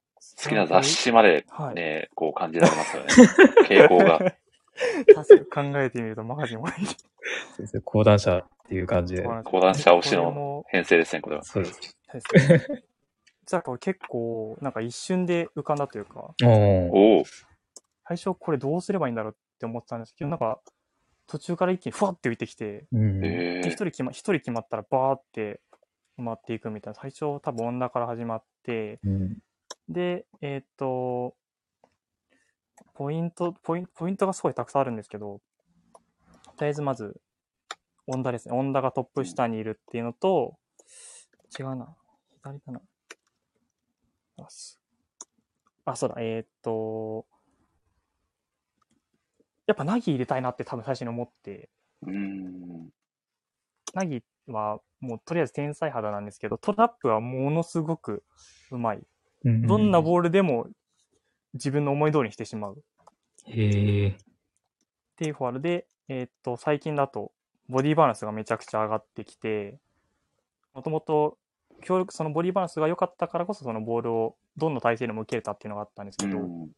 [0.42, 3.08] 好きな雑誌まではいね、こう感じられますよね。
[3.68, 4.18] 傾向が。
[5.14, 6.86] 確かに考えてみるとマガジンもいい。
[6.86, 6.96] そう
[7.58, 9.22] ですね講談社っていう感じで。
[9.44, 11.42] 講談社推しの編成ですね、これは。
[11.42, 11.96] そうです。
[13.46, 16.48] じゃあこれ結構、なんか一瞬で浮かんだというか、おー
[16.90, 17.24] おー。
[18.06, 20.60] 最初これどうすればいいんだろうって思ってたんですけど、なんか
[21.26, 23.24] 途中から一気にふわって浮いてきて、うん。
[23.24, 25.60] えで、一人決ま、一人決まったらバーって
[26.18, 29.38] 埋まっていくみたいな、最初多分女から始まって、うん。
[29.88, 31.34] で、えーっと、
[32.94, 35.40] ポイント、ポイント、ポイントがすごいたくさんあるんですけど、
[36.56, 37.20] とりあえずまず、
[38.06, 38.54] 温田ですね。
[38.54, 40.58] 温田がトップ下にいるっていうのと、
[41.58, 41.94] 違うな。
[42.42, 42.80] 左だな。
[45.84, 47.26] あ、そうだ、えーっと、
[49.66, 51.70] やっぱナギ入れたいなって多分最初に思って、
[52.02, 52.88] うーん。
[53.94, 58.24] ナギはもうとりあえず天才肌なんですけど、トラップはものすごく
[58.70, 59.06] うまい。
[59.44, 60.68] どんなボールでも
[61.54, 62.80] 自分の思い通りにしてしまうっ
[63.46, 64.16] へえ。
[65.16, 67.32] ていうフォワードで、えーっと、最近だと
[67.68, 69.78] ボディバランスがめちゃくちゃ上がってきて、
[70.74, 71.38] もともと
[71.82, 76.68] 強力、そのボディバランスが良かったからこそそのボールをどんな体勢でも受けれたっていうのがあったんですけど、うん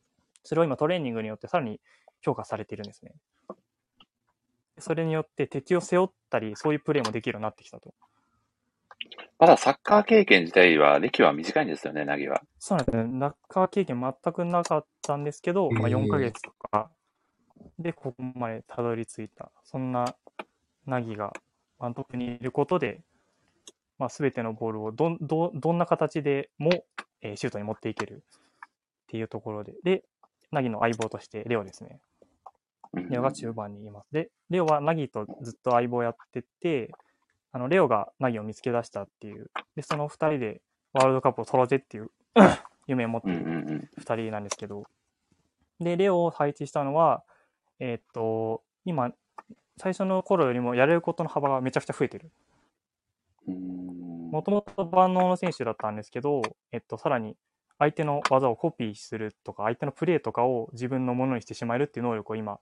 [0.42, 1.80] それを今トレーニングによってさらに
[2.22, 3.12] 評価されているんですね。
[4.78, 7.92] それによって敵を背負ったり、そういうプレーもできるようになってきたと。
[9.40, 12.42] まだサッカー経験自体は、歴は短いんですよね、ナギは。
[12.58, 13.04] そうなんですね。
[13.18, 16.90] ナッカー経験全くなかったんですけど、まあ、へー4ヶ月とか
[17.78, 19.50] でここまでたどり着いた。
[19.64, 20.14] そんな
[20.84, 21.32] ナギが
[21.78, 23.00] ワントップにいることで、
[23.98, 26.84] まあ、全てのボールをどんどどんな形でも、
[27.22, 28.18] えーシュートに持っていけるっ
[29.08, 29.72] ていうところで。
[29.82, 30.04] で、
[30.52, 31.98] ナギの相棒としてレオですね。
[32.92, 34.08] うんレオが中盤にいます。
[34.12, 36.90] で、レオはナギとずっと相棒やってて、
[37.52, 39.50] あの、レオがナギを見つけ出したっていう。
[39.76, 40.62] で、その二人で
[40.92, 42.10] ワールドカップを取ろうぜっていう
[42.86, 43.90] 夢を持ってるんうん。
[43.98, 44.84] 二人なんですけど、
[45.80, 47.24] で、レオを配置したのは、
[47.78, 49.12] えーっと、今、
[49.78, 52.30] 最初の頃よりもやれることの幅がめちゃくちゃ増えてる。
[53.46, 57.36] もともと万能の選手だったんですけど、えっと、さらに
[57.78, 62.60] 相手の技をコピーするとか、相手のプレーとかを自分のものにしてしまえるっていう能力を今、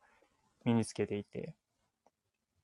[0.64, 1.54] 身につけていて。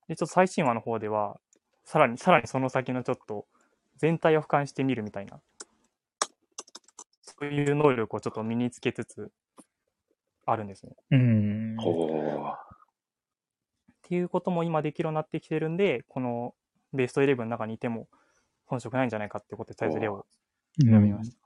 [0.07, 1.41] で、ちょっと最新話の方では、
[1.85, 3.47] さらに、さらにその先のちょっと、
[3.97, 5.41] 全体を俯瞰してみるみたいな、
[7.23, 9.31] そういう能力をちょっと身につけつつ、
[10.47, 10.93] あるんですね。
[11.11, 11.77] うん。
[11.77, 11.79] っ
[14.03, 16.55] ていうことも今できるようになってきてるんで、この
[16.93, 18.09] ベストイレブンの中にいても
[18.69, 20.27] 遜色ないんじゃないかってことで、とりあえずレオを
[20.81, 21.45] 選びました。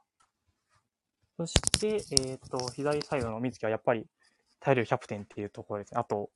[1.37, 2.01] そして、
[2.31, 4.07] えっ、と、左サイドの水木はやっぱり
[4.59, 6.01] 耐えれるキャプテンっていうところですね。
[6.01, 6.31] あと、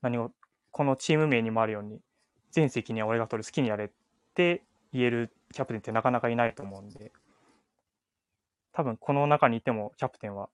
[0.00, 0.32] 何を、
[0.70, 2.00] このチーム名にもあるように、
[2.52, 3.90] 全責任は俺が取る、好きにやれっ
[4.34, 4.62] て
[4.92, 7.12] 言えるキャプテンってなかなかいないと思うんで、
[8.72, 10.48] 多分この中にいてもキャプテンは、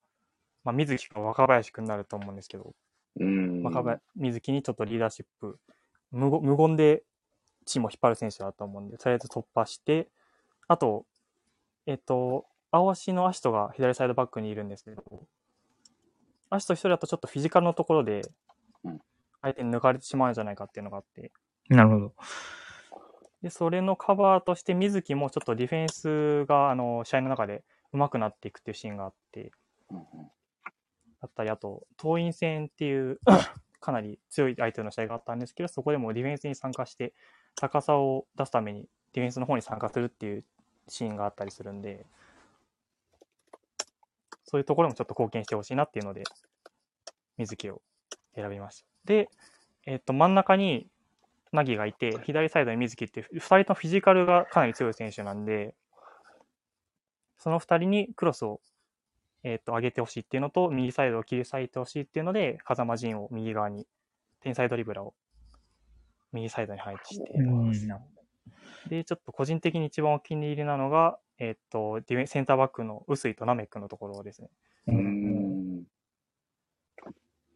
[0.64, 2.74] まあ、水木か若林くんになると思うんですけど、
[3.16, 3.62] うーん。
[3.62, 5.58] 若林水木にちょっとリーダーシップ、
[6.10, 7.02] 無言無言で
[7.64, 10.08] チームを引っ張る選手だと思うんで、とりあえず突破して、
[10.68, 11.04] あと、
[11.86, 15.02] えっと、青足のアシトが左サイドバックにいるんですけど、
[16.50, 18.22] アシト一人だとちょっとフィジカルのところで
[18.86, 19.00] うん、
[19.42, 21.32] 相手に抜かれてしまうんじゃないかっていうのがあって、
[21.68, 22.14] なるほど。
[23.42, 29.52] で、それのカバーとして水木もちょっとディフェンスが、あの、試合の中で上手くなっていくっていうシーンがあって、
[31.20, 33.20] だったり、あと、桐蔭戦っていう
[33.80, 37.14] かなり強い相手の試合があったんですけど、そこでもディフェンスに参加して、
[37.54, 40.44] 高さを出すためにディフェンスの方に参加するっていう
[40.88, 42.06] シーンがあったりするんで、
[44.44, 46.22] そういうところもちょっと貢献してほしいなっていうので、
[47.36, 47.82] 水木を
[48.34, 48.86] 選びました。
[49.04, 49.28] で、
[49.86, 50.88] えっと、真ん中に
[51.56, 55.74] ナギがいて、左サイドに水木っていう、2人ともフィジカルがかなり強い選手なんで、
[57.38, 58.60] その2人にクロスを、
[59.42, 63.86] えっと上げてほしいっていうのと、右サイドを切り裂いてほしいっていうので、風間陣を右側に、
[64.40, 65.14] 天才ドリブラーを
[66.32, 67.88] 右サイドに配置しています。
[68.88, 74.50] で、ちょっと個人的に一番お気に入りなのが、えっと、ディフェンセンターバックの臼井とナメックのところですね。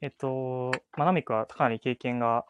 [0.02, 2.46] えっと、まあ、ナメックはかなり経験が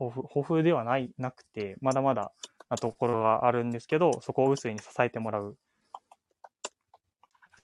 [0.00, 2.32] 豊富豊富ではないなくて、まだまだ
[2.68, 5.56] なところがあるんですけど、そこを臼井に支えてもらう。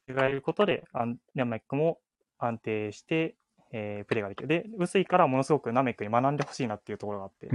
[0.09, 1.99] がいることで、あんナメックも
[2.39, 3.35] 安定して、
[3.73, 4.49] えープレーができる。
[4.49, 7.49] で、臼井からものすごくナメックに学んでほしいなっていうところがあって、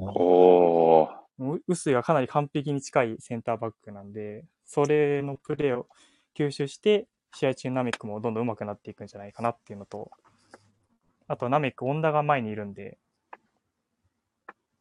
[0.00, 1.08] おー。
[1.38, 5.86] もう臼井がかなり完璧に近いセンターバックなんで、それのプレーを
[6.36, 10.10] 吸収して、試合中ナメックもどんどん上手くなっていくんじゃないかなっていうのと、
[11.26, 12.98] あとナメック、恩田が前にいるんで、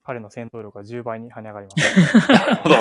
[0.07, 2.31] 彼の戦闘力が10倍に跳ね上がります。
[2.31, 2.75] なるほど。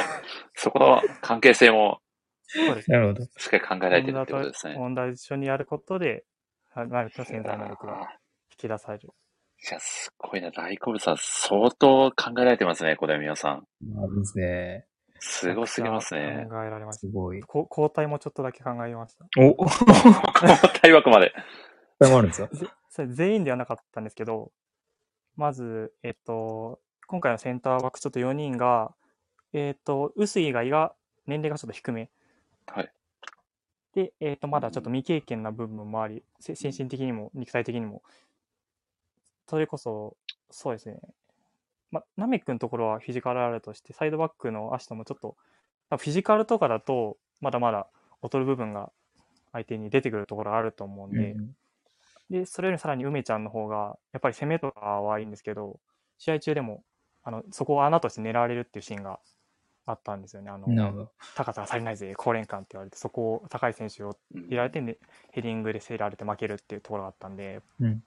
[0.55, 2.01] そこの関係性も
[2.47, 3.25] そうですなるほど。
[3.25, 4.77] しっかり考えられてるってことですね。
[4.79, 6.25] 恩田と一緒にやることで、
[6.77, 8.17] ナメックの潜在能力が
[8.53, 9.09] 引き出される。
[9.09, 10.53] いや、すごいな。
[10.53, 13.67] 大好物さん、相当考えられてますね、小田美さん。
[13.93, 14.87] なるですね。
[15.19, 16.47] すごすぎますね。
[16.49, 17.01] 考えられました。
[17.01, 17.43] すごい。
[17.43, 19.25] こ交代もちょっとだけ考えました。
[19.41, 19.57] お
[20.81, 21.33] 大枠まで。
[21.99, 22.49] これもあるんですよ。
[22.53, 24.53] ぜそれ全員ではなかったんですけど、
[25.35, 28.93] まず、えっと、今回のセンターバックちょっと4人が、
[29.53, 30.95] えっと、臼井以外が
[31.27, 32.11] 年齢がちょっと低め。
[32.67, 32.93] はい。
[33.95, 38.03] で、えっと、まだちょっと未経験な部分もあり、せ精神的にも肉体的にも、
[39.49, 40.17] それこそ、
[40.51, 40.99] そうですね。
[41.93, 45.37] ま、ナメックのところはフィジカルあるとして、サイドバックの足ともちょっと、
[45.91, 47.87] フィジカルとかだと、まだまだ
[48.23, 48.91] 劣る部分が
[49.53, 51.57] 相手に出てくるところあると思うんで、うん
[52.31, 55.79] で、それよりさらに梅ちゃんの方が、やっぱり攻めとかはいいんですけど、
[56.19, 56.83] 試合中でも、
[57.27, 59.19] あの、そこを穴として狙われるっていうシーンが
[59.85, 60.51] あったんですよね。
[60.51, 61.11] あの。
[61.35, 64.97] 高さが足りないぜ、高連感って言われて、そこを高い選手をうん入れられて、ね、
[65.33, 68.03] ヘディングで競られて負けるっていうところがあったんで、うん。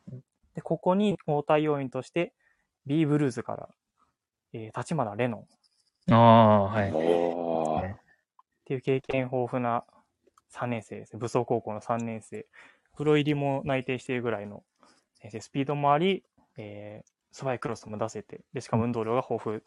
[0.56, 2.34] で、ここに交代要員として、
[2.86, 3.70] B ブルーズから、
[4.54, 5.46] えー、立花レノンっ
[6.12, 6.92] ああ、はい。
[6.94, 7.82] おー。
[7.82, 7.98] ね
[8.64, 9.84] ていう経験豊富な
[10.54, 11.20] 3年生ですね。
[11.20, 12.46] 武装高校の3年生。
[12.96, 14.64] プロ入りも内定しているぐらいの
[15.16, 16.24] 先生、スピードもあり、
[16.58, 19.62] えー、素早いクロスも出せて、で、しかも運動量が豊富。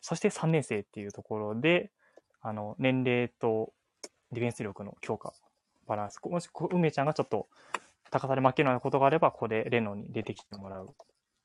[0.00, 1.90] そして3年生っていうところで、
[2.40, 3.72] あの、年齢と
[4.32, 5.32] ディフェンス力の強化、
[5.86, 6.20] バランス。
[6.24, 7.48] もし、こう梅ちゃんがちょっと
[8.10, 10.94] 高さで負けるようなことがあれば、ここでレノンに出てきてもらうっ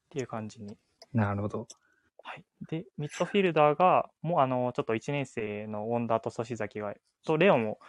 [0.09, 0.77] ていう感じに
[1.13, 1.67] なるほど。
[2.23, 2.43] はい。
[2.69, 6.93] で、ミッドフィルダーが、もうあの、ちょっと1年生のウォンダーと粗崎が、
[7.25, 7.79] とレオンも、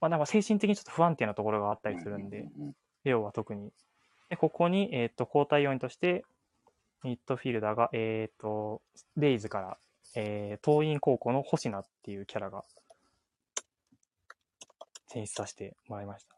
[0.00, 2.72] まあなんか精神的にちょっと不安定なところがあったりするんで、うん
[3.04, 3.72] レオは特に。
[4.28, 6.24] で、ここに、えっ、と、交代要員として、
[7.04, 8.80] ミッドフィルダーが、えっ、と、
[9.16, 9.78] デイズから、
[10.14, 12.64] えー、東院高校の星名っていうキャラが、
[15.08, 16.36] 選出させてもらいました。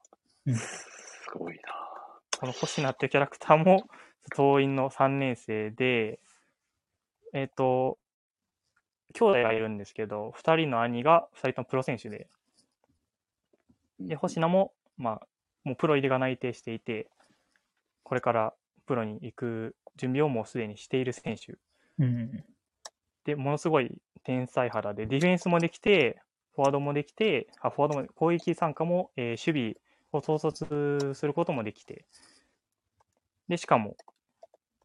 [0.57, 0.87] す
[1.35, 1.61] ごいな。
[2.39, 3.85] この星名っていうキャラクターも、
[4.35, 6.19] 東院の3年生で、
[7.35, 7.99] えっ、と、
[9.13, 12.29] 兄弟がいるんですけど、2人の兄が2人ともプロ選手で、
[14.01, 15.27] で、星名も、まあ、
[15.63, 17.09] もうプロ入りが内定していて、
[18.03, 18.55] これから
[18.87, 21.57] プロに行く準備をもうすでにしている選手。
[21.99, 22.45] うん。
[23.25, 23.91] で、ものすごい
[24.23, 26.21] 天才肌で、ディフェンスもできて、
[26.55, 29.77] フォワードもできて、あフォワードも攻撃参加も、えー守備
[30.13, 32.05] を統率することもできて、
[33.49, 33.97] で、しかも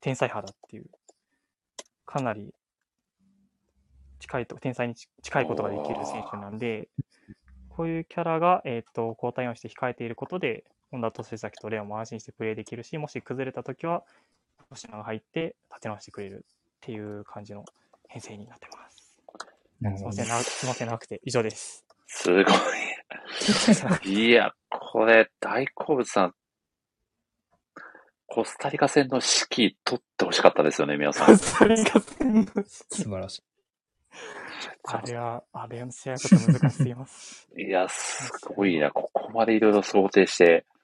[0.02, 0.86] 天才肌っていう、
[2.06, 2.54] かなり
[4.20, 6.90] 近いと、天才にち近いことができる選手なんで、
[7.70, 14.04] こういうキャラが、えっ、と、交代をして控えていることで、本田と瀬崎とレオンも安心してプレーできるし、もし崩れたときは、
[14.70, 17.66] 星野が入って立て直してくれるっていう感じの
[18.08, 19.16] 編成になってます。
[19.82, 20.38] なるほどすいません、。
[20.38, 21.86] なすいませくて以上です。
[22.08, 22.46] すごい。
[24.12, 26.36] いや、これ、大好物さん、
[28.26, 31.38] コスタリカ戦の指揮取ってほしかったですよね、皆さん。
[31.38, 33.44] それが戦の素晴らしい。
[34.84, 37.48] あれは、あれの試合と難しすぎます。
[37.58, 38.92] いや、すごいな。
[38.92, 40.79] ここまでいろいろ想定して、い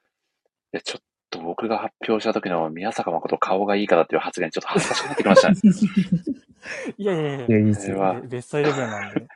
[0.71, 5.55] や、ちょっと僕が発表した時の宮坂誠顔がいいからっていう発言、ちょっと恥ずかしくなってきましたね。
[6.97, 7.97] いやいやいやいや、いいっすよ。
[7.97, 9.21] それはベベストイレブンなんで。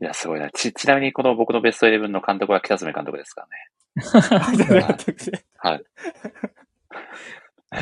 [0.00, 0.50] いや、すごいな。
[0.50, 3.70] ち、ちなみにこの僕のベストイレブンの監督は北爪監督ですからね。
[5.56, 5.84] はい。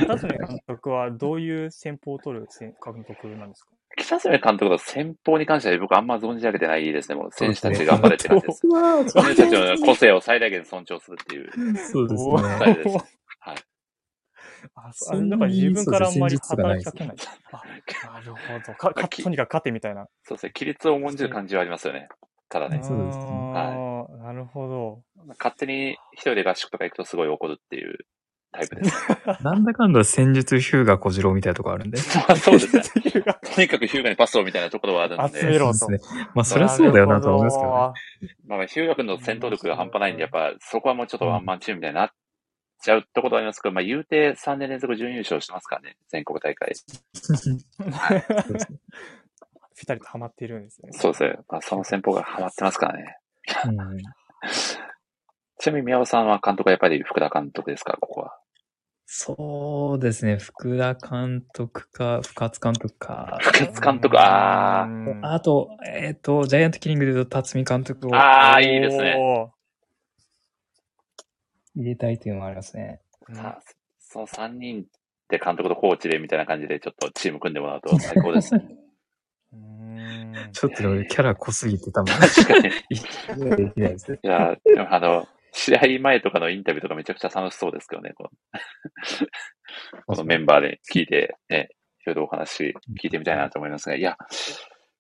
[0.06, 3.72] 北爪監督はどういう戦法を取る監督なんですか？
[3.96, 7.14] 北爪監督の戦法に関しては僕あんま存じ上げてないですね。
[7.14, 8.60] もう選手たち頑張れって感じです。
[9.12, 12.48] 選手たちの個性を最大限尊重するっていうそうですおね。
[13.40, 13.56] はい。
[14.74, 17.16] あ、そんか自分からあんまり働きかけない。
[17.52, 17.62] あ、
[18.12, 18.74] なるほど。
[18.74, 20.06] か、か、とにかく勝てみたいな。
[20.22, 20.52] そうですね。
[20.54, 22.08] 規律を重んじる感じはありますよね。
[22.48, 22.80] ただね。
[22.82, 23.24] そうですね
[23.54, 25.02] ああ、なるほど。
[25.38, 27.98] 勝手に一人で合宿とか行くとすごい怒るっていう
[28.52, 28.94] タイプです。
[29.42, 31.98] なんだかんだ戦術ヒューガ小次郎みたいなとこあるんで。
[32.28, 32.82] まあそうですね。
[33.14, 33.22] ね。
[33.54, 35.40] とにかくヒューガにパスをみたいなところはあるんで。
[35.40, 36.28] 集めろそうですね。
[36.34, 38.36] まあ、そりゃそうだよなと思いますけどね。
[38.46, 42.10] まあ、ヒューガ君の戦闘力が半端ないんで、やっぱそこはもうちょっとワンマンチームみたいになっ
[42.82, 45.96] ちゃうところはありますけど、まあ言うて3年連続準優勝してますからね。
[46.08, 46.72] 全国大会。
[49.78, 50.92] ぴたりとハマっているんですね。
[50.98, 51.38] そうですね。
[51.48, 53.16] まあその戦法がハマってますからね。
[53.66, 53.76] うん
[55.62, 58.36] ちなみに宮尾さんは監督はやっぱり福田監督ですか、ここは。
[59.14, 60.38] そうですね。
[60.38, 63.36] 福田監督か、深津監督か。
[63.42, 69.50] 福津監督、あーあと、えっ、と、ジャイアントキリングで言うと、辰巳監督をああ、いいですね。
[71.76, 73.02] 入れたいというのがありますね。
[73.28, 73.62] うんさあ、
[74.00, 74.86] その3人
[75.28, 78.64] で監督とコーチでみたいな感じでちょっとチーム組んでもらうと最高ですね。
[80.54, 82.68] ちょっとでもキャラ濃すぎて多分、確かに。
[82.88, 84.26] い。
[84.26, 88.30] や、でもあの、試合前とかのインタビューとかめちゃくちゃ楽しそうですけどね、この
[90.06, 91.68] このメンバーで聞いて、ね、
[92.02, 94.16] いろいろお話聞いてみたいなと思いますが、いや、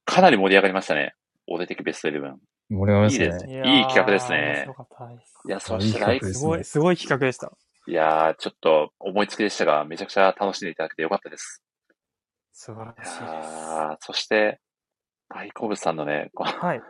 [0.04, 1.14] かなり盛り上がりましたね。
[1.46, 2.38] 俺的ベストイレブン。
[2.70, 3.78] 盛り上がりますいいですね。
[3.78, 5.40] いい企画ですね面白かったです。
[5.46, 7.52] いや、そいいして来企画ですすごい、すごい企画でした。
[7.88, 11.62] いやー、ちょっと思いつきでしたが、めちゃくちゃ楽しんでいただけてよかったです。
[12.52, 13.22] 素晴らいしいです。
[13.22, 14.60] やーそして、
[15.28, 16.82] 大好物さんのね、このはい。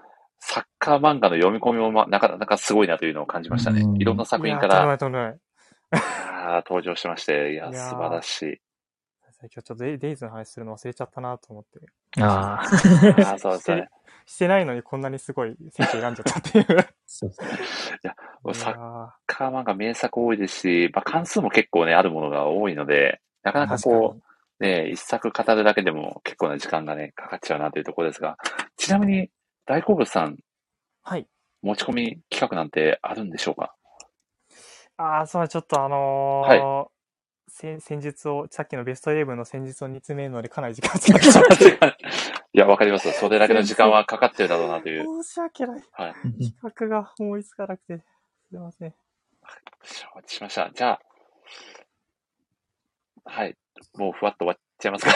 [0.44, 3.93] サッカー漫画の読み込みも、ま、なかなかすごいなというのを感じましたねう。
[3.93, 4.98] んいろんな作品から
[6.66, 8.60] 登場してまして、いや、いやー素晴らしい。
[9.43, 11.81] 今日ちょっとデイズの話するの忘れちゃったなと思って。
[12.20, 12.60] あ
[13.24, 13.39] あ。
[13.39, 13.89] そうですね。
[14.27, 16.89] してないのにこんなにすごい選手選んじゃったっていう。
[17.06, 17.48] そうですね。
[18.52, 24.16] サッいやカー漫画名作多いですし、まあ、関数も結構ね、あるものが多いので、なかなかこ
[24.60, 28.36] う、ね、一作語るだけでも結構な時間がね、かかっちゃうなというところですが、
[28.77, 29.31] ちなみに、
[29.66, 30.39] 大好物さん、
[31.02, 31.26] はい。
[31.62, 33.74] 持ち込み企画なんてあるんでしょうか？
[34.97, 36.93] ああ、そう、ちょっとあのー
[37.55, 41.97] 戦戦術を、さっきのベストイレブンの戦術を煮詰めるのでかなり時間使ってしまって。
[42.55, 43.12] いや、わかります。
[43.12, 45.05] それだけの時間はかかってるだろうなという。
[45.22, 45.82] 申し訳ない。
[45.93, 46.14] はい。
[46.14, 47.98] 企画が思いつかなくて。
[48.48, 48.94] すいません。
[49.82, 50.70] 承知しました。
[50.72, 50.98] じゃ
[53.24, 53.56] あ、はい。
[53.98, 55.12] もうふわっと終わっちゃいますか。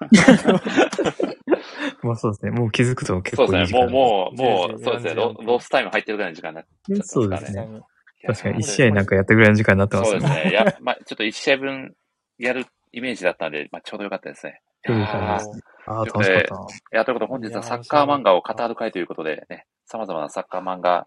[2.02, 2.50] まあそうですね。
[2.52, 3.78] もう気づくと結そうですね。
[3.78, 5.14] 構いい時間もう、もう、もう、10そうですね。
[5.14, 7.36] ロロスタイム入ってるぐらいの時間になっちゃってますからね。
[7.36, 7.66] そうですね。
[7.66, 7.80] ね。
[8.26, 10.26] 確かに、一試合なんかやったぐらいの時間になってますよね。
[10.26, 10.50] そうですね。
[10.50, 11.94] いや、まあ、ちょっと一試合分
[12.38, 14.60] やるイメージだったので、まあ、ちょうどよかったですね。
[14.82, 16.60] ちょうどよかったですねああ、楽しかったな。
[16.60, 21.06] いや、ということで本日はサッカー漫画を語る会ということでね、様々なサッカー漫画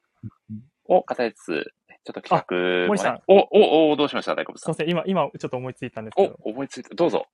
[0.86, 4.36] を語りつつ、ちょっと企画も森さんね、お、お、お、どうしました？
[4.36, 4.76] 大好物さん。
[4.76, 4.90] すいません。
[4.90, 6.36] 今、今、ちょっと思いついたんですけど。
[6.44, 6.94] お、思いついた。
[6.94, 7.26] どうぞ。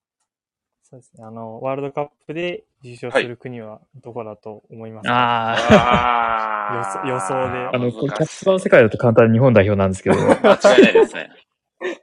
[0.90, 1.24] そうですね。
[1.24, 7.76] あの、ワールドカップで優勝する国はどこだと思いますか、ああ予想予想であ。
[7.76, 10.16] あの、これキャッチバー世界だと簡単に日本代表なんですけど。
[10.16, 11.30] 間違いないですね。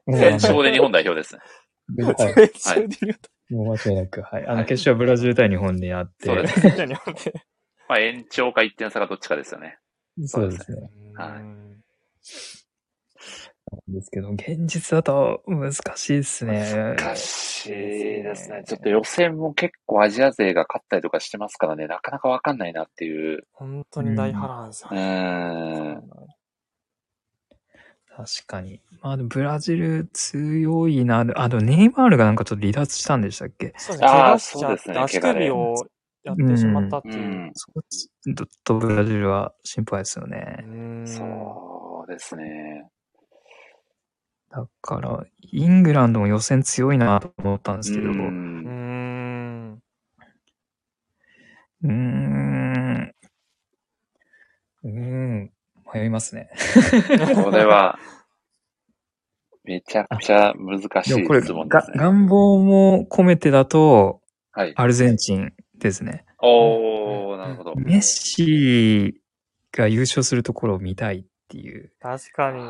[0.07, 1.41] もう全勝で日本代表ですね。
[2.05, 4.23] はいそれで言うともう間違いなく。
[4.23, 4.47] はい。
[4.47, 6.27] あの、はい決勝はブラジル対日本であって。
[6.27, 7.33] そうですじゃあ日本で
[7.89, 9.79] まあ、延長か1点差かどっちかですよね。
[10.27, 10.91] そうですね。
[11.17, 11.77] はいうん
[13.73, 16.95] なんですけど、現実だと難しいですね。
[16.97, 18.63] 難しいですね。
[18.65, 23.47] ちょっと予選も結構アジア勢が勝ったりとかしてますからね、なかなかわかんないなっていう。
[23.53, 26.01] 本当に大波乱ですようね。
[28.17, 28.81] 確かに。
[29.03, 31.27] まあ、でもブラジル強いな。
[31.35, 33.75] あと、ネイマールがなんかちょっと離脱したんでしたっけ？
[33.77, 34.09] そうですね。
[34.09, 35.75] 怪我しちゃそうですね足首を
[36.23, 37.19] やってしまったっていうう。
[37.49, 37.51] ん。
[37.53, 38.35] そこちょっ
[38.65, 40.65] とブラジルは心配ですよね。
[40.67, 42.89] うんそうですね。
[44.57, 45.23] だから、
[45.53, 48.21] イングランドも予選強いなと思ったんですけど、ううー。
[48.21, 48.23] う
[51.87, 51.93] んん。
[51.93, 53.13] ん。
[54.83, 55.53] うーん。
[55.95, 56.49] 迷いますね。
[57.45, 57.99] これは、
[59.65, 61.99] めちゃくちゃ難しい質問ですね。
[61.99, 64.23] 願望も込めてだと、
[64.53, 64.73] はい。
[64.75, 66.25] アルゼンチンですね。
[66.41, 67.75] おー、なるほど。
[67.77, 69.21] メッシ
[69.71, 71.93] が優勝するところを見たいっていう。
[72.01, 72.63] 確かに。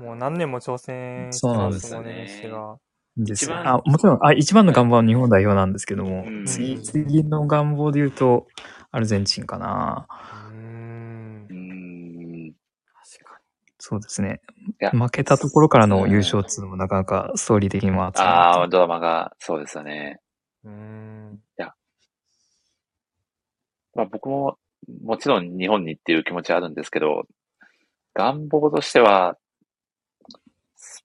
[0.00, 2.78] もう何年も挑戦してますもんね、そうなん。
[3.16, 8.46] ですあもちろんあ、一番の願望は日本代表なんですけども、うん、次、次の願望で言うと、
[8.90, 10.06] アルゼンチンかな。
[10.50, 12.54] うん。
[12.94, 13.44] 確かに。
[13.78, 14.40] そうですね。
[14.92, 18.24] 負けたところからの優勝っていうのもなかなかストーリー的にも熱い。
[18.24, 20.20] ああ、ドラマが、そうですよね。
[20.64, 21.38] うん。
[21.58, 21.74] いや。
[23.94, 24.56] まあ僕も、
[25.04, 27.24] もちろん日本にっていう気持ちはあるんですけど、
[28.14, 29.36] 願望としては、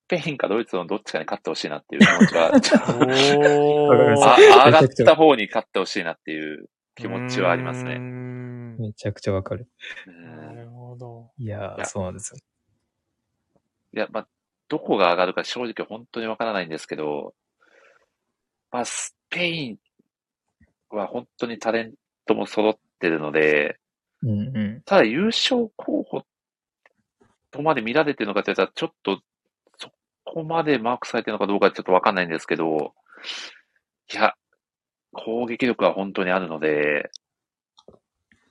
[0.07, 2.51] スペインかドイツのどっちかに勝ってほしいなっていう気持ちは、
[4.65, 7.97] 上がった方に勝ってほしいなっていう気持ちはありますね。
[7.97, 9.67] んめちゃくちゃわかる。
[10.07, 11.31] うなんるほど。
[11.37, 12.39] いやー、いやそうなんですよ。
[13.93, 14.27] いや、まあ、
[14.69, 17.33] どこが上がるか正直本当にわからないんですけど、
[18.71, 19.77] まあ、スペイン
[20.89, 21.93] は本当にタレン
[22.25, 23.77] トも揃ってるので、
[24.23, 24.43] うんう
[24.77, 24.81] ん。
[24.85, 26.25] ただ優勝候補
[27.51, 29.21] とまで見られてるのかって言ったら、ちょっとそ
[30.33, 32.93] こまでマークされてるのかどうかちょっとわかんないんですけど、
[34.13, 34.33] いや、
[35.13, 37.09] 攻撃力は本当にあるので、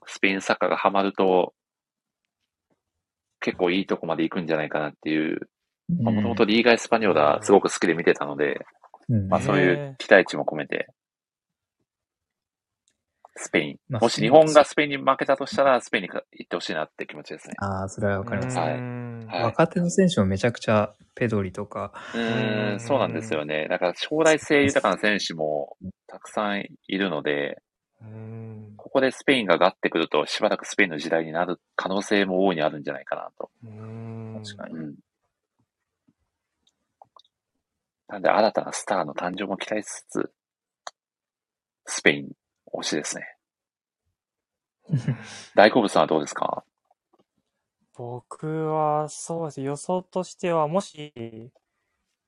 [0.06, 1.54] スペインサッカーがハマると、
[3.40, 5.48] 結構いいとこまで行くんじゃないかなっていう、
[5.88, 8.66] もともとリーガエスパニョーラすごく好きで見てたので、
[9.08, 9.28] うん。
[9.28, 10.88] まあそういう期待値も込めて、
[13.36, 13.76] スペイン。
[13.88, 17.54] まあもし日本がスペインに負けたとしたら、スペインに行ってほしいなって気持ちですね。
[17.58, 18.58] ああ、それはわかります。
[18.58, 23.66] はいうーんはい若手の選手もめちゃくちゃペドリとか、ううんーん、そうなんですよね。
[23.68, 25.76] だから将来性豊かな選手も
[26.06, 27.60] たくさんいるので、
[28.00, 33.50] うーんここでスペインが上がってくると、しばらくスペインの時代になる可能性も大いにあるんじゃないかなと。
[33.64, 33.70] うー
[34.38, 34.94] ん確かにうん。
[38.08, 40.32] なんで新たなスターの誕生も期待しつつ、
[41.86, 42.30] スペイン
[42.72, 43.36] 推しですね。
[45.54, 46.64] 大好物さんはどうですか？
[47.94, 51.50] 僕は、そうですね、予想としては、もし、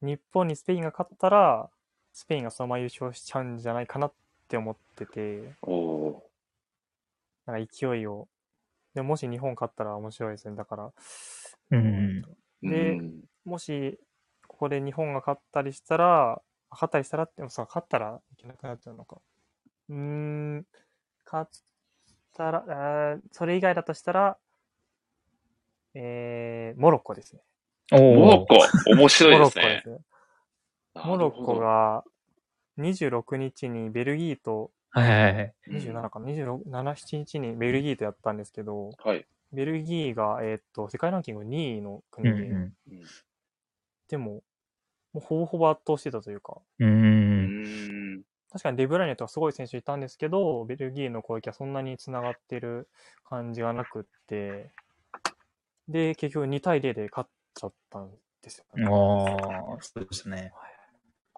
[0.01, 1.71] 日本にスペインが勝ったら、
[2.13, 4.13] スペインがそのまま優勝しちゃうんじゃないかなっ
[4.49, 6.31] て思ってて、おお
[7.47, 8.29] なんか勢いを。
[8.95, 10.57] でもし日本勝ったら面白いですね。
[10.57, 10.93] だから、
[11.71, 12.69] うんー。
[12.69, 14.01] でうんもし、
[14.47, 19.19] ここで日本が勝ったりしたら、勝ったりしたらって、そう、勝ったらいけなくなっちゃうのか。
[19.89, 20.67] うーん、
[21.25, 21.51] 勝っ
[22.37, 24.39] たら、あーそれ以外だとしたら、
[25.95, 27.41] えー、モロッコですね。
[27.93, 29.65] おモロッコ、面白いモロですね。
[29.65, 29.99] ッコですね。
[31.05, 32.05] モロッコが
[32.79, 35.55] 26日にベルギーと、はいはいはい。
[35.69, 39.27] 27かな、26、7、7日にベルギーとやったんですけど、はい。
[39.53, 42.73] ベルギーが、えーっと、世界ランキング2位のう国で、んうん
[44.09, 44.43] でも、
[45.13, 46.89] もうほぼほぼ圧倒してたというか、うん。
[46.89, 46.91] う。
[46.91, 48.23] うんん。
[48.51, 52.89] 確かにデブライネとかすごい選手いたんですけど、ベルギーの攻撃はそんなに繋がってる
[53.29, 54.71] 感じがなくって、
[55.89, 58.11] で、結局2対0で勝っちゃったん
[58.43, 58.85] ですよ、ね。
[58.85, 60.53] ああ、そうですね。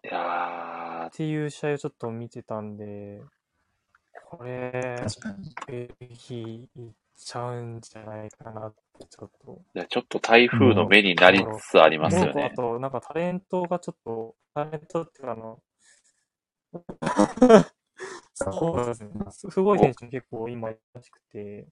[0.03, 3.21] いやっていう試合をちょっと見てたんで、
[4.31, 4.97] これ。
[5.67, 9.63] ベルギー行っちゃうんじゃないかなって、ちょっと。
[9.75, 12.33] ー、ちょっと台風の目になりつつありますよね。
[12.33, 15.61] モロッコあと、なんかタレントがちょっと、タレントっていうかあの、
[18.35, 19.11] そうですね。
[19.29, 21.67] すごい選手結構今いるらしくて。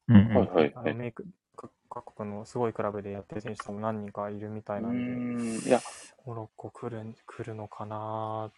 [0.95, 1.25] メイク、
[1.57, 5.59] 各各国のすごいクラブでやってる選手も何人かいるみたいうなんで、ん。
[5.67, 5.81] いや、
[6.27, 8.53] モロッコ来る、来るのかな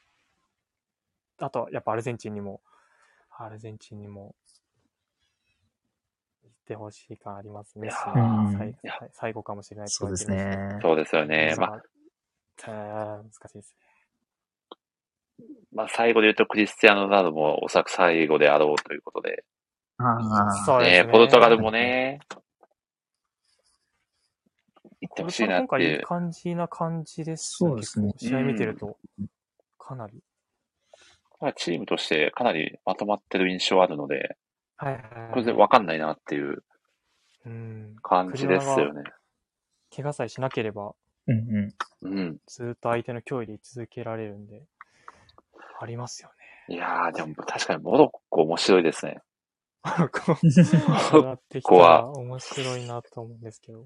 [1.38, 2.60] あと、やっぱアルゼンチンにも、
[3.38, 4.34] アルゼンチンにも、
[6.42, 7.86] 行ってほしい感ありますね。
[7.86, 10.08] いやー最最最後かもしれないですね。
[10.82, 11.54] そうですよね。
[11.58, 11.82] まあ、
[12.66, 13.89] まあ、難しいですね。
[15.72, 19.44] まあ、最後で言うとクリスティアーノ・ロナウドもおそらく最後であろうということで。
[19.98, 21.04] あそうですね。
[21.04, 22.20] ねポルトガルもね、
[25.00, 26.06] 行ってほしいなっトガル今回いいていう。
[26.06, 28.96] 感じな感じですそうですね試合見てると、
[29.78, 30.22] かなり。
[31.40, 34.36] まあチームとしてかなりまとまってる印象あるので、
[34.76, 35.30] はいはいはい。
[35.32, 36.62] これでわかんないなっていう
[37.46, 37.96] うん。
[38.02, 39.02] 感じですよね。
[39.94, 40.94] 怪我さえしなければ、
[41.26, 41.72] うん
[42.02, 42.18] うん。
[42.18, 42.38] うん。
[42.46, 44.62] ずっと相手の脅威で居続けられるんで、
[45.80, 46.30] ありますよ
[46.68, 46.74] ね。
[46.74, 49.20] いやー、でも確かにモロッコ面白いですね。
[49.82, 50.36] こ
[51.18, 53.84] うなってきたら面白いなと思うんですけど。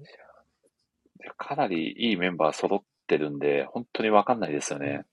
[1.37, 5.05] かなりいいメンバー揃ってるんで、本当にわかんないですよね。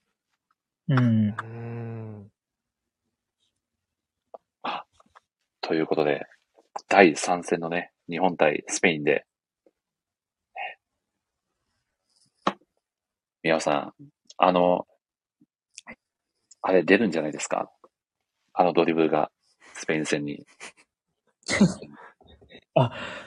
[0.89, 0.99] うん。
[0.99, 2.31] うん。
[5.61, 6.27] ということで、
[6.89, 9.25] 第3戦のね、日本対スペインで、
[13.43, 13.93] 宮尾さん、
[14.39, 14.87] あの、
[16.63, 17.71] あれ出るんじゃないですか？
[18.55, 19.31] あのドリブルが、
[19.75, 20.47] スペイン戦に。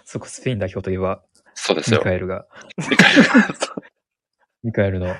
[0.06, 1.22] そこスペイン代表といえば、
[1.54, 2.00] そうですよ。
[2.00, 2.46] ミカエルが、
[2.90, 3.50] ミカエルが
[4.64, 5.16] ミカエルの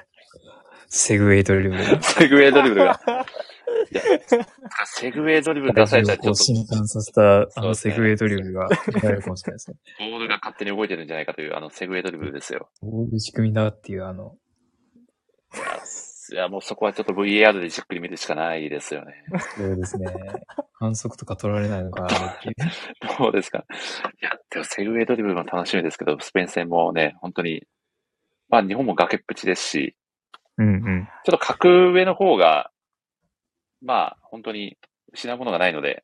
[0.88, 2.02] セグウェイドリブルが。
[2.02, 3.00] セグウェイドリブルが。
[4.86, 9.78] セグウェイドリブル出されたらちょっと、震撼させた、あのセグウェイドリブルが見られるかもしれないですね。
[10.00, 12.70] ボールが勝手に動いてるんじゃないかという、あの、セグウェイドリブルですよ。
[12.82, 14.38] どういう仕組みだっていう、あの、
[16.32, 19.14] いやもうそこはちょっと VAR でじっくり見るしかないですよね。
[19.58, 20.14] そうですね。
[20.74, 22.08] 反則とか取られないのか。
[23.20, 23.66] どうですか。
[24.22, 27.64] いや、でもセグウェイドリブルも楽しみですけど、スペイン戦もね、本当に、
[28.50, 29.96] まあ日本も崖っぷちですし、
[30.58, 31.08] うんうん。
[31.26, 32.72] ちょっと格上の方が、
[33.82, 34.78] まあ本当に
[35.14, 36.04] 失うものがないので、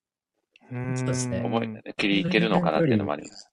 [0.95, 3.52] そうですね思いっきりいけるのかなっていうのもあります。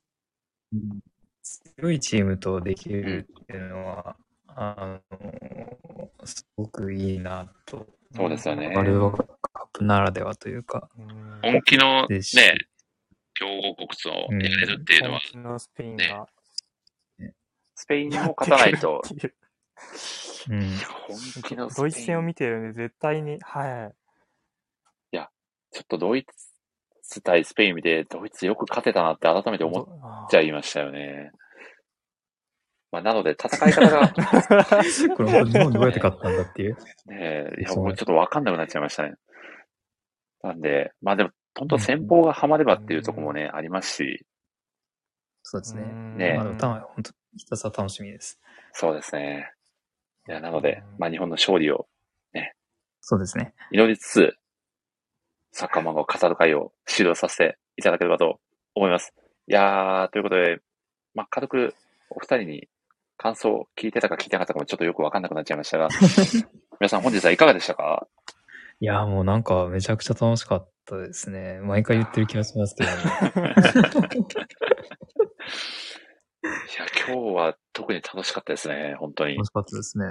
[1.76, 4.16] 強いチームとできるっていうのは、
[4.48, 7.86] あの、すごくいいなと。
[8.14, 9.18] そうですよねワールドカ
[9.64, 12.22] ップならではというか、うん本気のね
[13.34, 16.28] 強豪国とやうんれるっていうのは本、気のスペインが。
[17.74, 19.02] スペインにも勝たないと、
[20.50, 20.60] うん。
[21.06, 23.98] 本気のドイツ戦を見見てるんで、絶対に、はい。
[25.70, 26.24] ちょっとドイ
[27.02, 31.30] ツ対スペイン見て、ドイツよく勝てたなって改めて思っあちゃいましたよね。
[32.90, 34.08] まあ、なので、戦い方が、
[35.16, 36.76] これ日本どうやって勝ったんだっていう。
[37.06, 39.14] ねいや、もうちょっとわかんなくなっちゃいましたね。
[40.42, 44.26] なんで、まあでも、本当戦法がハマればっていうところもね、ありますし、
[45.42, 45.82] そうですね。
[46.16, 48.40] ねまあ、でもたま本当ひたすら楽しみです。
[48.72, 49.52] そうですね。
[50.28, 51.88] いや、なので、まあ日本の勝利を
[53.00, 53.54] そうですね。
[53.70, 54.36] 祈りつつ、
[55.52, 58.38] サッカー漫画を語る会を指導させていただければと
[58.74, 59.14] 思います。
[59.46, 60.58] いやー、ということで、
[61.14, 61.74] まあ軽く
[62.10, 62.68] お二人に
[63.18, 65.88] 感想を聞いてたか聞いてなかったかもちょっとよくわかんなくなっちゃいましたが、
[66.80, 68.06] 皆さん本日はいかがでしたか？
[68.80, 71.58] いや、もうなんかめちゃくちゃ楽しかったですね。
[71.62, 72.96] 毎回言ってる気がしますけど、ね、
[76.42, 76.46] い
[76.78, 79.46] や、今日は特に楽しかったですね、本当に楽。
[79.46, 80.04] しかったですね。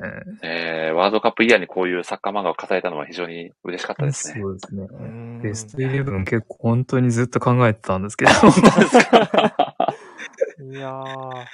[0.44, 4.42] えー、ワールドカップイヤーにこういうサッカー漫画を語れたのは非常に嬉しかったですね。
[4.42, 4.86] そうですね。
[4.92, 8.32] うんベストイレブン結構本当にずっと考えてたんですけど、
[10.70, 11.46] いやー。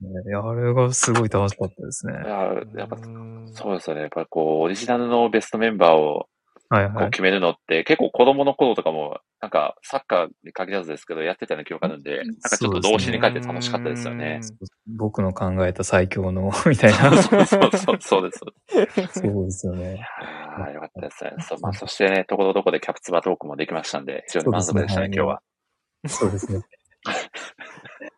[0.00, 2.12] いやあれがすごい楽しかったですね。
[2.24, 4.02] いややっぱうんそうですよね。
[4.02, 6.28] やっぱこう、オリジナルのベストメンバーを
[6.70, 6.92] はいはい。
[6.94, 14.40] こう決めるのって、結構子供の頃とかも、なんかサッカーに限らずですけど、やってたような記憶あるんで、なんかちょっと童心に帰って楽しかったですよね。
[14.86, 17.22] 僕の考えた最強の、 みたいな。
[17.22, 18.40] そうそうそう、そうです。
[19.20, 20.06] そうですよね。
[20.58, 21.34] ああ、よかったですね。
[21.40, 25.42] そうまあ、そしてね、ところどころでキャプツバトークもできましたんで、非常に満足でしたね、そうですね今日は。
[26.06, 26.62] そうですね。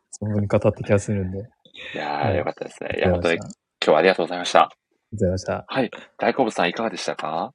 [0.09, 1.47] そんなに語った気がするんで。
[1.73, 2.95] ありいやー、はいよかったですね。
[2.97, 3.47] いや、本当に今
[3.79, 4.59] 日はありがとうございました。
[4.59, 4.77] がとう
[5.11, 5.65] ございました。
[5.67, 5.91] はい。
[6.17, 7.53] 大好物さんいかがでしたか？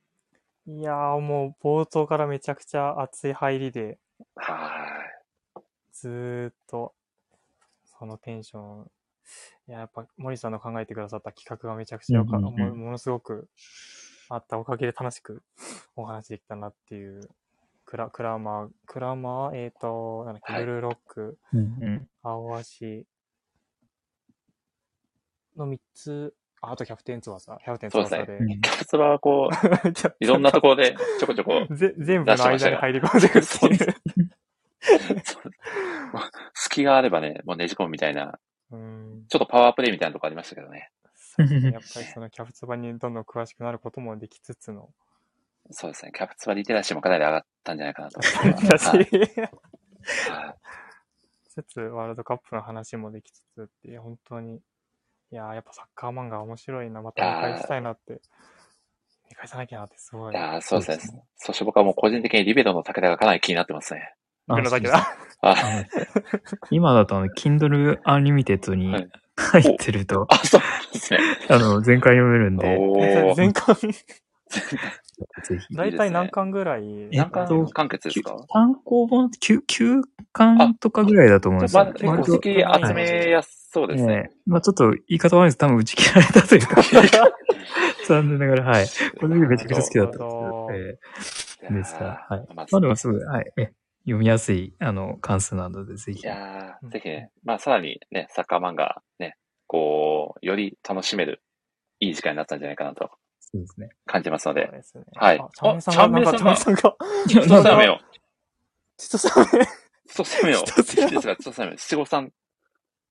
[0.66, 3.98] いやーもう冒頭からめちゃくちゃ熱い入りで、
[4.34, 4.86] は
[5.92, 6.94] ずーっと、
[7.98, 8.90] そのテンション。
[9.68, 12.46] いや、やっぱ森さんの考えてくださった企画がめちゃくちゃよかった。
[12.46, 13.48] うんうんうんもものすごく
[14.28, 15.42] あったおかげで楽しく
[15.94, 17.20] お話できたなっていう。
[17.88, 22.08] クラクラマー、クラマー、えっ、ー、と、なんだっけ、はいブルーロック、うんうん。
[22.20, 23.06] 青足
[25.58, 28.16] の3つ、ああとキャプテン翼、キャプテン翼で。
[28.16, 28.60] そうですうんい。
[28.60, 29.54] キャプツバはこう、
[30.24, 33.94] いろんなところでちょこちょこ、ぜ全部の間に入り込んでくるっていう。
[36.54, 38.38] 隙があればね、もうねじ込むみたいな、
[38.70, 40.90] うんちょっとパワープレイみたいなとこありましたけどね。
[41.38, 44.90] やっぱりそのキャプツバにどんどん詳しくなることもできつつの。
[45.70, 46.12] そうですね。
[46.12, 50.66] キャプツバリテラシーもかなり上がったんじゃないかなと思ってだし、はいはい
[51.48, 54.60] つつワールドカップの話もできつつって本当に、
[55.32, 58.20] いやーやっぱサッカー漫画面白いな、また見返したいなって、
[59.28, 60.34] 見返さなきゃなってすごい。
[60.34, 61.22] いやーそうですそうね。
[61.36, 64.12] そして僕はもう個人的にリベロの武田がかなり気になってますね。
[66.70, 69.10] 今だとあの、Kindle Unlimited にはい。
[69.38, 70.60] 入ってると、あ、そう
[70.94, 71.18] ですね。
[71.50, 72.78] あの、全回読めるんで。
[73.36, 73.76] 全巻。
[75.72, 76.82] 大体何巻ぐらい？
[77.12, 78.36] え何巻えっと完結ですか？
[78.48, 81.84] 単行本？9、9巻とかぐらいだと思うんですよ。
[81.84, 82.48] まあ、結構好き
[82.88, 84.16] 集めやすそうですね。
[84.16, 85.58] ねまあちょっと言い方悪いです。
[85.58, 86.82] 多分打ち切られたというか、
[88.08, 88.86] 残念ながら、はい。
[89.20, 92.40] これめちゃくちゃ好きだったんですけど、えーーですから、はい。
[92.54, 93.52] まあまあでもすぐ、はい。
[93.58, 93.72] え
[94.04, 96.20] 読みやすい、あの、関数なので、ぜひ。
[96.20, 99.36] いやーぜひね、まあさらにね、サッカー漫画ね、
[99.66, 101.42] こう、より楽しめる、
[102.00, 103.90] いい時間になったんじゃないかなとそうですね。
[104.06, 105.04] 感じますので、ですね。
[105.14, 108.16] はいあチャンメイさんが、チャンメイさんが、ちょっと攻めよう。
[108.96, 109.74] ちょっとさめ、ちょ
[110.12, 110.64] っと攻めよう。
[110.64, 111.76] ちょっと攻めよういいでちょっと攻め。
[111.76, 112.32] 七五三。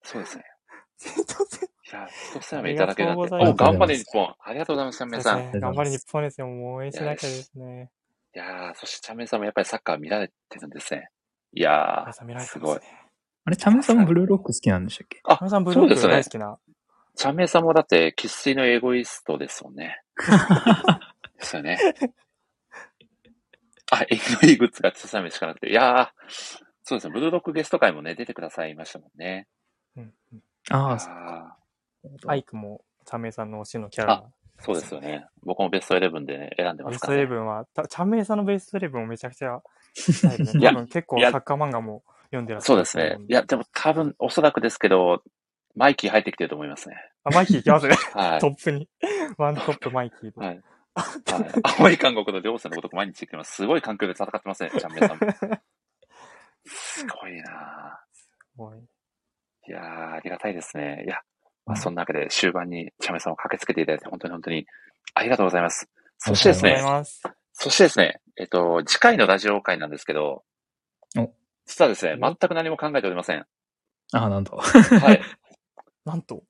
[0.06, 0.44] そうですね。
[0.98, 1.26] ちょっ
[2.34, 3.36] とせいただけるなんて。
[3.36, 4.36] ありがとうございますお、頑張れ日本。
[4.40, 5.40] ありがとうございます、チャンメイさん。
[5.40, 6.48] いそうですね頑張り日本ですよ。
[6.48, 7.92] もう応援しなきゃですね。
[8.34, 11.10] やー、そしてチャンメイさんもやっぱりサッカー見られてるんですね。
[11.54, 12.80] いやー、すごい。
[13.46, 15.22] あれ、チャンメさんもブルーロック好きなんでしたっけ？
[15.24, 16.60] あ皆さんブルーロックそうですね大好きな。
[17.16, 20.02] チャンメイさんもだって、生粋のエゴイストですもんね。
[21.40, 21.80] ですよね。
[23.92, 25.70] あ、縁のいいグッズが小さめしかなくて。
[25.70, 26.08] いやー、
[26.84, 27.14] そうですね。
[27.14, 29.48] ブルーロックゲスト会もね、出てくださいましたもんね。
[29.96, 31.58] うんうんああ、あ
[32.28, 34.24] アイクも、チャンメイさんの推しのキャラ。
[34.24, 35.26] ーそうですよね。
[35.44, 37.26] 僕もベスト11でね、選んでまベストすから、ね。
[37.26, 39.62] 11は、たチャンメイさんのベスト11もめちゃくちゃ
[40.54, 40.60] ね。
[40.60, 43.18] いや多分結構サッカー漫画も読んでらっしゃそうるですね。
[43.28, 45.24] いや、でも多分、おそらくですけど、
[45.76, 46.96] マイキー入ってきてると思いますね。
[47.24, 47.96] あ、マイキーいきますね。
[48.14, 48.40] はい。
[48.40, 48.90] トップに。
[49.38, 50.46] ワントップマイキーで。
[50.46, 50.62] はい。
[50.96, 53.56] はい、青い韓国の両親のこと毎日言ってます。
[53.56, 55.60] すごい環境で戦ってますね、チャンメイさんも。
[56.66, 58.80] すごいなすごい。
[59.68, 59.84] ぁいやー、
[60.14, 61.04] ありがたいですね。
[61.06, 61.20] いや、
[61.66, 64.66] まあ、そんなわけで終盤にチャンメイさんを駆けつけていただいて、本当に本当に
[65.14, 65.90] ありがとうございます。
[66.18, 67.24] そしてですねありがとうござい、ます。
[67.54, 70.44] そしてですね、えっと、次回のラジオ会なんですけど
[71.18, 71.32] お、
[71.66, 73.46] 実はですね、全く何も考えておりません。
[74.14, 74.58] ああ、なんと。
[74.58, 75.22] はい。
[76.06, 76.44] なんと、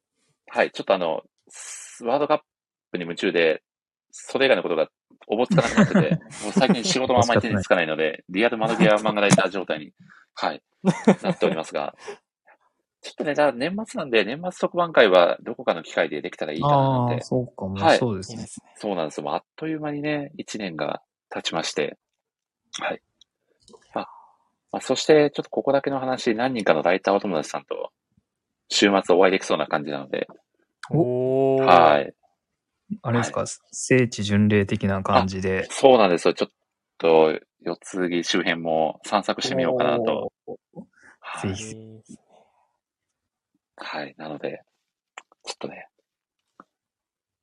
[0.47, 0.71] はい。
[0.71, 1.23] ちょっとあの、
[2.01, 2.39] ワールドカッ
[2.91, 3.63] プに夢中で、
[4.11, 4.89] それ以外のことが
[5.27, 9.93] おぼつかなくなってて、 もう最近仕事もあんまり手につかないので、リアル窓際漫画ライター状態に、
[10.33, 10.61] はい、
[11.21, 11.95] なっておりますが、
[13.05, 17.23] ちょっとね、じゃあ年末なんで、年末特番会はどこかの機会でできたらいいかなああ、なんて。
[17.23, 18.47] そうかも、はいそうですね。
[18.77, 19.25] そうなんですよ。
[19.25, 21.99] もうあっという間にね、一年が経ちまして。
[22.81, 23.01] はい。
[23.93, 23.99] あ、
[24.71, 27.91] まあ、そして、ちょっとここだけの話、何人かのライターお友達さんと、
[28.69, 30.27] 週末お会いできそうな感じなので、
[30.89, 31.63] おー。
[31.63, 32.11] はい。
[33.03, 35.67] あれですか、聖地巡礼的な感じで。
[35.69, 36.33] そうなんですよ。
[36.33, 36.49] ちょっ
[36.97, 40.31] と、四つ木周辺も散策してみようかなと。
[40.47, 40.55] はい
[41.41, 41.75] ぜひ
[43.77, 44.15] はい。
[44.17, 44.61] なので、
[45.45, 45.87] ちょっとね、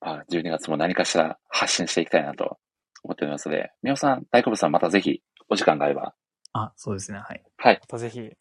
[0.01, 2.59] まあ、12月も何かしら発信していきたいなと
[3.05, 6.15] 思っておりますので、みおさん、大好物さん、またぜひ、お時間があれば、
[6.55, 7.43] あ、そうですね、はい。
[7.57, 8.35] はい、またぜひ、遊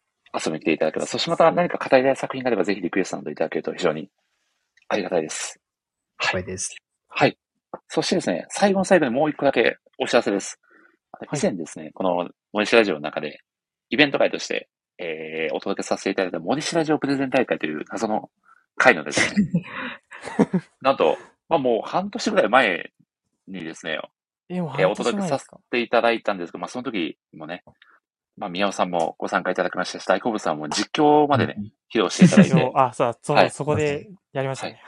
[0.46, 4.10] びに来ていただければ、そしてまた何か語りたい作品があれば、ぜひリクエストなどいただけると非常に
[4.88, 5.60] ありがたいです。
[6.20, 6.76] 了解です。
[7.08, 7.38] はい。
[7.88, 10.58] そしてですね、最後の最後にもう一個だけお知らせです。
[11.34, 13.40] 以前ですね、この森市ラジオの中で、
[13.90, 18.30] イベント会として、えー、お届けさせていただいた森市ラジオプレゼン大会という謎の
[18.76, 19.62] 会のですね、
[20.80, 22.92] なんと、まあもう半年ぐらい前
[23.48, 24.00] にですね、
[24.48, 27.64] え、ーお届けさせていただいたんですけど、まあその時もね、
[28.36, 31.56] まあ宮尾さんもご参加いただきましたし、大好物さんも実況までね、
[31.92, 33.50] 披露していただいて、あ、そう、そう、はい。
[33.50, 34.80] そこでやりましたね。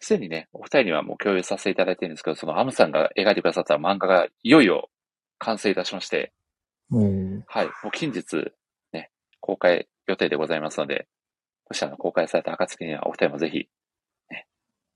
[0.00, 4.90] すでにね、お二人にはもう共有させていただいてるんですけど、そのアムさんが描いてくださった漫画がいよいよ
[5.38, 6.32] 完成いたしまして、
[6.88, 8.52] もう、はい、もう近日、ね、
[9.40, 11.06] 公開予定でございますので、
[11.68, 13.68] そしたら公開された暁にはお二人もぜひ、
[14.30, 14.46] ね、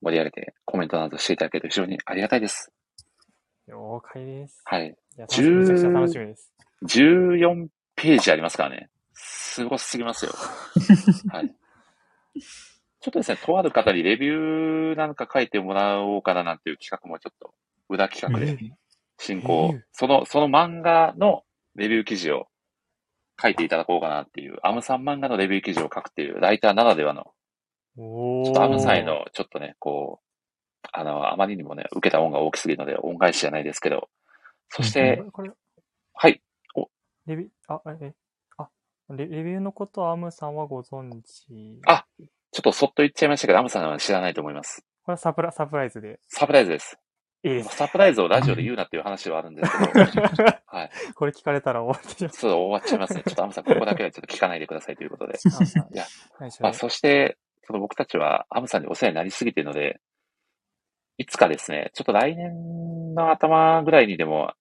[0.01, 2.73] 盛り上げてコメントなどしていただけると非常にありがたいです。
[3.69, 4.63] 了解です。
[4.65, 4.87] はい。
[4.87, 6.53] いや、楽しみめちゃくちゃ楽しみです。
[6.87, 7.67] 14
[7.97, 8.91] ページありますからね。
[9.15, 10.33] すごすぎますよ。
[11.31, 11.55] はい。
[13.01, 17.55] ちょっとですね、とある方にレビューなんか書いてもらおうかななんていう企画もちょっと
[17.89, 18.57] 裏企画で
[19.19, 21.43] 進行、えーその、その漫画の
[21.75, 22.47] レビュー記事を
[23.43, 27.33] 書いていただこうかなっていう、アムさん漫画のレビュー記事を書くっていう、ライターならではの、
[27.99, 34.09] おちょっとアムさんへの、ちょっとね、こう、あの、あまりにもね、受けた恩が大きすぎるので、恩返しじゃないですけど、
[34.69, 35.23] そして、
[36.15, 36.43] はい、
[37.27, 38.15] レビュー、あ、え、
[38.59, 38.69] あ、
[39.11, 41.81] レレビューのことアムさんはご存知。
[41.87, 42.05] あ
[42.51, 44.85] ちょっとそっと言っちゃいましたけど、アムさんは知らないと思います。
[45.05, 46.21] これはサプラサプライズで。
[46.29, 46.99] サプライズです。
[47.45, 47.77] いいです。
[47.77, 50.91] サプライズをラジオで言うなっていう話はあるんですけど、 はい。
[51.15, 52.33] これ聞かれたら終わってしまう。
[52.33, 53.23] そう、終わっちゃいますね。
[53.27, 55.35] ちょっとアムさん、ここだけはちょっと聞かないでくださいということで。
[55.35, 56.05] いや
[56.61, 60.01] まあ、そして、その僕たちはアムさんにお世話になりすぎているので、
[61.19, 64.53] いつかですね、ちょっと来年の頭ぐらいにでも、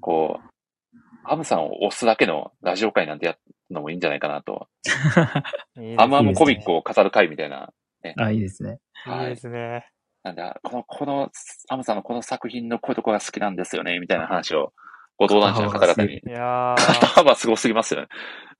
[0.00, 3.38] こう、アムさんを押すだけのラジオ会なんてやる
[3.70, 4.68] のもいいんじゃないかなと。
[5.80, 7.72] いいアムアムコミックを語る会みたいな。
[8.16, 8.78] あ、いいですね。
[8.92, 9.88] はいいいですね。
[10.24, 11.30] なんで、この、この、
[11.68, 14.72] アムさんのこの作品のこういうとこが好きなんですよね、みたいな話を、
[15.18, 18.08] ご登壇者の方々にいやー、肩幅すごすぎますよね。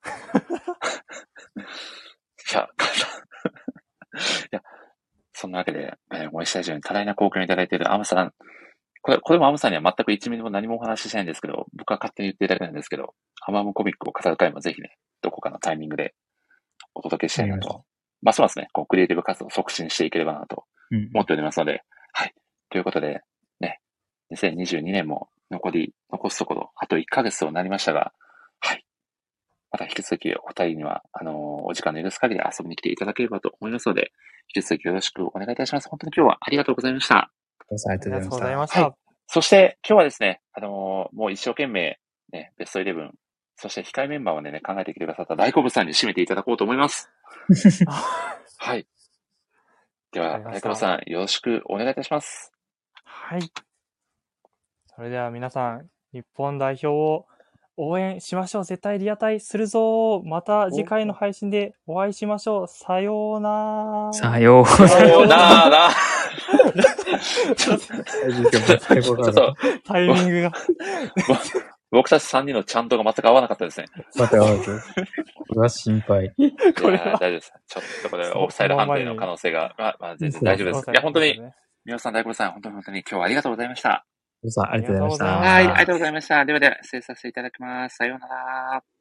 [2.53, 2.69] いや、 い
[4.53, 4.63] や、
[5.33, 8.35] そんなわけで、えー、森下ラジオに多大な貢献をいただいているアムさん、
[9.01, 16.15] これ、これもアムさんには全く一ミリも何もお話ししないんですけど、僕は勝手に言っていただけなんですけど、アムアムコミックを語る回もぜひね、どこかのタイミングで
[16.95, 17.87] お届けしたいなと、
[18.21, 20.65] ますますね、こうクリエイティブ活動を促進していければなとうん。
[21.13, 21.83] 思っておりますので、
[22.13, 22.35] はい。
[22.71, 23.23] ということで、
[23.61, 23.81] ね、
[24.33, 28.13] 2022年も残り、残すところ、あと1ヶ月となりましたが、
[28.61, 28.85] はい。
[29.71, 31.35] また引き続きお二人には、あのー
[31.67, 34.13] お時間の許す限り遊びに来ていただければと思いますので、
[34.55, 35.89] 引き続きよろしくお願いいたします。
[35.89, 37.17] 本当に今日はありがとうございました。
[37.17, 37.31] あ
[37.93, 38.97] りあがとうりがとうございましました。
[39.27, 41.99] そして、今日はですね、あのーもう一生懸命、
[42.33, 43.13] ね、ベストイレブン、
[43.57, 47.11] そして控えメンバーをね、考えてきてくださった大好物さんに締めていただこうと思います。
[48.59, 48.87] はい。
[50.15, 52.53] では、わかりました大好物さん、よろしくお願いいたします。
[53.03, 53.51] はい。
[54.95, 57.27] それでは皆さん、日本代表を
[57.77, 58.65] 応援しましょう。
[58.65, 60.23] 絶対リアタイするぞ。
[60.25, 62.69] また次回の配信でお会いしましょう。
[62.69, 64.13] さようなら。
[64.13, 65.91] さようさようなら。
[67.57, 67.79] ちょっ
[69.35, 69.55] と
[69.85, 70.53] タイミングが。
[71.91, 73.87] 僕たち3人のちゃんとが全く合わなかったですね。
[74.17, 74.81] また合わず。
[75.49, 76.35] これは心配。
[76.81, 77.53] これはいや大丈夫です。
[77.69, 80.91] ちょっとこれオフサイド判定の可能性が、まあ、まあ、全然大丈夫です。
[80.91, 81.41] いや、本当に、
[81.85, 84.07] 皆さん、大黒さん、本当に本当に今日はありがとうございました。
[84.43, 85.25] 皆さん、ありがとうございました。
[85.25, 86.45] はい、ありがとうございました。
[86.45, 87.97] ではでは、失礼させていただきます。
[87.97, 88.94] さようなら。